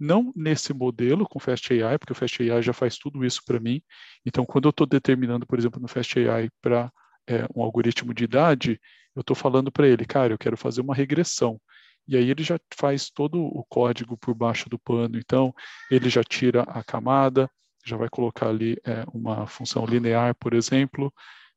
Não 0.00 0.32
nesse 0.34 0.72
modelo 0.72 1.28
com 1.28 1.38
Fast 1.38 1.72
AI, 1.72 1.98
porque 1.98 2.12
o 2.12 2.16
Fast 2.16 2.42
AI 2.42 2.62
já 2.62 2.72
faz 2.72 2.96
tudo 2.98 3.24
isso 3.24 3.42
para 3.44 3.60
mim. 3.60 3.82
Então, 4.24 4.44
quando 4.44 4.66
eu 4.66 4.70
estou 4.70 4.86
determinando, 4.86 5.46
por 5.46 5.58
exemplo, 5.58 5.80
no 5.80 5.88
Fast 5.88 6.18
AI 6.18 6.48
para 6.62 6.90
é, 7.26 7.44
um 7.54 7.62
algoritmo 7.62 8.14
de 8.14 8.24
idade, 8.24 8.80
eu 9.14 9.20
estou 9.20 9.36
falando 9.36 9.70
para 9.70 9.86
ele, 9.86 10.04
cara, 10.04 10.32
eu 10.32 10.38
quero 10.38 10.56
fazer 10.56 10.80
uma 10.80 10.94
regressão. 10.94 11.60
E 12.08 12.16
aí 12.16 12.30
ele 12.30 12.42
já 12.42 12.58
faz 12.74 13.10
todo 13.10 13.38
o 13.38 13.62
código 13.68 14.16
por 14.16 14.34
baixo 14.34 14.68
do 14.70 14.78
pano. 14.78 15.18
Então, 15.18 15.54
ele 15.90 16.08
já 16.08 16.24
tira 16.24 16.62
a 16.62 16.82
camada, 16.82 17.50
já 17.84 17.98
vai 17.98 18.08
colocar 18.08 18.48
ali 18.48 18.78
é, 18.82 19.04
uma 19.12 19.46
função 19.46 19.84
linear, 19.84 20.34
por 20.34 20.54
exemplo, 20.54 21.12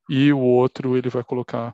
e 0.10 0.34
o 0.34 0.40
outro 0.40 0.98
ele 0.98 1.10
vai 1.10 1.24
colocar 1.24 1.74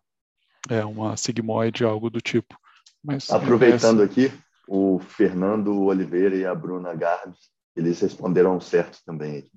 é, 0.69 0.85
uma 0.85 1.17
sigmoide, 1.17 1.83
algo 1.83 2.09
do 2.09 2.21
tipo. 2.21 2.55
Mas, 3.03 3.31
Aproveitando 3.31 4.03
aqui, 4.03 4.31
o 4.67 4.99
Fernando 4.99 5.81
Oliveira 5.81 6.35
e 6.35 6.45
a 6.45 6.53
Bruna 6.53 6.93
Garbes, 6.93 7.49
eles 7.75 7.99
responderam 7.99 8.59
certo 8.59 8.99
também. 9.03 9.49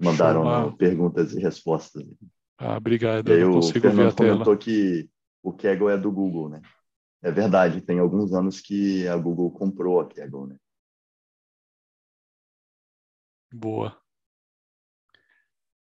Mandaram 0.00 0.72
perguntas 0.76 1.34
e 1.34 1.40
respostas. 1.40 2.02
Ah, 2.58 2.76
obrigado. 2.76 3.28
E 3.28 3.32
aí, 3.32 3.44
o 3.44 3.60
Fernando 3.62 4.14
comentou 4.14 4.56
que 4.56 5.08
o 5.42 5.52
Kaggle 5.52 5.90
é 5.90 5.98
do 5.98 6.10
Google, 6.10 6.48
né? 6.48 6.62
É 7.24 7.30
verdade, 7.30 7.80
tem 7.80 7.98
alguns 7.98 8.34
anos 8.34 8.60
que 8.60 9.08
a 9.08 9.16
Google 9.16 9.50
comprou 9.50 9.98
a 9.98 10.06
Kaggle, 10.06 10.46
né? 10.46 10.56
Boa. 13.50 13.98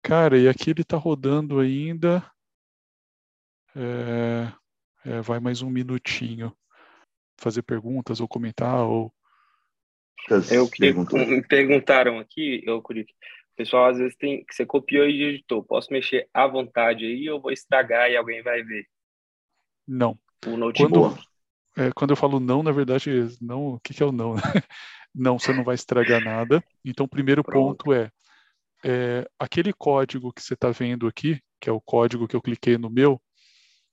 Cara, 0.02 0.36
e 0.36 0.48
aqui 0.48 0.70
ele 0.70 0.82
está 0.82 0.96
rodando 0.96 1.60
ainda. 1.60 2.28
É, 3.76 4.52
é, 5.08 5.20
vai 5.20 5.38
mais 5.38 5.62
um 5.62 5.70
minutinho. 5.70 6.52
Fazer 7.38 7.62
perguntas 7.62 8.20
ou 8.20 8.26
comentar 8.26 8.84
ou. 8.84 9.14
Eu 10.50 10.68
que, 10.68 10.92
me 10.92 11.46
perguntaram 11.46 12.18
aqui, 12.18 12.60
eu, 12.66 12.78
o 12.78 13.54
pessoal 13.54 13.86
às 13.86 13.98
vezes 13.98 14.16
tem 14.16 14.44
que 14.44 14.52
você 14.52 14.66
copiou 14.66 15.06
e 15.06 15.16
digitou. 15.16 15.62
Posso 15.62 15.92
mexer 15.92 16.28
à 16.34 16.44
vontade 16.48 17.04
aí 17.04 17.30
ou 17.30 17.40
vou 17.40 17.52
estragar 17.52 18.10
e 18.10 18.16
alguém 18.16 18.42
vai 18.42 18.64
ver? 18.64 18.84
Não. 19.86 20.18
O. 20.46 20.72
Quando, 20.72 21.18
é, 21.76 21.90
quando 21.92 22.10
eu 22.10 22.16
falo 22.16 22.40
não, 22.40 22.62
na 22.62 22.72
verdade, 22.72 23.10
não, 23.40 23.74
o 23.74 23.80
que, 23.80 23.94
que 23.94 24.02
é 24.02 24.06
o 24.06 24.12
não? 24.12 24.34
não, 25.14 25.38
você 25.38 25.52
não 25.52 25.64
vai 25.64 25.74
estragar 25.74 26.22
nada. 26.22 26.62
Então, 26.84 27.06
o 27.06 27.08
primeiro 27.08 27.42
Pronto. 27.42 27.84
ponto 27.84 27.92
é, 27.92 28.10
é, 28.84 29.28
aquele 29.38 29.72
código 29.72 30.32
que 30.32 30.42
você 30.42 30.54
está 30.54 30.70
vendo 30.70 31.06
aqui, 31.06 31.40
que 31.60 31.68
é 31.68 31.72
o 31.72 31.80
código 31.80 32.26
que 32.26 32.34
eu 32.34 32.42
cliquei 32.42 32.78
no 32.78 32.90
meu, 32.90 33.20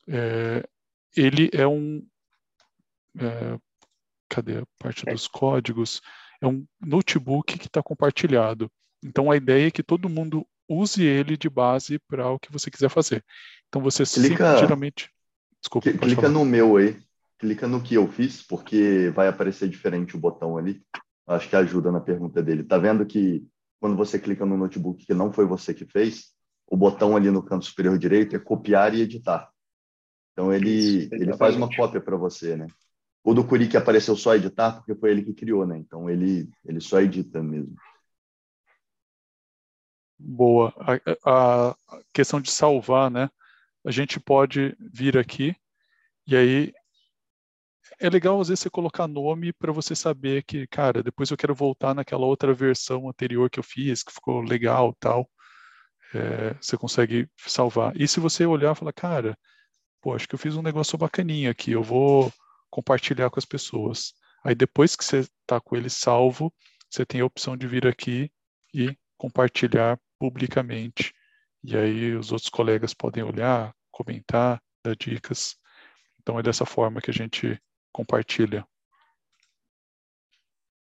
é, 0.08 0.64
ele 1.16 1.50
é 1.54 1.68
um. 1.68 2.06
É, 3.20 3.58
cadê 4.30 4.60
a 4.60 4.66
parte 4.80 5.08
é. 5.08 5.12
dos 5.12 5.28
códigos? 5.28 6.02
É 6.42 6.48
um 6.48 6.66
notebook 6.80 7.58
que 7.58 7.68
está 7.68 7.82
compartilhado. 7.82 8.72
Então, 9.04 9.30
a 9.32 9.36
ideia 9.36 9.68
é 9.68 9.72
que 9.72 9.84
todo 9.84 10.10
mundo 10.10 10.48
use 10.68 11.04
ele 11.04 11.38
de 11.38 11.50
base 11.50 12.00
para 12.00 12.30
o 12.30 12.40
que 12.40 12.52
você 12.52 12.70
quiser 12.70 12.90
fazer. 12.90 13.24
Então, 13.68 13.82
você 13.82 14.04
clica, 14.04 14.58
geralmente 14.58 15.10
Desculpa. 15.68 15.92
Clica 15.92 16.22
falar. 16.22 16.34
no 16.34 16.46
meu 16.46 16.78
aí. 16.78 16.98
Clica 17.38 17.68
no 17.68 17.84
que 17.84 17.96
eu 17.96 18.08
fiz, 18.08 18.42
porque 18.42 19.12
vai 19.14 19.28
aparecer 19.28 19.68
diferente 19.70 20.16
o 20.16 20.20
botão 20.20 20.58
ali. 20.58 20.82
Acho 21.28 21.50
que 21.50 21.56
ajuda 21.56 21.92
na 21.92 22.00
pergunta 22.00 22.42
dele. 22.42 22.64
Tá 22.64 22.78
vendo 22.78 23.06
que 23.06 23.46
quando 23.80 23.96
você 23.96 24.18
clica 24.18 24.46
no 24.46 24.58
notebook 24.58 25.06
que 25.06 25.14
não 25.14 25.32
foi 25.32 25.46
você 25.46 25.74
que 25.74 25.86
fez, 25.86 26.34
o 26.66 26.76
botão 26.76 27.16
ali 27.16 27.30
no 27.30 27.44
canto 27.44 27.66
superior 27.66 27.98
direito 27.98 28.36
é 28.36 28.40
copiar 28.40 28.96
e 28.96 29.02
editar. 29.02 29.52
Então 30.32 30.54
ele, 30.54 30.70
Isso, 30.70 31.14
ele 31.14 31.36
faz 31.36 31.56
uma 31.56 31.70
cópia 31.70 32.02
para 32.02 32.16
você, 32.16 32.56
né? 32.56 32.68
O 33.24 33.34
do 33.34 33.46
Curi 33.46 33.68
que 33.68 33.78
apareceu 33.78 34.16
só 34.16 34.36
editar, 34.36 34.78
porque 34.78 34.96
foi 34.96 35.12
ele 35.12 35.24
que 35.24 35.34
criou, 35.34 35.68
né? 35.68 35.78
Então 35.78 36.10
ele, 36.10 36.50
ele 36.66 36.80
só 36.80 37.02
edita 37.02 37.44
mesmo. 37.44 37.76
Boa. 40.18 40.74
A, 41.26 41.70
a 41.70 42.02
questão 42.14 42.40
de 42.40 42.52
salvar, 42.52 43.12
né? 43.12 43.30
A 43.88 43.92
gente 43.92 44.20
pode 44.20 44.76
vir 44.80 45.18
aqui 45.18 45.56
e 46.28 46.36
aí 46.36 46.74
é 48.00 48.10
legal 48.10 48.40
às 48.42 48.50
vezes 48.50 48.60
você 48.62 48.70
colocar 48.70 49.08
nome 49.08 49.54
para 49.54 49.72
você 49.72 49.96
saber 49.96 50.44
que, 50.44 50.68
cara, 50.68 51.02
depois 51.02 51.32
eu 51.32 51.38
quero 51.38 51.56
voltar 51.56 51.96
naquela 51.96 52.26
outra 52.26 52.54
versão 52.54 53.08
anterior 53.10 53.50
que 53.50 53.60
eu 53.60 53.64
fiz, 53.64 54.04
que 54.04 54.12
ficou 54.12 54.42
legal 54.42 54.94
tal. 55.00 55.30
É, 56.14 56.54
você 56.62 56.78
consegue 56.78 57.30
salvar. 57.38 57.96
E 58.00 58.08
se 58.08 58.20
você 58.20 58.46
olhar 58.46 58.74
e 58.74 58.76
falar, 58.76 58.94
cara, 58.94 59.38
pô, 60.02 60.14
acho 60.14 60.28
que 60.28 60.36
eu 60.36 60.40
fiz 60.40 60.56
um 60.56 60.62
negócio 60.62 60.98
bacaninha 60.98 61.52
aqui, 61.52 61.72
eu 61.72 61.84
vou 61.84 62.32
compartilhar 62.70 63.30
com 63.30 63.40
as 63.40 63.46
pessoas. 63.46 64.14
Aí 64.44 64.54
depois 64.54 64.96
que 64.96 65.04
você 65.04 65.20
está 65.20 65.60
com 65.62 65.76
ele 65.76 65.90
salvo, 65.90 66.54
você 66.90 67.06
tem 67.06 67.22
a 67.22 67.26
opção 67.26 67.56
de 67.56 67.68
vir 67.68 67.88
aqui 67.88 68.30
e 68.74 68.96
compartilhar 69.18 69.98
publicamente. 70.20 71.14
E 71.64 71.76
aí 71.76 72.16
os 72.16 72.32
outros 72.32 72.50
colegas 72.50 72.94
podem 72.94 73.24
olhar, 73.24 73.74
comentar, 73.98 74.62
dar 74.84 74.96
dicas. 74.96 75.56
Então 76.22 76.38
é 76.38 76.44
dessa 76.44 76.66
forma 76.66 77.02
que 77.02 77.10
a 77.10 77.14
gente 77.14 77.60
compartilha. 77.92 78.66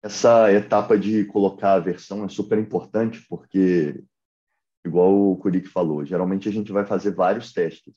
Essa 0.03 0.51
etapa 0.51 0.97
de 0.97 1.25
colocar 1.25 1.73
a 1.73 1.79
versão 1.79 2.25
é 2.25 2.29
super 2.29 2.59
importante 2.59 3.25
porque, 3.27 4.03
igual 4.85 5.31
o 5.31 5.37
Kurik 5.37 5.67
falou, 5.67 6.05
geralmente 6.05 6.49
a 6.49 6.51
gente 6.51 6.71
vai 6.71 6.85
fazer 6.85 7.15
vários 7.15 7.53
testes. 7.53 7.93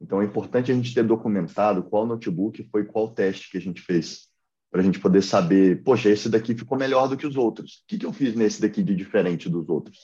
Então 0.00 0.22
é 0.22 0.24
importante 0.24 0.70
a 0.70 0.74
gente 0.74 0.94
ter 0.94 1.04
documentado 1.04 1.82
qual 1.82 2.06
notebook 2.06 2.62
foi 2.70 2.84
qual 2.84 3.12
teste 3.12 3.50
que 3.50 3.58
a 3.58 3.60
gente 3.60 3.82
fez, 3.82 4.28
para 4.70 4.80
a 4.80 4.84
gente 4.84 4.98
poder 4.98 5.22
saber, 5.22 5.82
poxa, 5.82 6.08
esse 6.08 6.28
daqui 6.28 6.54
ficou 6.54 6.78
melhor 6.78 7.08
do 7.08 7.16
que 7.16 7.26
os 7.26 7.36
outros. 7.36 7.76
O 7.76 7.86
que, 7.88 7.98
que 7.98 8.06
eu 8.06 8.12
fiz 8.12 8.34
nesse 8.34 8.60
daqui 8.60 8.82
de 8.82 8.94
diferente 8.94 9.48
dos 9.48 9.68
outros? 9.68 9.98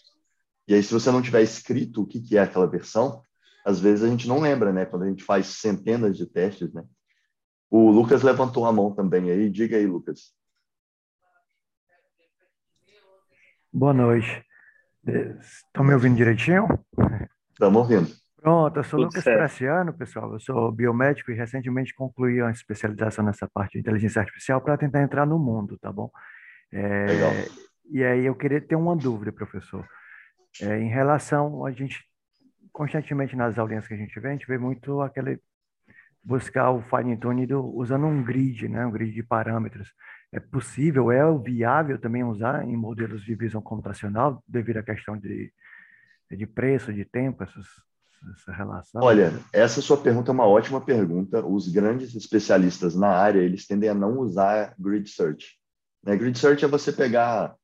E 0.69 0.75
aí, 0.75 0.83
se 0.83 0.93
você 0.93 1.11
não 1.11 1.21
tiver 1.21 1.43
escrito 1.43 2.03
o 2.03 2.07
que, 2.07 2.21
que 2.21 2.37
é 2.37 2.41
aquela 2.41 2.67
versão, 2.67 3.23
às 3.65 3.81
vezes 3.81 4.05
a 4.05 4.09
gente 4.09 4.27
não 4.27 4.41
lembra, 4.41 4.73
né? 4.73 4.87
Quando 4.87 5.03
a 5.05 5.09
gente 5.09 5.25
faz 5.25 5.47
centenas 5.47 6.17
de 6.17 6.27
testes, 6.27 6.73
né? 6.73 6.83
O 7.71 7.91
Lucas 7.91 8.23
levantou 8.23 8.67
a 8.67 8.73
mão 8.73 8.95
também 8.95 9.31
aí. 9.31 9.49
Diga 9.49 9.77
aí, 9.77 9.87
Lucas. 9.87 10.35
Boa 13.73 13.93
noite. 13.93 14.45
Estão 15.41 15.85
me 15.85 15.95
ouvindo 15.95 16.17
direitinho? 16.17 16.67
Estamos 17.53 17.79
ouvindo. 17.79 18.11
Pronto, 18.41 18.79
eu 18.79 18.85
sou 18.85 18.99
Tudo 18.99 19.09
Lucas 19.09 19.23
Praciano, 19.23 19.93
pessoal. 19.93 20.33
Eu 20.33 20.41
sou 20.41 20.73
biomédico 20.73 21.31
e 21.31 21.35
recentemente 21.35 21.95
concluí 21.95 22.41
uma 22.41 22.51
especialização 22.51 23.25
nessa 23.25 23.47
parte 23.47 23.75
de 23.75 23.81
inteligência 23.81 24.21
artificial 24.21 24.61
para 24.61 24.79
tentar 24.79 25.03
entrar 25.03 25.27
no 25.27 25.39
mundo, 25.39 25.79
tá 25.79 25.93
bom? 25.93 26.11
É, 26.73 27.07
Legal. 27.07 27.31
E 27.91 28.03
aí 28.03 28.25
eu 28.25 28.35
queria 28.35 28.61
ter 28.61 28.77
uma 28.77 28.97
dúvida, 28.97 29.31
professor. 29.31 29.87
É, 30.61 30.79
em 30.79 30.89
relação 30.89 31.65
a 31.65 31.71
gente 31.71 32.10
constantemente 32.73 33.37
nas 33.37 33.59
aulinhas 33.59 33.87
que 33.87 33.95
a 33.95 33.97
gente 33.97 34.18
vê, 34.18 34.29
a 34.29 34.33
gente 34.33 34.47
vê 34.47 34.59
muito 34.59 35.01
aquele 35.01 35.41
buscar 36.23 36.71
o 36.71 36.83
fine 36.83 37.16
tuning 37.16 37.53
usando 37.53 38.07
um 38.07 38.23
grid, 38.23 38.68
né? 38.68 38.85
Um 38.85 38.91
grid 38.91 39.12
de 39.12 39.23
parâmetros. 39.23 39.93
É 40.33 40.39
possível, 40.39 41.11
é 41.11 41.23
viável 41.39 41.99
também 41.99 42.23
usar 42.23 42.64
em 42.64 42.77
modelos 42.77 43.25
de 43.25 43.35
visão 43.35 43.61
computacional 43.61 44.43
devido 44.47 44.77
à 44.77 44.83
questão 44.83 45.16
de, 45.16 45.53
de 46.31 46.47
preço, 46.47 46.93
de 46.93 47.05
tempo, 47.05 47.43
essas, 47.43 47.66
essa 48.37 48.53
relação? 48.53 49.03
Olha, 49.03 49.33
essa 49.53 49.81
sua 49.81 49.97
pergunta 49.97 50.31
é 50.31 50.35
uma 50.35 50.47
ótima 50.47 50.81
pergunta. 50.81 51.45
Os 51.45 51.68
grandes 51.68 52.14
especialistas 52.14 52.95
na 52.95 53.09
área, 53.09 53.41
eles 53.41 53.66
tendem 53.66 53.89
a 53.89 53.95
não 53.95 54.18
usar 54.18 54.75
grid 54.79 55.09
search. 55.09 55.59
Né? 56.05 56.16
Grid 56.16 56.39
search 56.39 56.64
é 56.64 56.68
você 56.68 56.93
pegar 56.93 57.57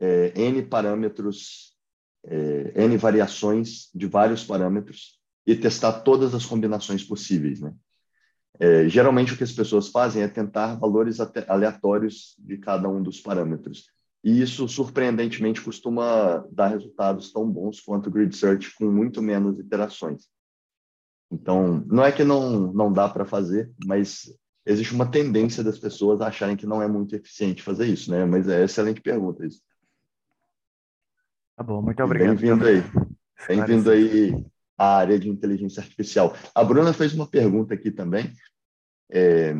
é, 0.00 0.32
N 0.34 0.62
parâmetros, 0.62 1.76
é, 2.24 2.84
N 2.84 2.96
variações 2.96 3.88
de 3.94 4.06
vários 4.06 4.44
parâmetros 4.44 5.18
e 5.46 5.56
testar 5.56 6.00
todas 6.00 6.34
as 6.34 6.44
combinações 6.44 7.02
possíveis. 7.02 7.60
Né? 7.60 7.72
É, 8.60 8.88
geralmente, 8.88 9.32
o 9.32 9.36
que 9.36 9.44
as 9.44 9.52
pessoas 9.52 9.88
fazem 9.88 10.22
é 10.22 10.28
tentar 10.28 10.76
valores 10.76 11.18
aleatórios 11.48 12.34
de 12.38 12.58
cada 12.58 12.88
um 12.88 13.02
dos 13.02 13.20
parâmetros. 13.20 13.86
E 14.22 14.42
isso, 14.42 14.68
surpreendentemente, 14.68 15.60
costuma 15.60 16.44
dar 16.50 16.68
resultados 16.68 17.32
tão 17.32 17.48
bons 17.48 17.80
quanto 17.80 18.08
o 18.08 18.10
grid 18.10 18.34
search 18.36 18.74
com 18.74 18.90
muito 18.90 19.22
menos 19.22 19.58
iterações. 19.58 20.26
Então, 21.30 21.84
não 21.86 22.04
é 22.04 22.10
que 22.10 22.24
não, 22.24 22.72
não 22.72 22.92
dá 22.92 23.08
para 23.08 23.24
fazer, 23.24 23.70
mas 23.86 24.32
existe 24.66 24.94
uma 24.94 25.10
tendência 25.10 25.62
das 25.62 25.78
pessoas 25.78 26.20
acharem 26.20 26.56
que 26.56 26.66
não 26.66 26.82
é 26.82 26.88
muito 26.88 27.14
eficiente 27.14 27.62
fazer 27.62 27.86
isso, 27.86 28.10
né? 28.10 28.24
Mas 28.24 28.48
é 28.48 28.64
excelente 28.64 29.00
pergunta 29.00 29.46
isso. 29.46 29.60
Tá 31.58 31.64
bom, 31.64 31.82
muito 31.82 32.00
obrigado. 32.04 32.38
Bem-vindo 32.38 32.64
aí. 32.64 32.84
Bem-vindo 33.48 33.90
aí 33.90 34.46
à 34.78 34.98
área 34.98 35.18
de 35.18 35.28
inteligência 35.28 35.82
artificial. 35.82 36.32
A 36.54 36.62
Bruna 36.62 36.92
fez 36.92 37.12
uma 37.12 37.26
pergunta 37.26 37.74
aqui 37.74 37.90
também. 37.90 38.30
É, 39.10 39.56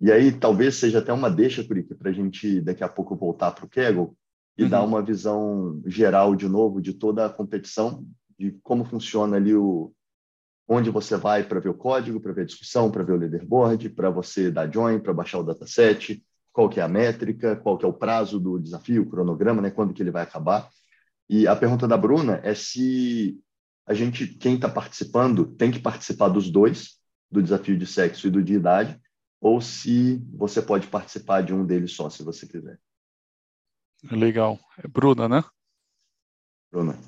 e 0.00 0.12
aí 0.12 0.30
talvez 0.30 0.76
seja 0.76 1.00
até 1.00 1.12
uma 1.12 1.28
deixa, 1.28 1.64
Curica, 1.64 1.96
para 1.96 2.10
a 2.10 2.12
gente 2.12 2.60
daqui 2.60 2.84
a 2.84 2.88
pouco 2.88 3.16
voltar 3.16 3.50
para 3.50 3.64
o 3.64 3.68
Kegel 3.68 4.16
e 4.56 4.62
uhum. 4.62 4.68
dar 4.68 4.84
uma 4.84 5.02
visão 5.02 5.82
geral 5.84 6.36
de 6.36 6.46
novo 6.46 6.80
de 6.80 6.94
toda 6.94 7.26
a 7.26 7.28
competição, 7.28 8.06
de 8.38 8.52
como 8.62 8.84
funciona 8.84 9.36
ali 9.36 9.52
o, 9.52 9.92
onde 10.68 10.90
você 10.90 11.16
vai 11.16 11.42
para 11.42 11.58
ver 11.58 11.70
o 11.70 11.74
código, 11.74 12.20
para 12.20 12.32
ver 12.32 12.42
a 12.42 12.46
discussão, 12.46 12.88
para 12.88 13.02
ver 13.02 13.14
o 13.14 13.18
leaderboard, 13.18 13.88
para 13.90 14.10
você 14.10 14.48
dar 14.48 14.72
join, 14.72 15.00
para 15.00 15.12
baixar 15.12 15.40
o 15.40 15.42
dataset, 15.42 16.22
qual 16.52 16.68
que 16.68 16.78
é 16.78 16.84
a 16.84 16.88
métrica, 16.88 17.56
qual 17.56 17.76
que 17.76 17.84
é 17.84 17.88
o 17.88 17.92
prazo 17.92 18.38
do 18.38 18.60
desafio, 18.60 19.02
o 19.02 19.10
cronograma, 19.10 19.60
né, 19.60 19.72
quando 19.72 19.92
que 19.92 20.00
ele 20.00 20.12
vai 20.12 20.22
acabar. 20.22 20.70
E 21.28 21.46
a 21.46 21.56
pergunta 21.56 21.88
da 21.88 21.96
Bruna 21.96 22.40
é 22.42 22.54
se 22.54 23.40
a 23.86 23.94
gente, 23.94 24.26
quem 24.26 24.54
está 24.54 24.68
participando, 24.68 25.46
tem 25.56 25.70
que 25.70 25.80
participar 25.80 26.28
dos 26.28 26.50
dois, 26.50 26.98
do 27.30 27.42
desafio 27.42 27.76
de 27.76 27.86
sexo 27.86 28.26
e 28.26 28.30
do 28.30 28.42
de 28.42 28.54
idade, 28.54 29.00
ou 29.40 29.60
se 29.60 30.18
você 30.32 30.62
pode 30.62 30.86
participar 30.86 31.42
de 31.42 31.52
um 31.52 31.66
deles 31.66 31.92
só, 31.92 32.08
se 32.08 32.22
você 32.22 32.46
quiser. 32.46 32.78
Legal. 34.10 34.58
É 34.78 34.86
Bruna, 34.86 35.28
né? 35.28 35.44
Bruna. 36.70 36.98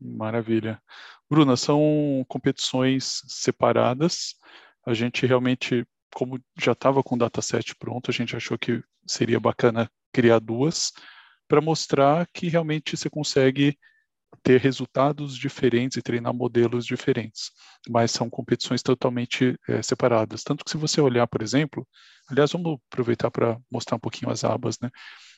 Maravilha. 0.00 0.80
Bruna, 1.28 1.56
são 1.56 2.24
competições 2.28 3.22
separadas. 3.26 4.34
A 4.86 4.94
gente 4.94 5.26
realmente, 5.26 5.86
como 6.14 6.42
já 6.56 6.72
estava 6.72 7.02
com 7.02 7.16
o 7.16 7.18
dataset 7.18 7.74
pronto, 7.76 8.10
a 8.10 8.14
gente 8.14 8.34
achou 8.34 8.58
que 8.58 8.82
seria 9.06 9.40
bacana 9.40 9.90
criar 10.12 10.38
duas 10.38 10.92
para 11.48 11.60
mostrar 11.60 12.28
que 12.32 12.48
realmente 12.48 12.96
você 12.96 13.10
consegue 13.10 13.76
ter 14.42 14.60
resultados 14.60 15.36
diferentes 15.36 15.96
e 15.96 16.02
treinar 16.02 16.34
modelos 16.34 16.84
diferentes, 16.84 17.50
mas 17.88 18.10
são 18.10 18.28
competições 18.28 18.82
totalmente 18.82 19.58
é, 19.66 19.82
separadas. 19.82 20.42
Tanto 20.44 20.64
que 20.64 20.70
se 20.70 20.76
você 20.76 21.00
olhar, 21.00 21.26
por 21.26 21.42
exemplo, 21.42 21.86
aliás, 22.28 22.52
vamos 22.52 22.78
aproveitar 22.90 23.30
para 23.30 23.58
mostrar 23.70 23.96
um 23.96 24.00
pouquinho 24.00 24.30
as 24.30 24.44
abas, 24.44 24.78
né? 24.80 24.90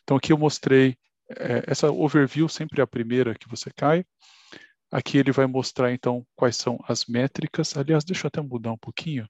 Então 0.02 0.16
aqui 0.16 0.32
eu 0.32 0.38
mostrei 0.38 0.96
é, 1.30 1.64
essa 1.68 1.90
overview 1.90 2.48
sempre 2.48 2.80
é 2.80 2.84
a 2.84 2.86
primeira 2.86 3.34
que 3.34 3.48
você 3.48 3.70
cai, 3.76 4.04
Aqui 4.92 5.18
ele 5.18 5.30
vai 5.30 5.46
mostrar, 5.46 5.92
então, 5.92 6.26
quais 6.34 6.56
são 6.56 6.76
as 6.88 7.06
métricas. 7.06 7.76
Aliás, 7.76 8.02
deixa 8.02 8.26
eu 8.26 8.28
até 8.28 8.40
mudar 8.40 8.72
um 8.72 8.78
pouquinho 8.78 9.28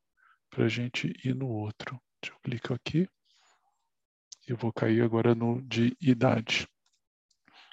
para 0.48 0.64
a 0.64 0.68
gente 0.68 1.12
ir 1.22 1.34
no 1.34 1.48
outro. 1.48 2.00
Deixa 2.22 2.34
eu 2.34 2.40
clicar 2.42 2.76
aqui. 2.76 3.06
Eu 4.50 4.56
vou 4.56 4.72
cair 4.72 5.00
agora 5.00 5.32
no 5.32 5.62
de 5.62 5.96
idade. 6.00 6.66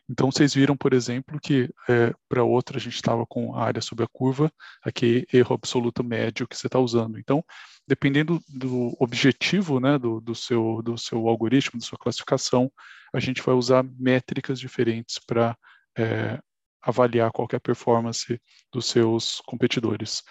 Então, 0.07 0.31
vocês 0.31 0.53
viram, 0.53 0.77
por 0.77 0.93
exemplo, 0.93 1.39
que 1.39 1.73
é, 1.89 2.13
para 2.29 2.43
outra 2.43 2.77
a 2.77 2.79
gente 2.79 2.93
estava 2.93 3.25
com 3.25 3.55
a 3.55 3.63
área 3.63 3.81
sobre 3.81 4.05
a 4.05 4.07
curva, 4.07 4.51
aqui 4.83 5.25
erro 5.33 5.55
absoluto 5.55 6.03
médio 6.03 6.47
que 6.47 6.55
você 6.55 6.67
está 6.67 6.77
usando. 6.79 7.17
Então, 7.17 7.43
dependendo 7.87 8.39
do 8.47 8.95
objetivo 8.99 9.79
né, 9.79 9.97
do, 9.97 10.21
do, 10.21 10.35
seu, 10.35 10.83
do 10.83 10.95
seu 10.99 11.27
algoritmo, 11.27 11.79
da 11.79 11.85
sua 11.85 11.97
classificação, 11.97 12.71
a 13.11 13.19
gente 13.19 13.41
vai 13.41 13.55
usar 13.55 13.83
métricas 13.83 14.59
diferentes 14.59 15.17
para 15.17 15.57
é, 15.97 16.39
avaliar 16.79 17.31
qual 17.31 17.47
é 17.51 17.55
a 17.55 17.59
performance 17.59 18.39
dos 18.71 18.85
seus 18.85 19.41
competidores. 19.47 20.21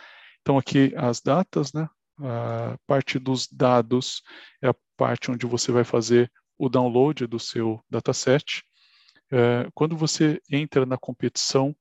Então 0.43 0.57
aqui 0.57 0.95
as 0.97 1.21
datas, 1.21 1.73
né? 1.73 1.89
A 2.19 2.79
parte 2.87 3.19
dos 3.19 3.47
dados 3.47 4.23
é 4.63 4.69
a 4.69 4.75
parte 4.97 5.31
onde 5.31 5.47
você 5.47 5.71
vai 5.71 5.85
fazer 5.85 6.31
o 6.59 6.69
download 6.69 7.27
do 7.27 7.39
seu 7.39 7.85
dataset. 7.91 8.63
É, 9.31 9.69
quando 9.75 9.97
você 9.97 10.41
entra 10.51 10.87
na 10.87 10.97
competição, 10.97 11.77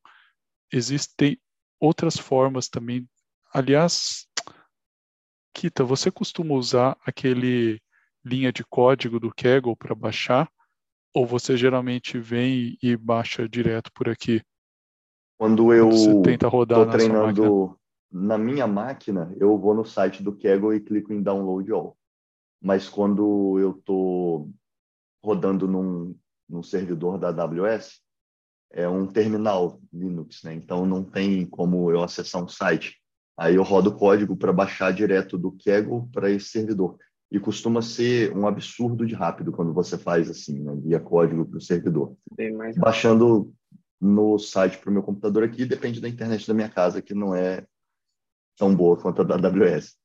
existem 0.71 1.39
outras 1.79 2.17
formas 2.17 2.67
também. 2.67 3.07
Aliás, 3.53 4.27
Kita, 5.53 5.85
você 5.85 6.11
costuma 6.11 6.53
usar 6.53 6.97
aquele 7.05 7.81
linha 8.23 8.51
de 8.51 8.63
código 8.65 9.19
do 9.19 9.33
Kaggle 9.33 9.75
para 9.75 9.95
baixar? 9.95 10.51
Ou 11.13 11.25
você 11.25 11.55
geralmente 11.55 12.19
vem 12.19 12.77
e 12.83 12.97
baixa 12.97 13.47
direto 13.47 13.89
por 13.93 14.09
aqui? 14.09 14.41
Quando 15.37 15.73
eu 15.73 15.89
estou 15.89 16.21
treinando 16.21 17.79
na 18.17 18.37
minha 18.37 18.65
máquina, 18.65 19.35
eu 19.37 19.57
vou 19.57 19.73
no 19.73 19.83
site 19.83 20.23
do 20.23 20.31
Kaggle 20.31 20.73
e 20.73 20.79
clico 20.79 21.11
em 21.11 21.21
Download 21.21 21.69
All. 21.73 21.97
Mas 22.63 22.87
quando 22.87 23.59
eu 23.59 23.71
estou 23.71 24.49
rodando 25.21 25.67
num, 25.67 26.15
num 26.47 26.63
servidor 26.63 27.17
da 27.17 27.27
AWS, 27.27 27.99
é 28.71 28.87
um 28.87 29.05
terminal 29.05 29.81
Linux, 29.91 30.43
né? 30.43 30.53
Então 30.53 30.85
não 30.85 31.03
tem 31.03 31.45
como 31.45 31.91
eu 31.91 32.01
acessar 32.01 32.41
um 32.41 32.47
site. 32.47 32.95
Aí 33.37 33.55
eu 33.55 33.63
rodo 33.63 33.89
o 33.89 33.97
código 33.97 34.37
para 34.37 34.53
baixar 34.53 34.93
direto 34.93 35.37
do 35.37 35.51
Kaggle 35.51 36.07
para 36.13 36.31
esse 36.31 36.47
servidor. 36.47 36.97
E 37.29 37.37
costuma 37.37 37.81
ser 37.81 38.33
um 38.33 38.47
absurdo 38.47 39.05
de 39.05 39.13
rápido 39.13 39.51
quando 39.51 39.73
você 39.73 39.97
faz 39.97 40.29
assim, 40.29 40.63
né? 40.63 40.73
via 40.77 41.01
código 41.01 41.45
para 41.45 41.57
o 41.57 41.61
servidor. 41.61 42.15
Baixando 42.77 43.53
no 43.99 44.39
site 44.39 44.77
para 44.77 44.89
o 44.89 44.93
meu 44.93 45.03
computador 45.03 45.43
aqui, 45.43 45.65
depende 45.65 45.99
da 45.99 46.07
internet 46.07 46.47
da 46.47 46.53
minha 46.53 46.69
casa, 46.69 47.01
que 47.01 47.13
não 47.13 47.35
é 47.35 47.65
tão 48.57 48.75
boa 48.75 48.99
quanto 48.99 49.21
a 49.21 49.25
da 49.25 49.35
AWS. 49.35 49.95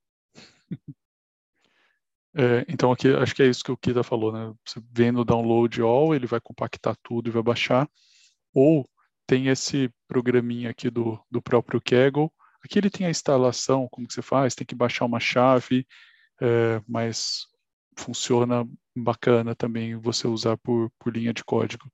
É, 2.32 2.64
então 2.68 2.92
aqui 2.92 3.09
acho 3.09 3.34
que 3.34 3.42
é 3.42 3.46
isso 3.46 3.64
que 3.64 3.72
o 3.72 3.76
Kita 3.76 4.03
falou, 4.03 4.32
né? 4.32 4.55
Você 4.64 4.80
vem 4.92 5.11
no 5.11 5.24
download 5.24 5.80
all, 5.82 6.14
ele 6.14 6.26
vai 6.26 6.40
compactar 6.40 6.96
tudo 7.03 7.28
e 7.28 7.32
vai 7.32 7.42
baixar, 7.42 7.88
ou 8.55 8.88
tem 9.26 9.48
esse 9.48 9.92
programinha 10.07 10.70
aqui 10.70 10.90
do, 10.90 11.20
do 11.30 11.42
próprio 11.42 11.80
Kaggle. 11.80 12.30
Aqui 12.64 12.78
ele 12.78 12.90
tem 12.90 13.07
a 13.07 13.11
instalação, 13.11 13.88
como 13.90 14.07
que 14.07 14.14
você 14.14 14.22
faz, 14.22 14.55
tem 14.55 14.66
que 14.66 14.74
baixar 14.74 15.07
uma 15.07 15.18
chave, 15.18 15.86
é, 16.40 16.80
mas 16.86 17.46
funciona 17.98 18.68
bacana 18.96 19.55
também 19.55 19.96
você 19.96 20.26
usar 20.26 20.57
por, 20.59 20.90
por 20.98 21.14
linha 21.14 21.32
de 21.32 21.44
código. 21.44 21.90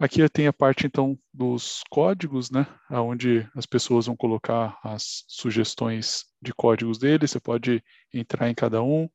Aqui 0.00 0.28
tem 0.28 0.46
a 0.46 0.52
parte 0.52 0.86
então 0.86 1.18
dos 1.34 1.82
códigos, 1.90 2.52
né, 2.52 2.68
onde 2.88 3.50
as 3.56 3.66
pessoas 3.66 4.06
vão 4.06 4.16
colocar 4.16 4.78
as 4.84 5.24
sugestões 5.26 6.24
de 6.40 6.54
códigos 6.54 6.98
deles. 6.98 7.32
Você 7.32 7.40
pode 7.40 7.82
entrar 8.14 8.48
em 8.48 8.54
cada 8.54 8.80
um. 8.80 9.08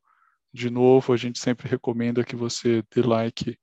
De 0.52 0.68
novo, 0.68 1.14
a 1.14 1.16
gente 1.16 1.38
sempre 1.38 1.68
recomenda 1.68 2.22
que 2.22 2.36
você 2.36 2.82
dê 2.94 3.00
like 3.00 3.58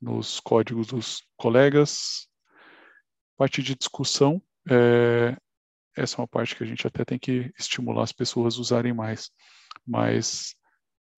nos 0.00 0.40
códigos 0.40 0.86
dos 0.86 1.22
colegas. 1.36 2.26
Parte 3.36 3.62
de 3.62 3.74
discussão, 3.74 4.40
é, 4.66 5.36
essa 5.94 6.16
é 6.16 6.20
uma 6.22 6.28
parte 6.28 6.56
que 6.56 6.64
a 6.64 6.66
gente 6.66 6.86
até 6.86 7.04
tem 7.04 7.18
que 7.18 7.52
estimular 7.58 8.02
as 8.02 8.12
pessoas 8.12 8.56
a 8.56 8.60
usarem 8.62 8.94
mais. 8.94 9.30
Mas 9.86 10.54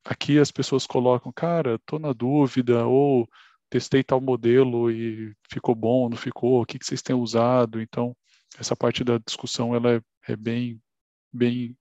aqui 0.04 0.36
as 0.40 0.50
pessoas 0.50 0.84
colocam, 0.84 1.30
cara, 1.30 1.76
estou 1.76 2.00
na 2.00 2.12
dúvida, 2.12 2.84
ou 2.86 3.28
testei 3.70 4.02
tal 4.02 4.20
modelo 4.20 4.90
e 4.90 5.34
ficou 5.50 5.74
bom, 5.74 6.08
não 6.08 6.16
ficou, 6.16 6.62
o 6.62 6.66
que, 6.66 6.78
que 6.78 6.86
vocês 6.86 7.02
têm 7.02 7.14
usado. 7.14 7.80
Então, 7.80 8.16
essa 8.58 8.74
parte 8.74 9.04
da 9.04 9.18
discussão 9.18 9.74
ela 9.74 9.94
é, 9.94 10.00
é 10.32 10.36
bem, 10.36 10.80
bem 11.32 11.76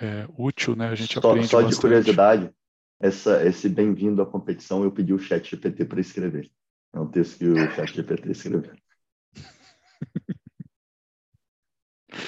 é, 0.00 0.26
útil, 0.38 0.76
né? 0.76 0.88
A 0.88 0.94
gente 0.94 1.14
só, 1.14 1.30
aprende 1.30 1.48
Só 1.48 1.62
de 1.62 1.76
curiosidade, 1.76 2.50
essa, 3.00 3.44
esse 3.46 3.68
bem-vindo 3.68 4.20
à 4.22 4.26
competição 4.26 4.84
eu 4.84 4.92
pedi 4.92 5.12
o 5.12 5.18
chat 5.18 5.48
GPT 5.48 5.84
para 5.84 6.00
escrever. 6.00 6.50
É 6.92 7.00
um 7.00 7.06
texto 7.06 7.38
que 7.38 7.46
o 7.46 7.70
chat 7.72 7.94
GPT 7.94 8.30
escreveu. 8.30 8.72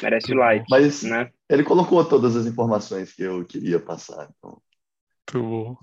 merece 0.02 0.32
o 0.32 0.36
like. 0.36 0.66
Mas 0.68 1.02
né? 1.02 1.30
ele 1.48 1.62
colocou 1.62 2.04
todas 2.04 2.36
as 2.36 2.46
informações 2.46 3.12
que 3.12 3.22
eu 3.22 3.44
queria 3.44 3.80
passar. 3.80 4.28
Então... 4.38 4.60
Muito 5.32 5.48
bom. 5.48 5.76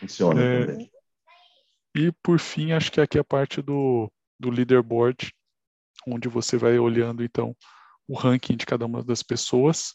Funciona 0.00 0.40
é, 0.40 0.66
também. 0.66 0.90
E 1.96 2.12
por 2.22 2.38
fim, 2.38 2.72
acho 2.72 2.92
que 2.92 3.00
aqui 3.00 3.16
é 3.16 3.22
a 3.22 3.24
parte 3.24 3.62
do, 3.62 4.12
do 4.38 4.50
leaderboard, 4.50 5.32
onde 6.06 6.28
você 6.28 6.58
vai 6.58 6.78
olhando 6.78 7.24
então 7.24 7.56
o 8.06 8.14
ranking 8.14 8.54
de 8.54 8.66
cada 8.66 8.84
uma 8.84 9.02
das 9.02 9.22
pessoas. 9.22 9.94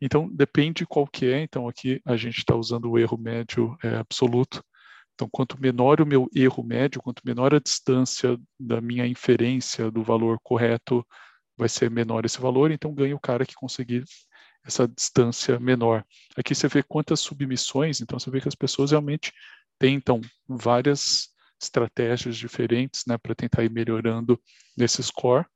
Então, 0.00 0.28
depende 0.32 0.86
qual 0.86 1.04
que 1.04 1.26
é. 1.26 1.42
Então, 1.42 1.68
aqui 1.68 2.00
a 2.06 2.16
gente 2.16 2.38
está 2.38 2.54
usando 2.54 2.88
o 2.88 2.98
erro 2.98 3.18
médio 3.18 3.76
é, 3.82 3.96
absoluto. 3.96 4.62
Então, 5.14 5.28
quanto 5.30 5.60
menor 5.60 6.00
o 6.00 6.06
meu 6.06 6.28
erro 6.32 6.62
médio, 6.62 7.02
quanto 7.02 7.22
menor 7.24 7.52
a 7.52 7.58
distância 7.58 8.38
da 8.58 8.80
minha 8.80 9.06
inferência 9.06 9.90
do 9.90 10.02
valor 10.02 10.38
correto, 10.44 11.04
vai 11.58 11.68
ser 11.68 11.90
menor 11.90 12.24
esse 12.24 12.40
valor. 12.40 12.70
Então, 12.70 12.94
ganha 12.94 13.16
o 13.16 13.20
cara 13.20 13.44
que 13.44 13.54
conseguir 13.54 14.04
essa 14.64 14.86
distância 14.86 15.58
menor. 15.58 16.04
Aqui 16.36 16.54
você 16.54 16.68
vê 16.68 16.84
quantas 16.84 17.18
submissões. 17.18 18.00
Então, 18.00 18.18
você 18.18 18.30
vê 18.30 18.40
que 18.40 18.48
as 18.48 18.54
pessoas 18.54 18.92
realmente 18.92 19.32
tentam 19.76 20.20
várias 20.48 21.31
estratégias 21.62 22.36
diferentes 22.36 23.04
né, 23.06 23.16
para 23.16 23.34
tentar 23.34 23.64
ir 23.64 23.70
melhorando 23.70 24.40
nesse 24.76 25.02
score. 25.02 25.46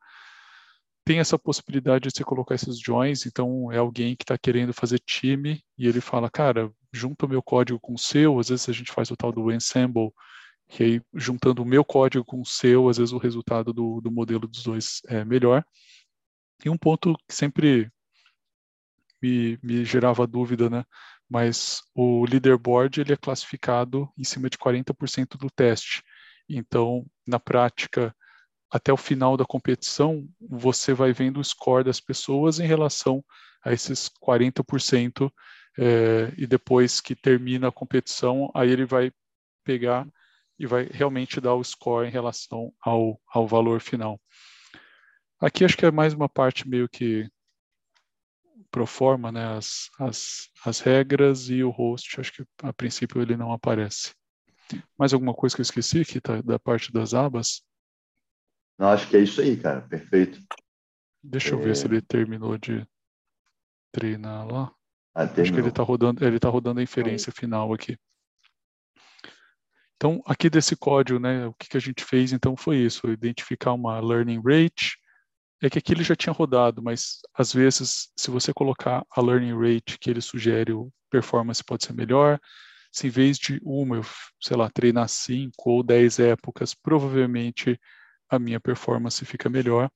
Tem 1.05 1.19
essa 1.21 1.39
possibilidade 1.39 2.09
de 2.09 2.17
você 2.17 2.25
colocar 2.25 2.55
esses 2.55 2.81
joins, 2.81 3.27
então 3.27 3.71
é 3.71 3.79
alguém 3.79 4.17
que 4.17 4.25
está 4.25 4.37
querendo 4.37 4.73
fazer 4.73 4.99
time 4.99 5.63
e 5.79 5.87
ele 5.87 6.01
fala, 6.01 6.29
cara, 6.29 6.71
junta 6.93 7.27
o 7.27 7.29
meu 7.29 7.43
código 7.43 7.79
com 7.79 7.95
o 7.95 7.99
seu, 7.99 8.41
às 8.41 8.49
vezes 8.49 8.69
a 8.69 8.73
gente 8.73 8.93
faz 8.93 9.11
o 9.11 9.17
tal 9.17 9.31
do 9.31 9.53
ensemble, 9.53 10.11
que 10.69 10.83
aí 10.83 11.01
juntando 11.15 11.63
o 11.63 11.67
meu 11.67 11.85
código 11.85 12.25
com 12.25 12.41
o 12.41 12.47
seu, 12.47 12.89
às 12.89 12.97
vezes 12.97 13.13
o 13.13 13.19
resultado 13.19 13.73
do, 13.73 14.01
do 14.01 14.11
modelo 14.11 14.49
dos 14.49 14.65
dois 14.65 15.01
é 15.07 15.25
melhor. 15.25 15.65
E 16.65 16.71
um 16.71 16.77
ponto 16.77 17.15
que 17.29 17.35
sempre 17.35 17.91
me, 19.23 19.59
me 19.63 19.85
gerava 19.85 20.27
dúvida, 20.27 20.69
né? 20.69 20.85
Mas 21.29 21.83
o 21.95 22.24
leaderboard 22.24 23.01
ele 23.01 23.12
é 23.12 23.16
classificado 23.16 24.09
em 24.16 24.24
cima 24.24 24.49
de 24.49 24.59
40% 24.59 25.37
do 25.37 25.51
teste. 25.51 26.03
Então, 26.49 27.05
na 27.27 27.41
prática, 27.41 28.14
até 28.70 28.93
o 28.93 28.97
final 28.97 29.37
da 29.37 29.45
competição, 29.45 30.29
você 30.41 30.93
vai 30.93 31.12
vendo 31.12 31.41
o 31.41 31.45
score 31.45 31.85
das 31.85 32.01
pessoas 32.01 32.61
em 32.61 32.66
relação 32.66 33.24
a 33.64 33.72
esses 33.72 34.09
40%, 34.22 35.31
é, 35.79 36.33
e 36.37 36.47
depois 36.47 37.01
que 37.01 37.14
termina 37.14 37.68
a 37.68 37.72
competição, 37.72 38.51
aí 38.55 38.70
ele 38.70 38.87
vai 38.87 39.12
pegar 39.64 40.07
e 40.59 40.66
vai 40.66 40.89
realmente 40.91 41.41
dar 41.41 41.55
o 41.55 41.62
score 41.62 42.07
em 42.07 42.11
relação 42.11 42.72
ao, 42.81 43.20
ao 43.29 43.47
valor 43.47 43.81
final. 43.81 44.20
Aqui 45.39 45.64
acho 45.64 45.77
que 45.77 45.85
é 45.85 45.91
mais 45.91 46.14
uma 46.14 46.29
parte 46.29 46.66
meio 46.66 46.89
que 46.89 47.29
pro 48.77 48.85
forma, 48.87 49.33
né, 49.33 49.57
as, 49.57 49.89
as, 49.99 50.51
as 50.62 50.81
regras 50.81 51.49
e 51.49 51.64
o 51.64 51.70
host, 51.70 52.20
acho 52.20 52.31
que 52.31 52.45
a 52.62 52.74
princípio 52.74 53.22
ele 53.22 53.35
não 53.35 53.51
aparece. 53.51 54.12
Mais 54.99 55.14
alguma 55.14 55.33
coisa 55.33 55.55
que 55.55 55.62
eu 55.62 55.62
esqueci 55.62 56.05
que 56.05 56.20
tá 56.20 56.43
da 56.43 56.59
parte 56.59 56.93
das 56.93 57.14
abas? 57.14 57.62
Não, 58.79 58.89
acho 58.89 59.09
que 59.09 59.16
é 59.16 59.20
isso 59.20 59.41
aí, 59.41 59.57
cara. 59.57 59.81
Perfeito. 59.81 60.39
Deixa 61.22 61.55
eu 61.55 61.59
ver 61.59 61.74
se 61.74 61.85
é. 61.85 61.89
ele 61.89 62.03
terminou 62.03 62.59
de 62.59 62.87
treinar 63.91 64.47
lá. 64.47 64.70
Ah, 65.14 65.22
acho 65.22 65.51
que 65.51 65.59
ele 65.59 65.70
está 65.70 65.83
rodando, 65.83 66.22
ele 66.22 66.39
tá 66.39 66.51
rodando 66.51 66.79
a 66.79 66.83
inferência 66.83 67.33
final 67.33 67.72
aqui. 67.72 67.97
Então, 69.97 70.20
aqui 70.27 70.51
desse 70.51 70.77
código, 70.77 71.18
né, 71.18 71.47
o 71.47 71.55
que, 71.55 71.70
que 71.70 71.79
a 71.79 71.81
gente 71.81 72.05
fez 72.05 72.31
então 72.31 72.55
foi 72.55 72.77
isso, 72.77 73.09
identificar 73.09 73.72
uma 73.72 73.99
learning 74.01 74.43
rate, 74.45 74.99
é 75.63 75.71
que 75.71 75.79
aqui 75.79 75.93
ele 75.93 76.05
já 76.05 76.15
tinha 76.15 76.33
rodado, 76.33 76.83
mas 76.83 77.21
às 77.35 77.53
vezes, 77.53 78.11
se 78.17 78.31
você 78.31 78.53
colocar 78.53 79.05
a 79.11 79.21
learning 79.21 79.59
rate 79.59 79.99
que 79.99 80.11
ele 80.11 80.21
sugere, 80.21 80.73
o 80.73 80.93
performance 81.11 81.65
pode 81.65 81.85
ser 81.85 81.95
melhor. 81.95 82.39
Se 82.93 83.07
em 83.07 83.11
vez 83.11 83.39
de 83.39 83.61
uma, 83.63 83.97
eu, 83.97 84.05
sei 84.41 84.57
lá, 84.57 84.71
treinar 84.71 85.09
cinco 85.09 85.71
ou 85.71 85.83
dez 85.83 86.19
épocas, 86.19 86.75
provavelmente 86.75 87.79
a 88.29 88.39
minha 88.39 88.61
performance 88.61 89.25
fica 89.25 89.49
melhor. 89.49 89.91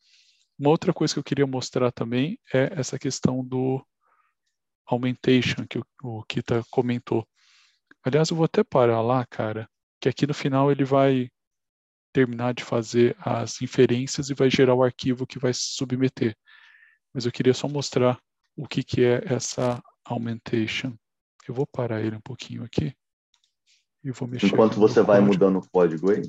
Uma 0.59 0.71
outra 0.71 0.93
coisa 0.93 1.15
que 1.15 1.19
eu 1.19 1.25
queria 1.25 1.47
mostrar 1.47 1.91
também 1.91 2.39
é 2.53 2.71
essa 2.79 2.99
questão 2.99 3.45
do 3.45 3.85
augmentation 4.87 5.67
que 5.69 5.79
o, 5.79 5.85
o 6.03 6.23
Kita 6.25 6.65
comentou. 6.71 7.27
Aliás, 8.03 8.31
eu 8.31 8.37
vou 8.37 8.45
até 8.45 8.65
parar 8.65 9.01
lá, 9.03 9.27
cara, 9.27 9.69
que 10.01 10.09
aqui 10.09 10.27
no 10.27 10.35
final 10.35 10.71
ele 10.71 10.85
vai 10.85 11.31
terminar 12.13 12.55
de 12.55 12.65
fazer 12.65 13.17
as 13.21 13.61
inferências 13.63 14.31
e 14.31 14.35
vai 14.35 14.51
gerar 14.51 14.75
o 14.75 14.83
arquivo 14.83 15.27
que 15.27 15.39
vai 15.39 15.53
submeter. 15.55 16.37
Mas 17.13 17.27
eu 17.27 17.33
queria 17.33 17.55
só 17.55 17.69
mostrar 17.69 18.19
o 18.57 18.67
que, 18.67 18.83
que 18.83 19.05
é 19.05 19.23
essa 19.33 19.83
augmentation. 20.05 20.95
Eu 21.49 21.55
vou 21.55 21.67
parar 21.67 22.01
ele 22.01 22.17
um 22.17 22.21
pouquinho 22.21 22.63
aqui 22.65 22.95
e 24.03 24.11
vou 24.11 24.29
mexer. 24.29 24.47
Enquanto 24.47 24.79
você 24.79 25.03
vai 25.03 25.21
mudando 25.21 25.59
o 25.59 25.71
código 25.71 26.11
aí, 26.11 26.23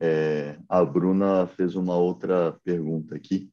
é, 0.00 0.58
a 0.68 0.84
Bruna 0.84 1.46
fez 1.46 1.74
uma 1.74 1.96
outra 1.96 2.52
pergunta 2.64 3.14
aqui. 3.14 3.50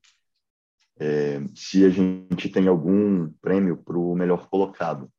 É, 1.00 1.42
se 1.56 1.84
a 1.86 1.90
gente 1.90 2.50
tem 2.50 2.68
algum 2.68 3.30
prêmio 3.42 3.78
para 3.78 3.98
o 3.98 4.16
melhor 4.16 4.48
colocado. 4.48 5.12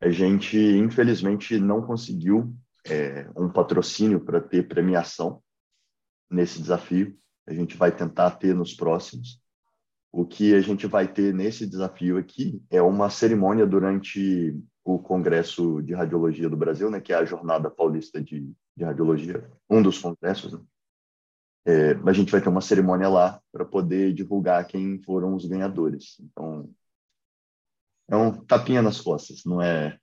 A 0.00 0.08
gente, 0.08 0.56
infelizmente, 0.56 1.58
não 1.58 1.82
conseguiu 1.82 2.54
é, 2.86 3.28
um 3.36 3.48
patrocínio 3.48 4.20
para 4.20 4.40
ter 4.40 4.68
premiação 4.68 5.42
nesse 6.30 6.60
desafio. 6.60 7.18
A 7.46 7.52
gente 7.52 7.76
vai 7.76 7.94
tentar 7.94 8.32
ter 8.32 8.54
nos 8.54 8.74
próximos. 8.74 9.40
O 10.12 10.26
que 10.26 10.54
a 10.54 10.60
gente 10.60 10.86
vai 10.86 11.06
ter 11.06 11.32
nesse 11.32 11.66
desafio 11.66 12.18
aqui 12.18 12.62
é 12.70 12.82
uma 12.82 13.10
cerimônia 13.10 13.66
durante 13.66 14.56
o 14.84 14.98
Congresso 14.98 15.82
de 15.82 15.94
Radiologia 15.94 16.48
do 16.48 16.56
Brasil, 16.56 16.90
né, 16.90 17.00
que 17.00 17.12
é 17.12 17.16
a 17.16 17.24
Jornada 17.24 17.70
Paulista 17.70 18.20
de, 18.20 18.52
de 18.76 18.84
Radiologia, 18.84 19.48
um 19.68 19.82
dos 19.82 19.98
congressos. 19.98 20.52
Né? 20.52 20.60
É, 21.66 21.92
a 21.92 22.12
gente 22.12 22.32
vai 22.32 22.40
ter 22.40 22.48
uma 22.48 22.60
cerimônia 22.60 23.08
lá 23.08 23.40
para 23.52 23.64
poder 23.64 24.12
divulgar 24.12 24.66
quem 24.66 25.00
foram 25.02 25.34
os 25.34 25.44
ganhadores. 25.46 26.18
Então, 26.20 26.68
é 28.08 28.16
um 28.16 28.32
tapinha 28.44 28.82
nas 28.82 29.00
costas, 29.00 29.44
não 29.44 29.62
é 29.62 29.96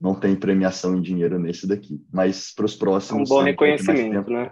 não 0.00 0.14
tem 0.14 0.34
premiação 0.34 0.96
em 0.96 1.02
dinheiro 1.02 1.38
nesse 1.38 1.66
daqui. 1.66 2.02
Mas 2.12 2.52
para 2.54 2.64
os 2.64 2.74
próximos. 2.74 3.30
É 3.30 3.34
um 3.34 3.36
bom 3.36 3.42
reconhecimento, 3.42 4.30
né? 4.30 4.50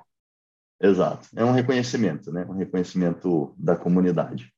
Exato. 0.80 1.28
É 1.34 1.44
um 1.44 1.52
reconhecimento, 1.52 2.30
né? 2.30 2.44
Um 2.44 2.52
reconhecimento 2.52 3.54
da 3.56 3.74
comunidade. 3.74 4.52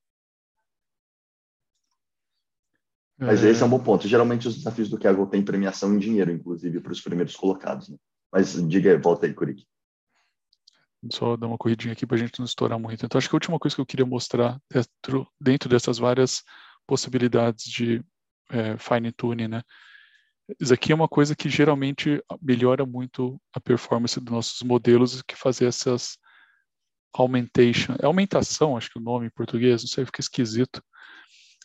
Mas 3.16 3.44
é... 3.44 3.50
esse 3.50 3.62
é 3.62 3.66
um 3.66 3.70
bom 3.70 3.78
ponto. 3.78 4.08
Geralmente 4.08 4.48
os 4.48 4.56
desafios 4.56 4.88
do 4.88 4.98
Kaggle 4.98 5.26
têm 5.26 5.44
premiação 5.44 5.94
em 5.94 5.98
dinheiro, 5.98 6.32
inclusive 6.32 6.80
para 6.80 6.92
os 6.92 7.00
primeiros 7.00 7.36
colocados. 7.36 7.88
Né? 7.88 7.96
Mas 8.32 8.52
diga, 8.68 8.98
volta 8.98 9.26
aí, 9.26 9.34
Kurik. 9.34 9.64
Só 11.10 11.36
dar 11.36 11.46
uma 11.46 11.56
corridinha 11.56 11.92
aqui 11.92 12.06
para 12.06 12.16
a 12.16 12.18
gente 12.18 12.38
não 12.38 12.44
estourar 12.44 12.78
muito. 12.78 13.04
Então, 13.04 13.18
acho 13.18 13.28
que 13.28 13.34
a 13.34 13.38
última 13.38 13.58
coisa 13.58 13.74
que 13.74 13.80
eu 13.80 13.86
queria 13.86 14.04
mostrar 14.04 14.60
dentro, 14.70 15.26
dentro 15.40 15.68
dessas 15.68 15.96
várias 15.96 16.42
possibilidades 16.86 17.64
de 17.64 18.04
é, 18.50 18.76
fine 18.76 19.10
tuning, 19.12 19.48
né? 19.48 19.62
Isso 20.58 20.72
aqui 20.72 20.92
é 20.92 20.94
uma 20.94 21.08
coisa 21.08 21.36
que 21.36 21.48
geralmente 21.48 22.22
melhora 22.40 22.86
muito 22.86 23.40
a 23.52 23.60
performance 23.60 24.18
dos 24.18 24.32
nossos 24.32 24.62
modelos, 24.62 25.22
que 25.22 25.36
fazer 25.36 25.66
essas 25.66 26.18
augmentation, 27.12 27.94
é 28.00 28.06
aumentação, 28.06 28.76
acho 28.76 28.90
que 28.90 28.98
o 28.98 29.02
nome 29.02 29.26
em 29.26 29.30
português, 29.30 29.82
não 29.82 29.88
sei, 29.88 30.06
fica 30.06 30.20
esquisito. 30.20 30.82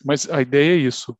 Mas 0.04 0.28
a 0.28 0.42
ideia 0.42 0.74
é 0.74 0.78
isso. 0.78 1.16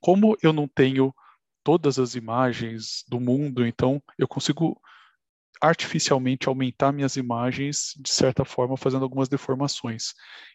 Como 0.00 0.36
eu 0.42 0.52
não 0.52 0.68
tenho 0.68 1.14
todas 1.62 1.98
as 1.98 2.14
imagens 2.14 3.04
do 3.08 3.20
mundo, 3.20 3.64
então 3.64 4.02
eu 4.18 4.26
consigo 4.26 4.80
artificialmente 5.60 6.48
aumentar 6.48 6.90
minhas 6.90 7.16
imagens 7.16 7.94
de 7.96 8.10
certa 8.10 8.44
forma 8.44 8.76
fazendo 8.76 9.04
algumas 9.04 9.28
deformações. 9.28 10.12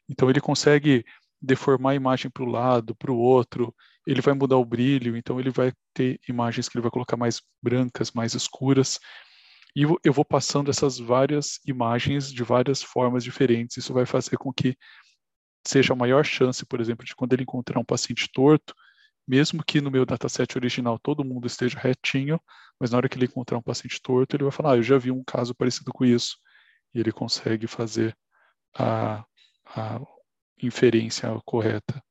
Então 0.09 0.29
ele 0.29 0.41
consegue 0.41 1.05
deformar 1.41 1.91
a 1.91 1.95
imagem 1.95 2.29
para 2.29 2.43
o 2.43 2.49
lado, 2.49 2.93
para 2.95 3.11
o 3.11 3.17
outro, 3.17 3.73
ele 4.07 4.21
vai 4.21 4.33
mudar 4.33 4.55
o 4.55 4.63
brilho, 4.63 5.17
então 5.17 5.37
ele 5.37 5.49
vai 5.49 5.73
ter 5.93 6.17
imagens 6.29 6.69
que 6.69 6.77
ele 6.77 6.81
vai 6.81 6.89
colocar 6.89 7.17
mais 7.17 7.41
brancas, 7.61 8.11
mais 8.13 8.33
escuras, 8.33 8.99
e 9.75 9.83
eu 9.83 10.13
vou 10.13 10.23
passando 10.23 10.71
essas 10.71 10.97
várias 10.97 11.59
imagens 11.65 12.31
de 12.31 12.41
várias 12.41 12.81
formas 12.81 13.23
diferentes. 13.23 13.77
Isso 13.77 13.93
vai 13.93 14.05
fazer 14.05 14.37
com 14.37 14.51
que 14.51 14.77
seja 15.67 15.93
a 15.93 15.95
maior 15.95 16.23
chance, 16.23 16.65
por 16.65 16.79
exemplo, 16.79 17.05
de 17.05 17.13
quando 17.13 17.33
ele 17.33 17.43
encontrar 17.43 17.79
um 17.79 17.85
paciente 17.85 18.29
torto, 18.33 18.73
mesmo 19.27 19.61
que 19.63 19.81
no 19.81 19.91
meu 19.91 20.05
dataset 20.05 20.57
original 20.57 20.97
todo 20.97 21.25
mundo 21.25 21.45
esteja 21.45 21.77
retinho, 21.77 22.39
mas 22.79 22.91
na 22.91 22.97
hora 22.97 23.09
que 23.09 23.17
ele 23.17 23.25
encontrar 23.25 23.57
um 23.57 23.61
paciente 23.61 24.01
torto, 24.01 24.35
ele 24.35 24.43
vai 24.43 24.51
falar, 24.53 24.73
ah, 24.73 24.77
eu 24.77 24.83
já 24.83 24.97
vi 24.97 25.11
um 25.11 25.23
caso 25.23 25.53
parecido 25.53 25.91
com 25.91 26.05
isso, 26.05 26.37
e 26.95 26.99
ele 26.99 27.11
consegue 27.11 27.67
fazer 27.67 28.17
a, 28.73 29.25
a 29.65 29.99
inferência 30.61 31.29
correta. 31.45 32.01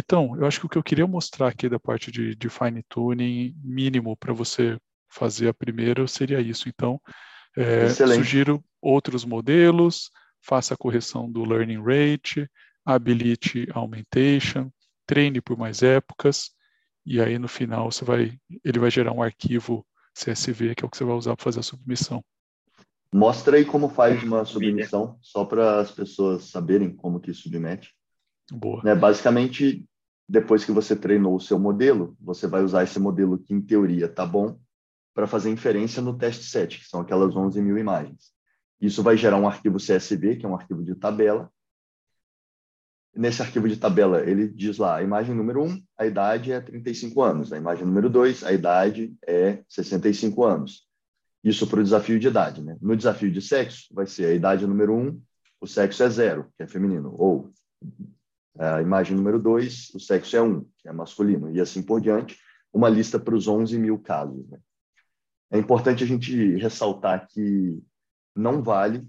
Então, 0.00 0.36
eu 0.36 0.46
acho 0.46 0.60
que 0.60 0.66
o 0.66 0.68
que 0.68 0.78
eu 0.78 0.82
queria 0.82 1.06
mostrar 1.06 1.48
aqui 1.48 1.68
da 1.68 1.78
parte 1.78 2.10
de, 2.10 2.34
de 2.34 2.48
fine 2.48 2.82
tuning 2.88 3.54
mínimo 3.62 4.16
para 4.16 4.32
você 4.32 4.78
fazer 5.08 5.48
a 5.48 5.54
primeira 5.54 6.06
seria 6.06 6.40
isso. 6.40 6.68
Então, 6.68 7.00
é, 7.56 7.88
sugiro 7.88 8.62
outros 8.82 9.24
modelos, 9.24 10.10
faça 10.42 10.74
a 10.74 10.76
correção 10.76 11.30
do 11.30 11.44
learning 11.44 11.82
rate, 11.82 12.48
habilite 12.84 13.66
augmentation, 13.72 14.70
treine 15.06 15.40
por 15.40 15.56
mais 15.56 15.82
épocas, 15.82 16.50
e 17.06 17.20
aí 17.20 17.38
no 17.38 17.48
final 17.48 17.90
você 17.90 18.04
vai, 18.04 18.38
ele 18.64 18.78
vai 18.78 18.90
gerar 18.90 19.12
um 19.12 19.22
arquivo 19.22 19.86
CSV, 20.14 20.74
que 20.74 20.84
é 20.84 20.86
o 20.86 20.90
que 20.90 20.96
você 20.96 21.04
vai 21.04 21.14
usar 21.14 21.36
para 21.36 21.44
fazer 21.44 21.60
a 21.60 21.62
submissão. 21.62 22.24
Mostra 23.12 23.56
aí 23.56 23.64
como 23.64 23.88
faz 23.88 24.22
uma 24.24 24.44
submissão, 24.44 25.16
só 25.22 25.44
para 25.44 25.78
as 25.78 25.90
pessoas 25.90 26.44
saberem 26.44 26.94
como 26.94 27.20
que 27.20 27.32
submete. 27.32 27.94
Boa. 28.52 28.82
Né, 28.82 28.94
basicamente, 28.94 29.84
depois 30.28 30.64
que 30.64 30.72
você 30.72 30.94
treinou 30.94 31.34
o 31.34 31.40
seu 31.40 31.58
modelo, 31.58 32.16
você 32.20 32.46
vai 32.46 32.62
usar 32.62 32.82
esse 32.82 32.98
modelo 32.98 33.38
que, 33.38 33.54
em 33.54 33.60
teoria, 33.60 34.06
está 34.06 34.24
bom, 34.24 34.58
para 35.14 35.26
fazer 35.26 35.50
inferência 35.50 36.02
no 36.02 36.16
teste 36.18 36.44
set, 36.44 36.78
que 36.78 36.86
são 36.86 37.00
aquelas 37.00 37.34
11 37.34 37.62
mil 37.62 37.78
imagens. 37.78 38.32
Isso 38.80 39.02
vai 39.02 39.16
gerar 39.16 39.36
um 39.36 39.46
arquivo 39.46 39.78
CSV, 39.78 40.36
que 40.36 40.44
é 40.44 40.48
um 40.48 40.54
arquivo 40.54 40.82
de 40.82 40.94
tabela. 40.94 41.50
Nesse 43.14 43.40
arquivo 43.40 43.68
de 43.68 43.76
tabela, 43.76 44.28
ele 44.28 44.48
diz 44.48 44.76
lá, 44.76 44.96
a 44.96 45.02
imagem 45.02 45.34
número 45.34 45.62
1, 45.62 45.82
a 45.96 46.06
idade 46.06 46.52
é 46.52 46.60
35 46.60 47.22
anos. 47.22 47.52
A 47.52 47.56
imagem 47.56 47.86
número 47.86 48.10
2, 48.10 48.42
a 48.42 48.52
idade 48.52 49.14
é 49.24 49.62
65 49.68 50.44
anos. 50.44 50.88
Isso 51.44 51.66
para 51.66 51.80
o 51.80 51.84
desafio 51.84 52.18
de 52.18 52.26
idade. 52.26 52.60
Né? 52.60 52.76
No 52.80 52.96
desafio 52.96 53.30
de 53.30 53.40
sexo, 53.40 53.86
vai 53.92 54.06
ser 54.06 54.26
a 54.26 54.34
idade 54.34 54.66
número 54.66 54.94
1, 54.96 55.22
o 55.60 55.66
sexo 55.66 56.02
é 56.02 56.10
zero, 56.10 56.48
que 56.56 56.64
é 56.64 56.66
feminino. 56.66 57.14
Ou 57.16 57.52
a 58.58 58.80
imagem 58.80 59.16
número 59.16 59.38
2, 59.38 59.94
o 59.94 60.00
sexo 60.00 60.36
é 60.36 60.42
1, 60.42 60.64
que 60.78 60.88
é 60.88 60.92
masculino. 60.92 61.50
E 61.50 61.60
assim 61.60 61.82
por 61.82 62.00
diante, 62.00 62.38
uma 62.72 62.88
lista 62.88 63.18
para 63.18 63.34
os 63.34 63.48
11 63.48 63.78
mil 63.78 63.98
casos. 63.98 64.48
Né? 64.48 64.58
É 65.50 65.58
importante 65.58 66.04
a 66.04 66.06
gente 66.06 66.56
ressaltar 66.56 67.26
que 67.28 67.82
não 68.34 68.62
vale 68.62 69.06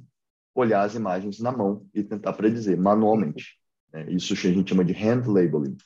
olhar 0.53 0.83
as 0.83 0.95
imagens 0.95 1.39
na 1.39 1.51
mão 1.51 1.85
e 1.93 2.03
tentar 2.03 2.33
predizer 2.33 2.79
manualmente. 2.79 3.59
Né? 3.91 4.11
Isso 4.11 4.33
a 4.33 4.35
gente 4.35 4.69
chama 4.69 4.85
de 4.85 4.93
hand 4.93 5.27
labeling. 5.27 5.77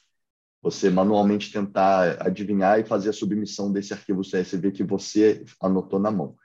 Você 0.62 0.89
manualmente 0.89 1.51
tentar 1.51 2.22
adivinhar 2.22 2.80
e 2.80 2.86
fazer 2.86 3.10
a 3.10 3.14
submissão 3.14 3.72
desse 3.72 3.93
arquivo 3.93 4.22
CSV 4.22 4.72
que 4.72 4.84
você 4.84 5.45
anotou 5.62 5.99
na 5.99 6.12
mão. 6.12 6.36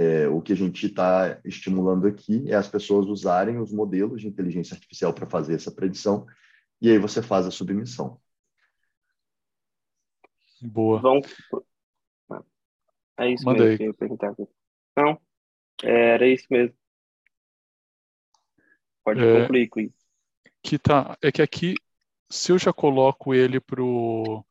É, 0.00 0.28
o 0.28 0.40
que 0.40 0.52
a 0.52 0.56
gente 0.56 0.86
está 0.86 1.40
estimulando 1.44 2.06
aqui 2.06 2.48
é 2.48 2.54
as 2.54 2.68
pessoas 2.68 3.06
usarem 3.06 3.58
os 3.58 3.72
modelos 3.72 4.20
de 4.20 4.28
inteligência 4.28 4.74
artificial 4.74 5.12
para 5.12 5.26
fazer 5.26 5.54
essa 5.54 5.72
predição 5.72 6.24
e 6.80 6.88
aí 6.88 6.98
você 6.98 7.20
faz 7.20 7.46
a 7.46 7.50
submissão. 7.50 8.20
Boa. 10.62 11.00
Vamos... 11.00 11.26
É 13.18 13.28
isso 13.32 13.44
Mandei. 13.44 13.70
mesmo 13.70 13.76
que 13.76 13.82
eu 13.82 13.86
ia 13.88 13.94
perguntar. 13.94 14.34
Não, 14.96 15.20
é, 15.82 16.14
era 16.14 16.26
isso 16.28 16.46
mesmo. 16.48 16.76
Pode 19.04 19.20
é, 19.20 19.40
concluir, 19.40 19.68
Cui. 19.68 19.92
Que 20.62 20.78
tá, 20.78 21.16
é 21.20 21.32
que 21.32 21.42
aqui, 21.42 21.74
se 22.30 22.52
eu 22.52 22.58
já 22.58 22.72
coloco 22.72 23.34
ele 23.34 23.58
pro 23.58 24.44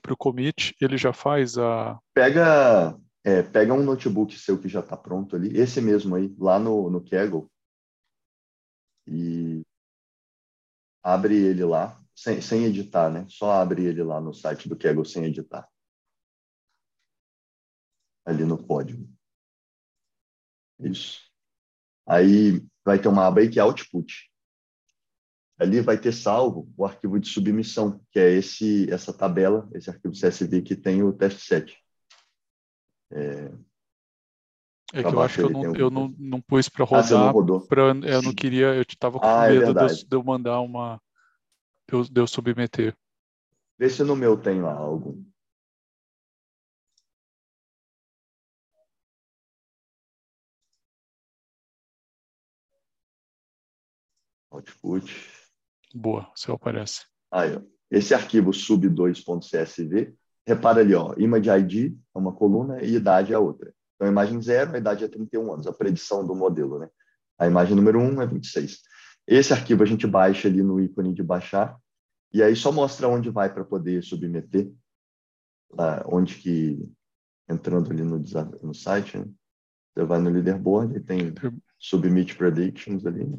pro 0.00 0.16
commit, 0.16 0.76
ele 0.80 0.98
já 0.98 1.12
faz 1.12 1.56
a 1.56 1.98
pega 2.12 2.96
é, 3.24 3.42
pega 3.42 3.72
um 3.72 3.82
notebook 3.82 4.38
seu 4.38 4.60
que 4.60 4.68
já 4.68 4.80
está 4.80 4.96
pronto 4.96 5.34
ali, 5.34 5.56
esse 5.58 5.80
mesmo 5.80 6.14
aí, 6.14 6.34
lá 6.38 6.58
no, 6.58 6.90
no 6.90 7.02
Kaggle, 7.02 7.50
e 9.06 9.62
abre 11.02 11.34
ele 11.34 11.64
lá, 11.64 12.02
sem, 12.14 12.40
sem 12.42 12.64
editar, 12.64 13.10
né? 13.10 13.26
Só 13.28 13.50
abre 13.52 13.84
ele 13.84 14.02
lá 14.02 14.20
no 14.20 14.34
site 14.34 14.68
do 14.68 14.76
Kaggle 14.76 15.04
sem 15.04 15.24
editar. 15.24 15.68
Ali 18.26 18.44
no 18.44 18.62
código. 18.62 19.08
Isso. 20.78 21.22
Aí 22.06 22.66
vai 22.84 23.00
ter 23.00 23.08
uma 23.08 23.26
aba 23.26 23.40
aí 23.40 23.50
que 23.50 23.58
é 23.58 23.62
Output. 23.62 24.30
Ali 25.58 25.80
vai 25.80 25.98
ter 25.98 26.12
salvo 26.12 26.72
o 26.76 26.84
arquivo 26.84 27.18
de 27.18 27.28
submissão, 27.28 28.04
que 28.10 28.18
é 28.18 28.32
esse 28.32 28.90
essa 28.90 29.16
tabela, 29.16 29.68
esse 29.72 29.88
arquivo 29.88 30.14
CSV 30.14 30.62
que 30.62 30.76
tem 30.76 31.02
o 31.02 31.12
teste 31.12 31.40
set. 31.42 31.83
É, 33.14 33.50
é 34.92 35.02
que 35.02 35.14
eu 35.14 35.22
acho 35.22 35.34
que 35.36 35.42
eu, 35.42 35.50
não, 35.50 35.74
eu 35.74 35.90
não, 35.90 36.14
não 36.18 36.40
pus 36.40 36.68
para 36.68 36.84
rodar. 36.84 37.30
Ah, 37.30 37.32
não 37.32 37.66
pra, 37.66 37.82
eu 37.82 38.22
não 38.22 38.34
queria, 38.34 38.74
eu 38.74 38.82
estava 38.82 39.18
com 39.18 39.26
ah, 39.26 39.46
é 39.46 39.58
medo 39.58 39.78
é 39.80 39.86
de, 39.86 40.06
eu, 40.10 40.22
mandar 40.22 40.60
uma. 40.60 41.00
De 41.88 41.94
eu, 41.94 42.04
de 42.04 42.20
eu 42.20 42.26
submeter. 42.26 42.96
Vê 43.78 43.90
se 43.90 44.04
no 44.04 44.14
meu 44.14 44.36
tem 44.36 44.62
lá 44.62 44.72
algum. 44.72 45.24
Output. 54.50 55.12
Boa, 55.92 56.30
o 56.32 56.38
seu 56.38 56.54
aparece. 56.54 57.06
Aí, 57.32 57.56
ó. 57.56 57.62
Esse 57.90 58.14
arquivo 58.14 58.50
sub2.csv, 58.50 60.16
repara 60.46 60.80
ali, 60.80 60.94
ó, 60.94 61.14
image 61.16 61.48
ID 61.48 61.96
é 62.14 62.18
uma 62.18 62.32
coluna 62.32 62.82
e 62.82 62.94
idade 62.94 63.32
é 63.32 63.36
a 63.36 63.40
outra. 63.40 63.72
Então, 63.94 64.08
a 64.08 64.10
imagem 64.10 64.40
0, 64.40 64.74
a 64.74 64.78
idade 64.78 65.04
é 65.04 65.08
31 65.08 65.52
anos, 65.52 65.66
a 65.66 65.72
predição 65.72 66.26
do 66.26 66.34
modelo, 66.34 66.78
né? 66.78 66.88
A 67.38 67.46
imagem 67.46 67.74
número 67.74 67.98
1 67.98 68.02
um 68.02 68.22
é 68.22 68.26
26. 68.26 68.80
Esse 69.26 69.52
arquivo 69.52 69.82
a 69.82 69.86
gente 69.86 70.06
baixa 70.06 70.48
ali 70.48 70.62
no 70.62 70.80
ícone 70.80 71.14
de 71.14 71.22
baixar, 71.22 71.78
e 72.32 72.42
aí 72.42 72.54
só 72.54 72.70
mostra 72.70 73.08
onde 73.08 73.30
vai 73.30 73.52
para 73.52 73.64
poder 73.64 74.02
submeter, 74.02 74.70
lá, 75.70 76.04
onde 76.06 76.34
que, 76.36 76.78
entrando 77.48 77.90
ali 77.90 78.02
no, 78.02 78.22
no 78.62 78.74
site, 78.74 79.18
né? 79.18 79.26
você 79.94 80.04
vai 80.04 80.18
no 80.18 80.30
leaderboard 80.30 80.96
e 80.96 81.00
tem 81.00 81.32
submit 81.78 82.36
predictions 82.36 83.06
ali, 83.06 83.24
né? 83.24 83.38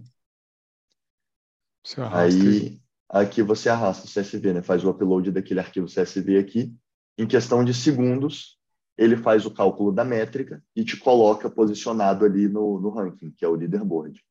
Aí, 2.11 2.81
aqui 3.09 3.43
você 3.43 3.69
arrasta 3.69 4.07
o 4.07 4.09
CSV, 4.09 4.53
né? 4.53 4.61
faz 4.61 4.83
o 4.83 4.89
upload 4.89 5.31
daquele 5.31 5.59
arquivo 5.59 5.87
CSV 5.87 6.37
aqui. 6.39 6.75
Em 7.17 7.25
questão 7.25 7.63
de 7.63 7.73
segundos, 7.73 8.57
ele 8.97 9.17
faz 9.17 9.45
o 9.45 9.51
cálculo 9.51 9.91
da 9.91 10.03
métrica 10.03 10.63
e 10.75 10.83
te 10.83 10.97
coloca 10.97 11.49
posicionado 11.49 12.25
ali 12.25 12.47
no, 12.47 12.79
no 12.79 12.89
ranking, 12.89 13.31
que 13.31 13.43
é 13.43 13.47
o 13.47 13.55
leaderboard. 13.55 14.21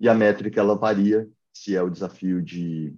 E 0.00 0.08
a 0.08 0.14
métrica 0.14 0.60
ela 0.60 0.76
varia 0.76 1.28
se 1.52 1.74
é 1.74 1.82
o 1.82 1.90
desafio 1.90 2.42
de 2.42 2.94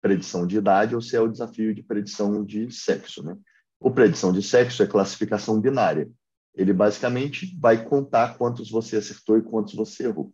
predição 0.00 0.46
de 0.46 0.56
idade 0.56 0.94
ou 0.94 1.00
se 1.00 1.16
é 1.16 1.20
o 1.20 1.28
desafio 1.28 1.74
de 1.74 1.82
predição 1.82 2.44
de 2.44 2.70
sexo. 2.70 3.22
Né? 3.22 3.36
O 3.80 3.90
predição 3.90 4.32
de 4.32 4.42
sexo 4.42 4.82
é 4.82 4.86
classificação 4.86 5.60
binária. 5.60 6.08
Ele 6.54 6.72
basicamente 6.72 7.56
vai 7.58 7.84
contar 7.84 8.36
quantos 8.36 8.70
você 8.70 8.96
acertou 8.96 9.38
e 9.38 9.42
quantos 9.42 9.74
você 9.74 10.04
errou. 10.04 10.32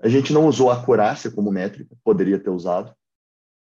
A 0.00 0.08
gente 0.08 0.32
não 0.32 0.46
usou 0.46 0.70
a 0.70 0.74
acurácia 0.74 1.30
como 1.30 1.50
métrica, 1.52 1.94
poderia 2.02 2.38
ter 2.38 2.50
usado. 2.50 2.94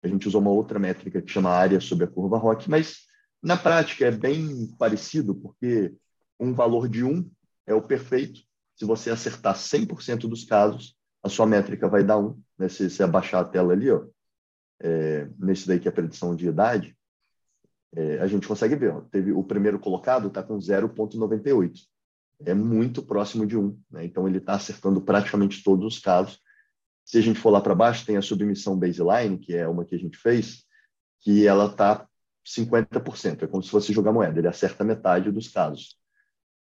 A 0.02 0.08
gente 0.08 0.28
usou 0.28 0.42
uma 0.42 0.52
outra 0.52 0.80
métrica 0.80 1.22
que 1.22 1.32
chama 1.32 1.50
área 1.50 1.80
sobre 1.80 2.06
a 2.06 2.08
curva 2.08 2.38
ROC, 2.38 2.68
mas 2.68 3.09
na 3.42 3.58
prática 3.58 4.06
é 4.06 4.12
bem 4.12 4.68
parecido, 4.78 5.36
porque 5.36 5.94
um 6.40 6.54
valor 6.54 6.88
de 6.88 7.04
1 7.04 7.30
é 7.68 7.74
o 7.74 7.82
perfeito. 7.82 8.42
Se 8.76 8.86
você 8.86 9.10
acertar 9.10 9.56
100% 9.56 10.22
dos 10.22 10.44
casos, 10.46 10.96
a 11.24 11.30
sua 11.30 11.46
métrica 11.46 11.88
vai 11.88 12.04
dar 12.04 12.18
1. 12.18 12.42
Né? 12.58 12.70
Se 12.70 12.90
você 12.90 13.04
abaixar 13.04 13.42
a 13.42 13.46
tela 13.48 13.74
ali, 13.74 13.92
ó, 13.92 14.06
é, 14.82 15.28
nesse 15.38 15.68
daí 15.68 15.80
que 15.80 15.88
é 15.88 15.92
a 15.92 15.94
predição 15.94 16.36
de 16.36 16.48
idade, 16.48 16.98
é, 17.96 18.20
a 18.20 18.28
gente 18.28 18.48
consegue 18.48 18.76
ver. 18.76 18.94
Ó, 18.94 19.02
teve 19.02 19.32
o 19.32 19.44
primeiro 19.44 19.80
colocado 19.80 20.28
está 20.28 20.42
com 20.42 20.58
0,98 20.58 21.90
é 22.46 22.54
muito 22.54 23.02
próximo 23.02 23.46
de 23.46 23.58
1. 23.58 23.80
Né? 23.92 24.06
Então, 24.06 24.28
ele 24.28 24.38
está 24.38 24.54
acertando 24.54 25.02
praticamente 25.02 25.64
todos 25.64 25.86
os 25.86 26.00
casos. 26.00 26.40
Se 27.04 27.18
a 27.18 27.22
gente 27.22 27.40
for 27.40 27.50
lá 27.50 27.60
para 27.60 27.76
baixo, 27.76 28.06
tem 28.06 28.18
a 28.18 28.22
submissão 28.22 28.78
baseline, 28.78 29.38
que 29.38 29.56
é 29.56 29.68
uma 29.68 29.84
que 29.84 29.96
a 29.96 30.00
gente 30.00 30.18
fez, 30.18 30.64
que 31.22 31.46
ela 31.46 31.66
está 31.66 32.08
50%. 32.46 33.44
É 33.44 33.48
como 33.48 33.64
se 33.64 33.70
fosse 33.70 33.94
jogar 33.94 34.12
moeda, 34.12 34.40
ele 34.40 34.48
acerta 34.48 34.84
metade 34.84 35.32
dos 35.32 35.48
casos. 35.48 35.98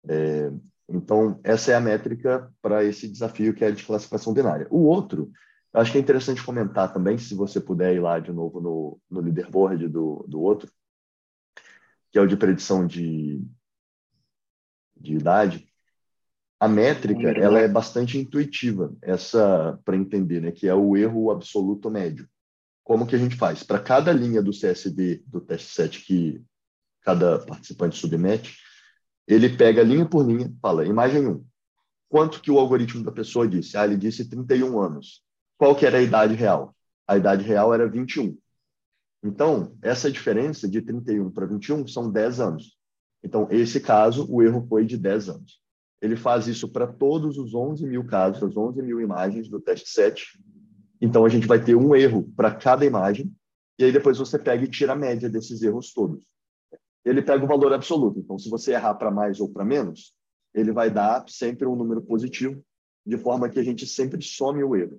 É, 0.07 0.51
então, 0.89 1.39
essa 1.43 1.71
é 1.71 1.75
a 1.75 1.81
métrica 1.81 2.51
para 2.61 2.83
esse 2.83 3.07
desafio 3.07 3.53
que 3.53 3.63
é 3.63 3.71
de 3.71 3.85
classificação 3.85 4.33
binária. 4.33 4.67
O 4.69 4.83
outro, 4.83 5.31
acho 5.73 5.91
que 5.91 5.97
é 5.97 6.01
interessante 6.01 6.43
comentar 6.43 6.93
também, 6.93 7.17
se 7.17 7.33
você 7.33 7.59
puder 7.59 7.95
ir 7.95 7.99
lá 7.99 8.19
de 8.19 8.31
novo 8.31 8.59
no, 8.59 8.99
no 9.09 9.21
leaderboard 9.21 9.87
do, 9.87 10.25
do 10.27 10.41
outro, 10.41 10.71
que 12.11 12.19
é 12.19 12.21
o 12.21 12.27
de 12.27 12.37
predição 12.37 12.85
de, 12.85 13.41
de 14.95 15.15
idade, 15.15 15.67
a 16.59 16.67
métrica 16.67 17.29
ela 17.29 17.59
é 17.59 17.67
bastante 17.67 18.17
intuitiva, 18.17 18.95
essa 19.01 19.77
para 19.83 19.97
entender, 19.97 20.41
né, 20.41 20.51
que 20.51 20.67
é 20.67 20.73
o 20.73 20.95
erro 20.95 21.31
absoluto 21.31 21.89
médio. 21.89 22.29
Como 22.83 23.07
que 23.07 23.15
a 23.15 23.19
gente 23.19 23.35
faz? 23.35 23.63
Para 23.63 23.79
cada 23.79 24.11
linha 24.11 24.41
do 24.41 24.51
CSV 24.51 25.23
do 25.25 25.39
teste 25.39 25.73
set 25.73 26.01
que 26.01 26.43
cada 27.01 27.39
participante 27.39 27.97
submete, 27.97 28.57
ele 29.27 29.49
pega 29.55 29.83
linha 29.83 30.05
por 30.05 30.25
linha, 30.25 30.53
fala, 30.61 30.85
imagem 30.85 31.27
1, 31.27 31.45
quanto 32.09 32.41
que 32.41 32.51
o 32.51 32.59
algoritmo 32.59 33.03
da 33.03 33.11
pessoa 33.11 33.47
disse? 33.47 33.77
Ah, 33.77 33.85
ele 33.85 33.97
disse 33.97 34.29
31 34.29 34.79
anos. 34.79 35.23
Qual 35.57 35.75
que 35.75 35.85
era 35.85 35.97
a 35.97 36.01
idade 36.01 36.33
real? 36.33 36.75
A 37.07 37.17
idade 37.17 37.43
real 37.43 37.73
era 37.73 37.87
21. 37.87 38.37
Então, 39.23 39.77
essa 39.81 40.11
diferença 40.11 40.67
de 40.67 40.81
31 40.81 41.31
para 41.31 41.45
21 41.45 41.87
são 41.87 42.11
10 42.11 42.39
anos. 42.41 42.77
Então, 43.23 43.47
esse 43.49 43.79
caso, 43.79 44.27
o 44.29 44.41
erro 44.41 44.65
foi 44.67 44.85
de 44.85 44.97
10 44.97 45.29
anos. 45.29 45.61
Ele 46.01 46.17
faz 46.17 46.47
isso 46.47 46.67
para 46.67 46.85
todos 46.85 47.37
os 47.37 47.53
11 47.53 47.87
mil 47.87 48.05
casos, 48.05 48.43
as 48.43 48.57
11 48.57 48.81
mil 48.81 48.99
imagens 48.99 49.47
do 49.47 49.61
teste 49.61 49.89
7, 49.89 50.37
Então, 51.03 51.25
a 51.25 51.29
gente 51.29 51.45
vai 51.45 51.61
ter 51.61 51.75
um 51.75 51.93
erro 51.93 52.31
para 52.33 52.55
cada 52.55 52.85
imagem, 52.85 53.29
e 53.77 53.83
aí 53.83 53.91
depois 53.91 54.17
você 54.17 54.39
pega 54.39 54.63
e 54.63 54.69
tira 54.69 54.93
a 54.93 54.95
média 54.95 55.29
desses 55.29 55.61
erros 55.61 55.91
todos. 55.91 56.23
Ele 57.03 57.21
pega 57.21 57.43
o 57.43 57.47
valor 57.47 57.73
absoluto. 57.73 58.21
Então, 58.21 58.39
se 58.39 58.49
você 58.49 58.71
errar 58.71 58.93
para 58.93 59.11
mais 59.11 59.41
ou 59.41 59.49
para 59.49 59.65
menos, 59.65 60.13
ele 60.53 60.71
vai 60.71 60.89
dar 60.89 61.25
sempre 61.27 61.67
um 61.67 61.75
número 61.75 62.01
positivo, 62.01 62.63
de 63.05 63.17
forma 63.17 63.49
que 63.49 63.59
a 63.59 63.63
gente 63.63 63.85
sempre 63.85 64.21
some 64.23 64.63
o 64.63 64.77
erro. 64.77 64.97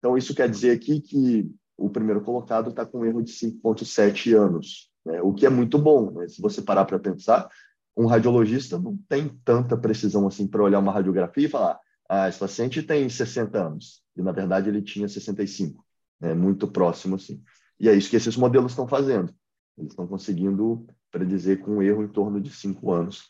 Então, 0.00 0.18
isso 0.18 0.34
quer 0.34 0.50
dizer 0.50 0.72
aqui 0.72 1.00
que 1.00 1.48
o 1.78 1.88
primeiro 1.88 2.22
colocado 2.22 2.70
está 2.70 2.84
com 2.84 2.98
um 2.98 3.04
erro 3.04 3.22
de 3.22 3.30
5,7 3.30 4.36
anos, 4.36 4.90
né? 5.06 5.22
o 5.22 5.32
que 5.32 5.46
é 5.46 5.50
muito 5.50 5.78
bom. 5.78 6.10
Né? 6.10 6.26
Se 6.26 6.42
você 6.42 6.60
parar 6.60 6.84
para 6.84 6.98
pensar, 6.98 7.48
um 7.96 8.06
radiologista 8.06 8.76
não 8.76 8.98
tem 9.08 9.28
tanta 9.44 9.76
precisão 9.76 10.26
assim 10.26 10.48
para 10.48 10.64
olhar 10.64 10.80
uma 10.80 10.92
radiografia 10.92 11.46
e 11.46 11.48
falar: 11.48 11.78
ah, 12.08 12.28
esse 12.28 12.40
paciente 12.40 12.82
tem 12.82 13.08
60 13.08 13.56
anos, 13.56 14.01
e 14.16 14.22
na 14.22 14.32
verdade 14.32 14.68
ele 14.68 14.82
tinha 14.82 15.08
65, 15.08 15.84
né? 16.20 16.34
muito 16.34 16.66
próximo 16.68 17.16
assim. 17.16 17.42
E 17.78 17.88
é 17.88 17.94
isso 17.94 18.10
que 18.10 18.16
esses 18.16 18.36
modelos 18.36 18.72
estão 18.72 18.86
fazendo. 18.86 19.34
Eles 19.76 19.92
estão 19.92 20.06
conseguindo 20.06 20.86
predizer 21.10 21.60
com 21.60 21.76
um 21.76 21.82
erro 21.82 22.04
em 22.04 22.08
torno 22.08 22.40
de 22.40 22.50
5 22.50 22.92
anos 22.92 23.28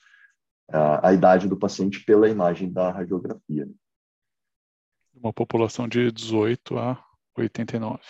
a, 0.69 1.09
a 1.09 1.13
idade 1.13 1.49
do 1.49 1.57
paciente 1.57 2.05
pela 2.05 2.29
imagem 2.29 2.73
da 2.73 2.91
radiografia. 2.91 3.69
Uma 5.15 5.33
população 5.33 5.87
de 5.87 6.11
18 6.11 6.79
a 6.79 7.05
89. 7.37 8.03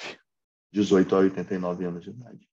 18 0.72 1.14
a 1.14 1.18
89 1.18 1.84
anos 1.84 2.04
de 2.04 2.10
idade. 2.10 2.51